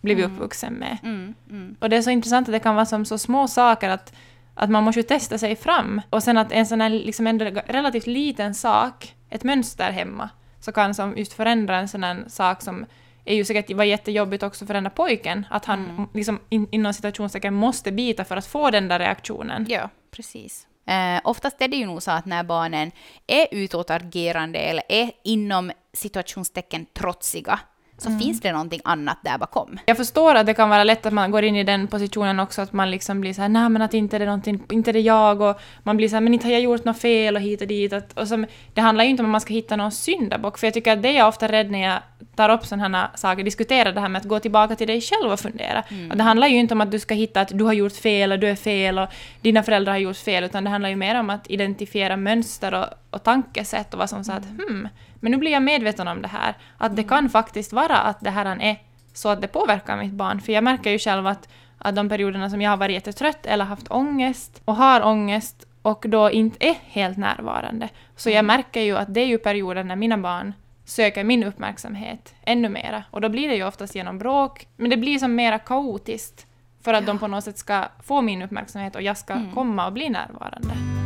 blivit 0.00 0.24
uppvuxen 0.26 0.74
med. 0.74 0.98
Mm, 1.02 1.34
mm. 1.50 1.76
Och 1.80 1.90
det 1.90 1.96
är 1.96 2.02
så 2.02 2.10
intressant 2.10 2.48
att 2.48 2.52
det 2.52 2.58
kan 2.58 2.74
vara 2.74 2.86
som 2.86 3.04
så 3.04 3.18
små 3.18 3.48
saker 3.48 3.88
att, 3.88 4.14
att 4.54 4.70
man 4.70 4.84
måste 4.84 4.98
ju 4.98 5.02
testa 5.02 5.38
sig 5.38 5.56
fram. 5.56 6.00
Och 6.10 6.22
sen 6.22 6.38
att 6.38 6.52
en 6.52 6.66
sån 6.66 6.80
här 6.80 6.90
liksom 6.90 7.26
en 7.26 7.40
relativt 7.40 8.06
liten 8.06 8.54
sak, 8.54 9.14
ett 9.30 9.44
mönster 9.44 9.90
hemma, 9.90 10.30
så 10.60 10.72
kan 10.72 10.94
som 10.94 11.16
just 11.16 11.32
förändra 11.32 11.78
en 11.78 11.88
sån 11.88 12.04
här 12.04 12.24
sak 12.28 12.62
som 12.62 12.86
är 13.24 13.34
ju 13.34 13.44
säkert 13.44 13.76
var 13.76 13.84
jättejobbigt 13.84 14.42
också 14.42 14.66
för 14.66 14.74
den 14.74 14.84
där 14.84 14.90
pojken, 14.90 15.46
att 15.50 15.64
han 15.64 15.84
Mm. 15.84 16.06
liksom 16.14 16.40
in, 16.48 16.68
inom 16.70 16.92
citationstecken 16.92 17.54
måste 17.54 17.92
bita 17.92 18.24
för 18.24 18.36
att 18.36 18.46
få 18.46 18.70
den 18.70 18.88
där 18.88 18.98
reaktionen. 18.98 19.66
Ja, 19.68 19.90
precis. 20.10 20.66
Eh, 20.86 21.20
oftast 21.24 21.62
är 21.62 21.68
det 21.68 21.76
ju 21.76 21.86
nog 21.86 22.02
så 22.02 22.10
att 22.10 22.26
när 22.26 22.44
barnen 22.44 22.92
är 23.26 23.48
utåtagerande 23.50 24.58
eller 24.58 24.84
är 24.88 25.10
inom 25.24 25.72
situationstecken 25.92 26.86
trotsiga, 26.86 27.60
så 27.98 28.18
finns 28.18 28.40
det 28.40 28.52
någonting 28.52 28.80
annat 28.84 29.18
där 29.22 29.38
bakom. 29.38 29.78
Jag 29.86 29.96
förstår 29.96 30.34
att 30.34 30.46
det 30.46 30.54
kan 30.54 30.68
vara 30.68 30.84
lätt 30.84 31.06
att 31.06 31.12
man 31.12 31.30
går 31.30 31.44
in 31.44 31.56
i 31.56 31.64
den 31.64 31.88
positionen 31.88 32.40
också, 32.40 32.62
att 32.62 32.72
man 32.72 32.90
liksom 32.90 33.20
blir 33.20 33.32
så 33.32 33.42
här, 33.42 33.48
nej 33.48 33.68
men 33.68 33.82
att 33.82 33.94
inte 33.94 34.18
det 34.18 34.24
är 34.24 34.26
någonting, 34.26 34.62
inte 34.70 34.92
det 34.92 34.98
är 34.98 35.02
jag 35.02 35.40
och 35.40 35.60
man 35.82 35.96
blir 35.96 36.08
så 36.08 36.16
här, 36.16 36.20
men 36.20 36.34
inte 36.34 36.46
har 36.46 36.52
jag 36.52 36.60
gjort 36.60 36.84
något 36.84 36.98
fel 36.98 37.36
och 37.36 37.42
hit 37.42 37.60
och 37.60 37.66
dit. 37.66 37.92
Att, 37.92 38.18
och 38.18 38.28
som, 38.28 38.46
det 38.74 38.80
handlar 38.80 39.04
ju 39.04 39.10
inte 39.10 39.22
om 39.22 39.26
att 39.26 39.32
man 39.32 39.40
ska 39.40 39.54
hitta 39.54 39.76
någon 39.76 39.92
syndabock, 39.92 40.58
för 40.58 40.66
jag 40.66 40.74
tycker 40.74 40.92
att 40.92 41.02
det 41.02 41.08
är 41.08 41.12
jag 41.12 41.28
ofta 41.28 41.48
rädd 41.48 41.70
när 41.70 41.82
jag 41.82 41.98
tar 42.36 42.50
upp 42.50 42.66
sådana 42.66 42.98
här 42.98 43.08
saker, 43.14 43.44
diskuterar 43.44 43.92
det 43.92 44.00
här 44.00 44.08
med 44.08 44.20
att 44.20 44.28
gå 44.28 44.40
tillbaka 44.40 44.76
till 44.76 44.86
dig 44.86 45.00
själv 45.00 45.32
och 45.32 45.40
fundera. 45.40 45.78
Att 46.10 46.18
det 46.18 46.22
handlar 46.22 46.46
ju 46.46 46.58
inte 46.58 46.74
om 46.74 46.80
att 46.80 46.90
du 46.90 46.98
ska 46.98 47.14
hitta 47.14 47.40
att 47.40 47.58
du 47.58 47.64
har 47.64 47.72
gjort 47.72 47.92
fel 47.92 48.32
och 48.32 48.38
du 48.38 48.48
är 48.48 48.56
fel 48.56 48.98
och 48.98 49.08
dina 49.40 49.62
föräldrar 49.62 49.92
har 49.92 50.00
gjort 50.00 50.16
fel, 50.16 50.44
utan 50.44 50.64
det 50.64 50.70
handlar 50.70 50.88
ju 50.88 50.96
mer 50.96 51.20
om 51.20 51.30
att 51.30 51.50
identifiera 51.50 52.16
mönster 52.16 52.74
och, 52.74 52.86
och 53.10 53.22
tankesätt 53.22 53.94
och 53.94 53.98
vara 53.98 54.08
som 54.08 54.24
så 54.24 54.32
att 54.32 54.44
hmm, 54.44 54.88
men 55.24 55.32
nu 55.32 55.38
blir 55.38 55.50
jag 55.50 55.62
medveten 55.62 56.08
om 56.08 56.22
det 56.22 56.28
här. 56.28 56.54
Att 56.78 56.96
det 56.96 57.02
kan 57.02 57.30
faktiskt 57.30 57.72
vara 57.72 57.96
att 57.96 58.20
det 58.20 58.30
här 58.30 58.46
är 58.60 58.76
så 59.12 59.28
att 59.28 59.40
det 59.40 59.48
påverkar 59.48 59.96
mitt 59.96 60.12
barn. 60.12 60.40
För 60.40 60.52
jag 60.52 60.64
märker 60.64 60.90
ju 60.90 60.98
själv 60.98 61.26
att, 61.26 61.48
att 61.78 61.96
de 61.96 62.08
perioderna 62.08 62.50
som 62.50 62.62
jag 62.62 62.70
har 62.70 62.76
varit 62.76 62.94
jättetrött 62.94 63.46
eller 63.46 63.64
haft 63.64 63.90
ångest 63.90 64.62
och 64.64 64.76
har 64.76 65.02
ångest 65.02 65.66
och 65.82 66.04
då 66.08 66.30
inte 66.30 66.66
är 66.66 66.76
helt 66.82 67.16
närvarande. 67.16 67.88
Så 68.16 68.30
jag 68.30 68.44
märker 68.44 68.80
ju 68.80 68.96
att 68.96 69.14
det 69.14 69.20
är 69.20 69.26
ju 69.26 69.38
perioder 69.38 69.84
när 69.84 69.96
mina 69.96 70.18
barn 70.18 70.52
söker 70.84 71.24
min 71.24 71.44
uppmärksamhet 71.44 72.34
ännu 72.42 72.68
mera. 72.68 73.04
Och 73.10 73.20
då 73.20 73.28
blir 73.28 73.48
det 73.48 73.56
ju 73.56 73.66
oftast 73.66 73.94
genom 73.94 74.18
bråk, 74.18 74.66
men 74.76 74.90
det 74.90 74.96
blir 74.96 75.18
som 75.18 75.34
mera 75.34 75.58
kaotiskt 75.58 76.46
för 76.82 76.94
att 76.94 77.06
de 77.06 77.18
på 77.18 77.26
något 77.26 77.44
sätt 77.44 77.58
ska 77.58 77.84
få 78.02 78.22
min 78.22 78.42
uppmärksamhet 78.42 78.96
och 78.96 79.02
jag 79.02 79.18
ska 79.18 79.40
komma 79.54 79.86
och 79.86 79.92
bli 79.92 80.08
närvarande. 80.08 81.03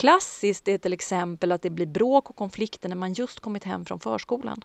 Klassiskt 0.00 0.68
är 0.68 0.78
till 0.78 0.92
exempel 0.92 1.52
att 1.52 1.62
det 1.62 1.70
blir 1.70 1.86
bråk 1.86 2.30
och 2.30 2.36
konflikter 2.36 2.88
när 2.88 2.96
man 2.96 3.12
just 3.12 3.40
kommit 3.40 3.64
hem 3.64 3.84
från 3.84 4.00
förskolan. 4.00 4.64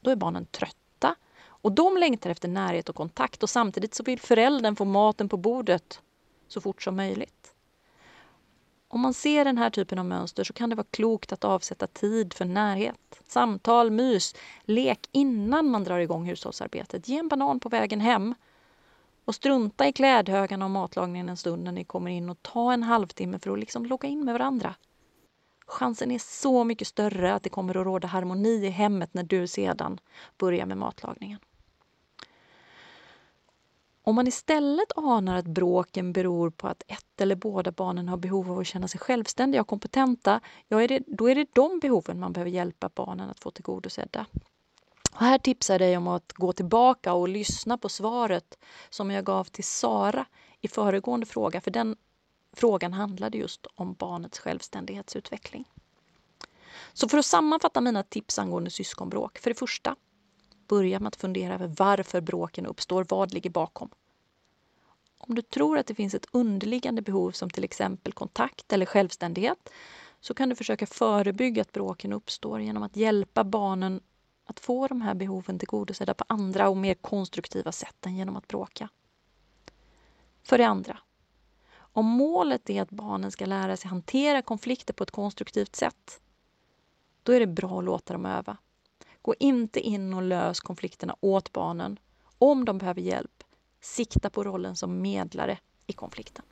Då 0.00 0.10
är 0.10 0.16
barnen 0.16 0.46
trötta 0.46 1.14
och 1.46 1.72
de 1.72 1.96
längtar 1.96 2.30
efter 2.30 2.48
närhet 2.48 2.88
och 2.88 2.94
kontakt 2.94 3.42
och 3.42 3.50
samtidigt 3.50 3.94
så 3.94 4.02
vill 4.02 4.20
föräldern 4.20 4.76
få 4.76 4.84
maten 4.84 5.28
på 5.28 5.36
bordet 5.36 6.00
så 6.48 6.60
fort 6.60 6.82
som 6.82 6.96
möjligt. 6.96 7.54
Om 8.88 9.00
man 9.00 9.14
ser 9.14 9.44
den 9.44 9.58
här 9.58 9.70
typen 9.70 9.98
av 9.98 10.04
mönster 10.04 10.44
så 10.44 10.52
kan 10.52 10.70
det 10.70 10.76
vara 10.76 10.86
klokt 10.90 11.32
att 11.32 11.44
avsätta 11.44 11.86
tid 11.86 12.34
för 12.34 12.44
närhet, 12.44 13.20
samtal, 13.26 13.90
mys, 13.90 14.34
lek 14.64 15.08
innan 15.12 15.70
man 15.70 15.84
drar 15.84 15.98
igång 15.98 16.24
hushållsarbetet. 16.26 17.08
Ge 17.08 17.18
en 17.18 17.28
banan 17.28 17.60
på 17.60 17.68
vägen 17.68 18.00
hem 18.00 18.34
och 19.24 19.34
strunta 19.34 19.88
i 19.88 19.92
klädhögarna 19.92 20.64
och 20.64 20.70
matlagningen 20.70 21.28
en 21.28 21.36
stund 21.36 21.64
när 21.64 21.72
ni 21.72 21.84
kommer 21.84 22.10
in 22.10 22.30
och 22.30 22.42
ta 22.42 22.72
en 22.72 22.82
halvtimme 22.82 23.38
för 23.38 23.50
att 23.50 23.58
liksom 23.58 23.86
logga 23.86 24.08
in 24.08 24.24
med 24.24 24.34
varandra. 24.34 24.74
Chansen 25.66 26.10
är 26.10 26.18
så 26.18 26.64
mycket 26.64 26.88
större 26.88 27.34
att 27.34 27.42
det 27.42 27.48
kommer 27.48 27.76
att 27.76 27.86
råda 27.86 28.08
harmoni 28.08 28.66
i 28.66 28.68
hemmet 28.68 29.14
när 29.14 29.22
du 29.22 29.46
sedan 29.46 30.00
börjar 30.38 30.66
med 30.66 30.78
matlagningen. 30.78 31.38
Om 34.06 34.14
man 34.14 34.26
istället 34.26 34.92
anar 34.96 35.36
att 35.36 35.46
bråken 35.46 36.12
beror 36.12 36.50
på 36.50 36.68
att 36.68 36.82
ett 36.86 37.20
eller 37.20 37.36
båda 37.36 37.72
barnen 37.72 38.08
har 38.08 38.16
behov 38.16 38.50
av 38.50 38.58
att 38.58 38.66
känna 38.66 38.88
sig 38.88 39.00
självständiga 39.00 39.60
och 39.60 39.66
kompetenta, 39.66 40.40
ja, 40.68 40.82
är 40.82 40.88
det, 40.88 41.02
då 41.06 41.30
är 41.30 41.34
det 41.34 41.46
de 41.52 41.78
behoven 41.78 42.20
man 42.20 42.32
behöver 42.32 42.50
hjälpa 42.50 42.90
barnen 42.94 43.30
att 43.30 43.40
få 43.40 43.50
tillgodosedda. 43.50 44.26
Och 45.14 45.20
här 45.20 45.38
tipsar 45.38 45.74
jag 45.74 45.80
dig 45.80 45.96
om 45.96 46.08
att 46.08 46.32
gå 46.32 46.52
tillbaka 46.52 47.12
och 47.12 47.28
lyssna 47.28 47.78
på 47.78 47.88
svaret 47.88 48.58
som 48.90 49.10
jag 49.10 49.24
gav 49.24 49.44
till 49.44 49.64
Sara 49.64 50.26
i 50.60 50.68
föregående 50.68 51.26
fråga, 51.26 51.60
för 51.60 51.70
den 51.70 51.96
frågan 52.52 52.92
handlade 52.92 53.38
just 53.38 53.66
om 53.74 53.94
barnets 53.94 54.38
självständighetsutveckling. 54.38 55.64
Så 56.92 57.08
för 57.08 57.18
att 57.18 57.26
sammanfatta 57.26 57.80
mina 57.80 58.02
tips 58.02 58.38
angående 58.38 58.70
syskonbråk. 58.70 59.38
För 59.38 59.50
det 59.50 59.58
första, 59.58 59.96
börja 60.68 61.00
med 61.00 61.08
att 61.08 61.16
fundera 61.16 61.54
över 61.54 61.74
varför 61.78 62.20
bråken 62.20 62.66
uppstår. 62.66 63.06
Vad 63.08 63.34
ligger 63.34 63.50
bakom? 63.50 63.90
Om 65.18 65.34
du 65.34 65.42
tror 65.42 65.78
att 65.78 65.86
det 65.86 65.94
finns 65.94 66.14
ett 66.14 66.26
underliggande 66.32 67.02
behov 67.02 67.30
som 67.30 67.50
till 67.50 67.64
exempel 67.64 68.12
kontakt 68.12 68.72
eller 68.72 68.86
självständighet 68.86 69.68
så 70.20 70.34
kan 70.34 70.48
du 70.48 70.54
försöka 70.54 70.86
förebygga 70.86 71.62
att 71.62 71.72
bråken 71.72 72.12
uppstår 72.12 72.60
genom 72.60 72.82
att 72.82 72.96
hjälpa 72.96 73.44
barnen 73.44 74.00
att 74.44 74.60
få 74.60 74.86
de 74.86 75.00
här 75.00 75.14
behoven 75.14 75.58
tillgodosedda 75.58 76.14
på 76.14 76.24
andra 76.28 76.68
och 76.68 76.76
mer 76.76 76.94
konstruktiva 76.94 77.72
sätt 77.72 78.06
än 78.06 78.16
genom 78.16 78.36
att 78.36 78.48
bråka. 78.48 78.88
För 80.42 80.58
det 80.58 80.64
andra, 80.64 80.98
om 81.76 82.06
målet 82.06 82.70
är 82.70 82.82
att 82.82 82.90
barnen 82.90 83.30
ska 83.30 83.46
lära 83.46 83.76
sig 83.76 83.88
hantera 83.90 84.42
konflikter 84.42 84.94
på 84.94 85.04
ett 85.04 85.10
konstruktivt 85.10 85.76
sätt, 85.76 86.20
då 87.22 87.32
är 87.32 87.40
det 87.40 87.46
bra 87.46 87.78
att 87.78 87.84
låta 87.84 88.12
dem 88.12 88.26
öva. 88.26 88.56
Gå 89.22 89.34
inte 89.38 89.80
in 89.80 90.14
och 90.14 90.22
lös 90.22 90.60
konflikterna 90.60 91.16
åt 91.20 91.52
barnen. 91.52 91.98
Om 92.38 92.64
de 92.64 92.78
behöver 92.78 93.00
hjälp, 93.00 93.44
sikta 93.80 94.30
på 94.30 94.44
rollen 94.44 94.76
som 94.76 95.02
medlare 95.02 95.58
i 95.86 95.92
konflikten. 95.92 96.44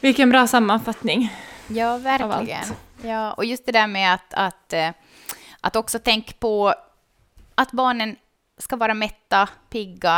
Vilken 0.00 0.30
bra 0.30 0.46
sammanfattning. 0.46 1.32
Ja, 1.68 1.98
verkligen. 1.98 2.64
Ja, 3.02 3.32
och 3.32 3.44
just 3.44 3.66
det 3.66 3.72
där 3.72 3.86
med 3.86 4.14
att, 4.14 4.34
att, 4.34 4.72
eh, 4.72 4.90
att 5.60 5.76
också 5.76 5.98
tänka 5.98 6.32
på 6.38 6.74
att 7.54 7.72
barnen 7.72 8.16
ska 8.58 8.76
vara 8.76 8.94
mätta, 8.94 9.48
pigga 9.70 10.16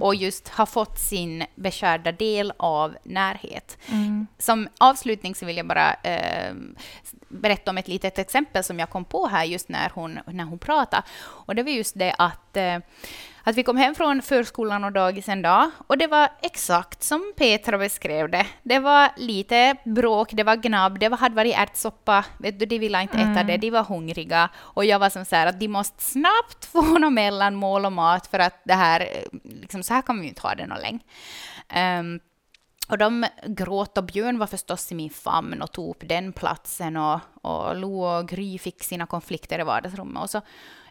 och 0.00 0.14
just 0.14 0.48
ha 0.48 0.66
fått 0.66 0.98
sin 0.98 1.44
beskärda 1.54 2.12
del 2.12 2.52
av 2.56 2.96
närhet. 3.04 3.78
Som 4.38 4.68
avslutning 4.78 5.34
så 5.34 5.46
vill 5.46 5.56
jag 5.56 5.66
bara 5.66 5.94
eh, 5.94 6.54
berätta 7.28 7.70
om 7.70 7.78
ett 7.78 7.88
litet 7.88 8.18
exempel 8.18 8.64
som 8.64 8.78
jag 8.78 8.90
kom 8.90 9.04
på 9.04 9.26
här 9.26 9.44
just 9.44 9.68
när 9.68 9.90
hon, 9.94 10.18
när 10.26 10.44
hon 10.44 10.58
pratade. 10.58 11.02
Och 11.20 11.54
det 11.54 11.62
var 11.62 11.70
just 11.70 11.98
det 11.98 12.14
att, 12.18 12.56
eh, 12.56 12.78
att 13.44 13.56
vi 13.56 13.62
kom 13.62 13.76
hem 13.76 13.94
från 13.94 14.22
förskolan 14.22 14.84
och 14.84 14.92
dagis 14.92 15.28
en 15.28 15.42
dag 15.42 15.70
och 15.86 15.98
det 15.98 16.06
var 16.06 16.28
exakt 16.42 17.02
som 17.02 17.32
Petra 17.36 17.78
beskrev 17.78 18.30
det. 18.30 18.46
Det 18.62 18.78
var 18.78 19.10
lite 19.16 19.76
bråk, 19.84 20.28
det 20.32 20.42
var 20.42 20.56
gnabb, 20.56 20.98
det 20.98 21.08
var, 21.08 21.18
hade 21.18 21.34
varit 21.34 21.58
ärtsoppa, 21.58 22.24
vet 22.38 22.58
du, 22.58 22.66
de 22.66 22.78
ville 22.78 23.02
inte 23.02 23.18
äta 23.18 23.42
det, 23.42 23.56
de 23.56 23.70
var 23.70 23.84
hungriga 23.84 24.48
och 24.56 24.84
jag 24.84 24.98
var 24.98 25.10
som 25.10 25.24
så 25.24 25.36
här 25.36 25.46
att 25.46 25.60
de 25.60 25.68
måste 25.68 26.02
snabbt 26.02 26.64
få 26.72 26.82
något 26.82 27.12
mellanmål 27.12 27.86
och 27.86 27.92
mat 27.92 28.26
för 28.26 28.38
att 28.38 28.60
det 28.64 28.74
här, 28.74 29.00
eh, 29.00 29.38
liksom 29.60 29.82
så 29.82 29.94
här 29.94 30.02
kan 30.02 30.16
vi 30.16 30.22
ju 30.22 30.28
inte 30.28 30.42
ha 30.42 30.54
det 30.54 30.66
någon 30.66 30.80
länge. 30.80 31.00
Ehm, 31.68 32.20
och 32.90 32.98
de 32.98 33.26
gråt 33.46 33.98
och 33.98 34.04
Björn 34.04 34.38
var 34.38 34.46
förstås 34.46 34.92
i 34.92 34.94
min 34.94 35.10
famn 35.10 35.62
och 35.62 35.72
tog 35.72 35.90
upp 35.90 36.08
den 36.08 36.32
platsen 36.32 36.96
och, 36.96 37.20
och 37.42 37.76
Lo 37.76 38.04
och 38.04 38.28
Gry 38.28 38.58
fick 38.58 38.82
sina 38.82 39.06
konflikter 39.06 39.60
i 39.60 39.62
vardagsrummet. 39.62 40.22
Och 40.22 40.30
så 40.30 40.40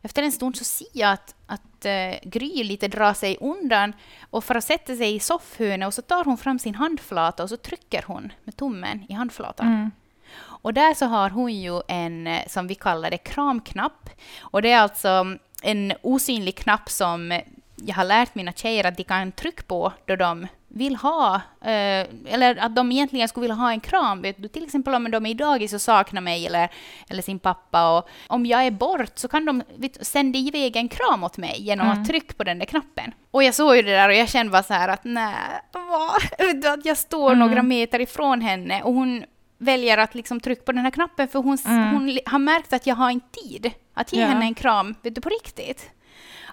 efter 0.02 0.24
en 0.24 0.32
stund 0.32 0.58
så 0.58 0.64
ser 0.64 0.88
jag 0.94 1.12
att, 1.12 1.36
att 1.48 1.86
uh, 1.86 2.30
Gry 2.30 2.64
lite 2.64 2.88
drar 2.88 3.14
sig 3.14 3.38
undan 3.42 3.94
och 4.30 4.44
för 4.44 4.56
att 4.56 4.64
sätta 4.64 4.96
sig 4.96 5.16
i 5.16 5.20
soffhörnet 5.20 5.88
och 5.88 5.94
så 5.94 6.02
tar 6.02 6.24
hon 6.24 6.38
fram 6.38 6.60
sin 6.60 6.76
handflata 6.76 7.44
och 7.44 7.50
så 7.50 7.58
trycker 7.58 8.04
hon 8.08 8.34
med 8.44 8.58
tummen 8.58 9.06
i 9.10 9.14
handflatan. 9.14 9.68
Och 10.42 10.74
där 10.74 10.94
så 10.94 11.06
har 11.06 11.30
hon 11.30 11.54
ju 11.54 11.82
en, 11.88 12.28
eh, 12.28 12.48
som 12.48 12.68
vi 12.68 12.76
kallar 12.76 13.12
det, 13.12 13.18
kramknapp. 13.18 14.10
Och 14.42 14.62
det 14.62 14.72
är 14.72 14.80
alltså 14.80 15.38
en 15.64 15.94
osynlig 16.02 16.58
knapp 16.58 16.90
som 16.90 17.42
jag 17.76 17.96
har 17.96 18.06
lärt 18.06 18.36
mina 18.36 18.54
tjejer 18.54 18.84
att 18.84 18.98
de 18.98 19.04
kan 19.04 19.32
trycka 19.32 19.64
på 19.68 19.94
då 20.06 20.16
de 20.16 20.48
vill 20.72 20.96
ha, 20.96 21.36
eh, 21.62 22.08
eller 22.34 22.56
att 22.60 22.76
de 22.76 22.92
egentligen 22.92 23.28
skulle 23.28 23.42
vilja 23.42 23.56
ha 23.56 23.72
en 23.72 23.80
kram. 23.80 24.22
Vet 24.22 24.42
du? 24.42 24.48
Till 24.48 24.64
exempel 24.64 24.96
om 24.96 25.12
de 25.12 25.26
är 25.26 25.30
i 25.30 25.34
dagis 25.34 25.74
och 25.74 25.82
saknar 25.82 26.22
mig 26.22 26.48
eller, 26.48 26.70
eller 27.10 27.22
sin 27.22 27.40
pappa. 27.40 27.98
Och 27.98 28.10
om 28.28 28.46
jag 28.46 28.66
är 28.66 28.72
bort 28.72 29.12
så 29.16 29.28
kan 29.28 29.46
de 29.46 29.64
vet, 29.76 30.08
sända 30.08 30.40
iväg 30.40 30.76
en 30.76 30.88
kram 30.90 31.24
åt 31.24 31.38
mig 31.38 31.56
genom 31.62 31.88
att 31.90 32.08
trycka 32.08 32.34
på 32.34 32.44
den 32.44 32.60
där 32.60 32.66
knappen. 32.66 33.12
Och 33.32 33.44
jag 33.44 33.56
såg 33.56 33.76
ju 33.76 33.82
det 33.82 33.92
där 33.92 34.10
och 34.10 34.16
jag 34.16 34.30
kände 34.30 34.52
bara 34.52 34.64
så 34.64 34.74
här 34.74 34.90
att 34.90 35.04
nej, 35.04 35.36
vad? 35.72 36.64
Att 36.74 36.86
jag 36.86 36.98
står 36.98 37.36
några 37.36 37.64
meter 37.64 38.02
ifrån 38.02 38.42
henne 38.42 38.82
och 38.84 38.94
hon 38.94 39.24
väljer 39.58 39.98
att 39.98 40.16
liksom 40.16 40.40
trycka 40.40 40.64
på 40.64 40.72
den 40.72 40.84
här 40.84 40.92
knappen 40.92 41.28
för 41.28 41.40
hon, 41.40 41.58
hon 41.66 42.08
li- 42.08 42.22
har 42.26 42.40
märkt 42.40 42.74
att 42.74 42.88
jag 42.88 42.96
har 42.96 43.10
inte 43.10 43.40
tid 43.40 43.72
att 43.94 44.14
ge 44.14 44.22
Ja. 44.22 44.28
henne 44.28 44.46
en 44.46 44.54
kram, 44.54 44.96
vet 45.02 45.16
du, 45.16 45.22
på 45.22 45.30
riktigt. 45.30 45.90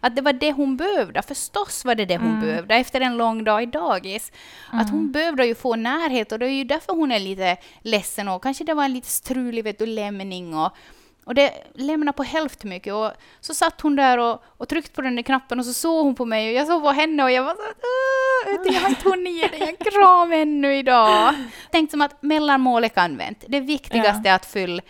Att 0.00 0.16
det 0.16 0.22
var 0.22 0.32
det 0.32 0.52
hon 0.52 0.76
behövde, 0.76 1.22
förstås 1.22 1.84
var 1.84 1.94
det 1.94 2.04
det 2.04 2.16
hon 2.16 2.40
behövde 2.40 2.74
efter 2.74 3.00
en 3.00 3.16
lång 3.16 3.44
dag 3.44 3.62
i 3.62 3.66
dagis. 3.66 4.32
Att 4.72 4.90
hon 4.90 5.12
behövde 5.12 5.46
ju 5.46 5.54
få 5.54 5.76
närhet 5.76 6.32
och 6.32 6.38
det 6.38 6.46
är 6.46 6.50
ju 6.50 6.64
därför 6.64 6.92
hon 6.92 7.12
är 7.12 7.18
lite 7.18 7.56
ledsen 7.80 8.28
och 8.28 8.42
kanske 8.42 8.64
det 8.64 8.74
var 8.74 8.84
en 8.84 8.92
lite 8.94 9.08
strulig 9.08 9.64
vet 9.64 9.78
du, 9.78 9.86
lämning 9.86 10.54
och, 10.54 10.72
och 11.24 11.34
det 11.34 11.52
lämnade 11.74 12.16
på 12.16 12.22
hälften 12.22 12.70
mycket 12.70 12.94
och 12.94 13.12
så 13.40 13.54
satt 13.54 13.80
hon 13.80 13.96
där 13.96 14.18
och, 14.18 14.42
och 14.46 14.68
tryckte 14.68 14.90
på 14.92 15.02
den 15.02 15.16
där 15.16 15.22
knappen 15.22 15.58
och 15.58 15.66
så 15.66 15.72
såg 15.74 16.04
hon 16.04 16.14
på 16.14 16.24
mig 16.24 16.48
och 16.48 16.54
jag 16.54 16.66
såg 16.66 16.82
på 16.82 16.90
henne 16.90 17.22
och 17.24 17.30
jag 17.30 17.42
var 17.44 17.54
så 17.54 18.72
jag 18.72 18.80
har 18.80 18.88
inte 18.88 19.08
hunnit 19.08 19.34
ge 19.34 19.46
dig 19.48 19.62
en 19.68 19.76
kram 19.90 20.32
ännu 20.32 20.76
idag. 20.76 21.34
Tänk 21.70 21.90
som 21.90 22.02
att 22.02 22.22
mellanmålet 22.22 22.98
använt. 22.98 23.44
Det 23.48 23.60
viktigaste 23.60 24.28
är 24.28 24.34
att 24.34 24.46
fylla 24.46 24.82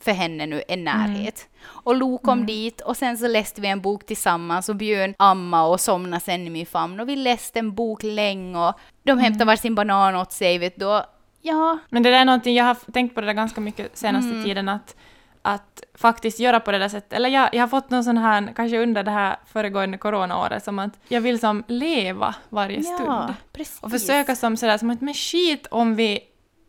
för 0.00 0.12
henne 0.12 0.46
nu 0.46 0.62
är 0.68 0.76
närhet. 0.76 1.48
Och 1.64 1.94
Lo 1.96 2.18
kom 2.18 2.46
dit 2.46 2.80
och 2.80 2.96
sen 2.96 3.18
så 3.18 3.28
läste 3.28 3.60
vi 3.60 3.68
en 3.68 3.80
bok 3.80 4.06
tillsammans 4.06 4.68
och 4.68 4.76
Björn 4.76 5.14
amma 5.18 5.62
och 5.66 5.80
somnade 5.80 6.22
sen 6.22 6.46
i 6.46 6.50
min 6.50 6.66
famn 6.66 7.00
och 7.00 7.08
vi 7.08 7.16
läste 7.16 7.58
en 7.58 7.74
bok 7.74 8.02
länge 8.02 8.58
och 8.68 8.74
de 9.02 9.18
hämtade 9.18 9.44
varsin 9.44 9.74
banan 9.74 10.16
åt 10.16 10.32
sig 10.32 10.58
vet 10.58 10.80
du. 10.80 11.02
Ja, 11.44 11.78
Men 11.88 12.02
det 12.02 12.10
där 12.10 12.18
är 12.20 12.24
någonting, 12.24 12.54
jag 12.54 12.64
har 12.64 12.92
tänkt 12.92 13.14
på 13.14 13.20
det 13.20 13.26
där 13.26 13.34
ganska 13.34 13.60
mycket 13.60 13.96
senaste 13.98 14.42
tiden, 14.44 14.68
att, 14.68 14.96
att 15.42 15.82
faktiskt 15.94 16.40
göra 16.40 16.60
på 16.60 16.72
det 16.72 16.78
där 16.78 16.88
sättet. 16.88 17.12
Eller 17.12 17.28
jag, 17.28 17.48
jag 17.52 17.60
har 17.60 17.68
fått 17.68 17.90
någon 17.90 18.04
sån 18.04 18.16
här, 18.18 18.52
kanske 18.56 18.82
under 18.82 19.02
det 19.02 19.10
här 19.10 19.36
föregående 19.46 19.98
coronaåret, 19.98 20.64
som 20.64 20.78
att 20.78 20.92
jag 21.08 21.20
vill 21.20 21.40
som 21.40 21.64
leva 21.66 22.34
varje 22.48 22.76
ja 22.76 22.82
stund. 22.96 23.34
precis. 23.52 23.82
Och 23.82 23.90
försöka 23.90 24.36
som 24.36 24.56
sådär, 24.56 24.78
som 24.78 24.90
att 24.90 25.00
men 25.00 25.14
skit 25.14 25.66
om 25.70 25.94
vi 25.94 26.20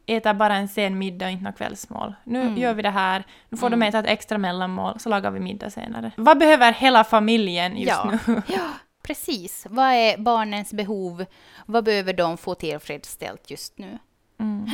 äter 0.05 0.33
bara 0.33 0.55
en 0.55 0.67
sen 0.67 0.97
middag 0.97 1.25
och 1.25 1.31
inte 1.31 1.43
något 1.43 1.57
kvällsmål. 1.57 2.13
Nu 2.23 2.41
Mm. 2.41 2.57
gör 2.57 2.73
vi 2.73 2.81
det 2.81 2.89
här, 2.89 3.23
nu 3.49 3.57
får 3.57 3.69
de 3.69 3.81
äta 3.81 3.99
ett 3.99 4.05
extra 4.05 4.37
mellanmål, 4.37 4.99
så 4.99 5.09
lagar 5.09 5.31
vi 5.31 5.39
middag 5.39 5.69
senare. 5.69 6.11
Vad 6.17 6.37
behöver 6.37 6.73
hela 6.73 7.03
familjen 7.03 7.77
just 7.77 7.87
Ja. 7.89 8.17
nu? 8.27 8.41
Ja, 8.47 8.69
precis. 9.03 9.65
Vad 9.69 9.85
är 9.93 10.17
barnens 10.17 10.73
behov? 10.73 11.25
Vad 11.65 11.83
behöver 11.83 12.13
de 12.13 12.37
få 12.37 12.55
tillfredsställt 12.55 13.49
just 13.51 13.77
nu? 13.77 13.97
Mm. 14.39 14.65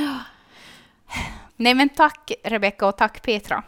Nej 1.56 1.74
men 1.74 1.90
tack 1.90 2.32
Rebecka 2.44 2.88
och 2.88 2.98
tack 2.98 3.22
Petra. 3.22 3.64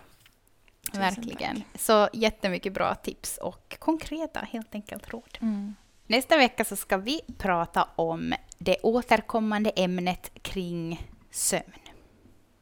Tusen 0.91 1.01
Verkligen. 1.01 1.64
Så 1.76 2.09
jättemycket 2.14 2.74
bra 2.74 2.95
tips 2.95 3.38
och 3.38 3.76
konkreta 3.80 4.39
helt 4.39 4.76
enkelt 4.76 5.09
råd. 5.09 5.38
Mm. 5.41 5.76
Nästa 6.07 6.38
vecka 6.38 6.66
så 6.66 6.76
ska 6.76 6.97
vi 6.97 7.22
prata 7.38 7.88
om 7.95 8.34
det 8.57 8.78
återkommande 8.84 9.70
ämnet 9.70 10.32
kring 10.41 11.07
sömn. 11.32 11.74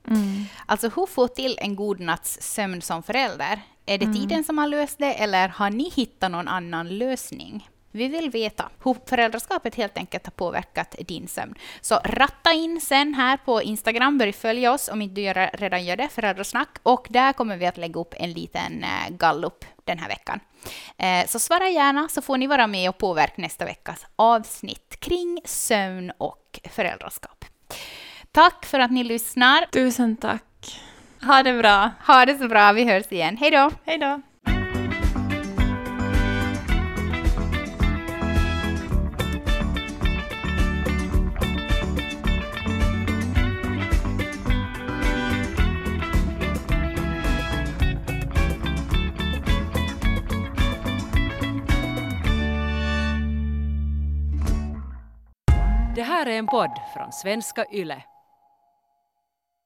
Mm. 0.07 0.45
Alltså 0.65 0.89
hur 0.89 1.05
få 1.05 1.27
till 1.27 1.57
en 1.61 1.75
god 1.75 1.99
natts 1.99 2.37
sömn 2.41 2.81
som 2.81 3.03
förälder? 3.03 3.61
Är 3.85 3.97
det 3.97 4.13
tiden 4.13 4.43
som 4.43 4.57
har 4.57 4.67
löst 4.67 4.99
det 4.99 5.13
eller 5.13 5.47
har 5.47 5.69
ni 5.69 5.89
hittat 5.89 6.31
någon 6.31 6.47
annan 6.47 6.97
lösning? 6.97 7.69
Vi 7.91 8.07
vill 8.07 8.29
veta 8.29 8.69
hur 8.83 8.95
föräldraskapet 9.05 9.75
helt 9.75 9.97
enkelt 9.97 10.25
har 10.25 10.31
påverkat 10.31 10.95
din 11.07 11.27
sömn. 11.27 11.55
Så 11.81 11.99
ratta 12.03 12.53
in 12.53 12.81
sen 12.81 13.13
här 13.13 13.37
på 13.37 13.61
Instagram, 13.61 14.17
börja 14.17 14.33
följa 14.33 14.73
oss 14.73 14.89
om 14.89 15.01
inte 15.01 15.15
du 15.15 15.21
gör, 15.21 15.49
redan 15.53 15.85
gör 15.85 15.95
det, 15.95 16.09
föräldrasnack. 16.09 16.69
Och 16.83 17.07
där 17.09 17.33
kommer 17.33 17.57
vi 17.57 17.65
att 17.65 17.77
lägga 17.77 17.99
upp 17.99 18.13
en 18.17 18.33
liten 18.33 18.83
eh, 18.83 19.09
gallup 19.09 19.65
den 19.83 19.99
här 19.99 20.07
veckan. 20.07 20.39
Eh, 20.97 21.27
Så 21.27 21.39
svara 21.39 21.69
gärna 21.69 22.09
så 22.09 22.21
får 22.21 22.37
ni 22.37 22.47
vara 22.47 22.67
med 22.67 22.89
och 22.89 22.97
påverka 22.97 23.41
nästa 23.41 23.65
veckas 23.65 24.05
avsnitt 24.15 24.99
kring 24.99 25.41
sömn 25.45 26.11
och 26.17 26.59
föräldraskap. 26.69 27.45
Tack 28.31 28.65
för 28.65 28.79
att 28.79 28.91
ni 28.91 29.03
lyssnar. 29.03 29.65
Tusen 29.71 30.15
tack. 30.15 30.81
Ha 31.21 31.43
det 31.43 31.53
bra. 31.53 31.91
Ha 32.07 32.25
det 32.25 32.37
så 32.37 32.47
bra, 32.47 32.71
vi 32.71 32.83
hörs 32.83 33.11
igen. 33.11 33.37
Hej 33.37 33.51
då! 33.51 33.71
Hej 33.85 33.97
då. 33.97 34.21
Det 55.95 56.03
här 56.03 56.25
är 56.25 56.37
en 56.37 56.47
podd 56.47 56.71
från 56.93 57.11
svenska 57.11 57.65
YLE. 57.71 58.03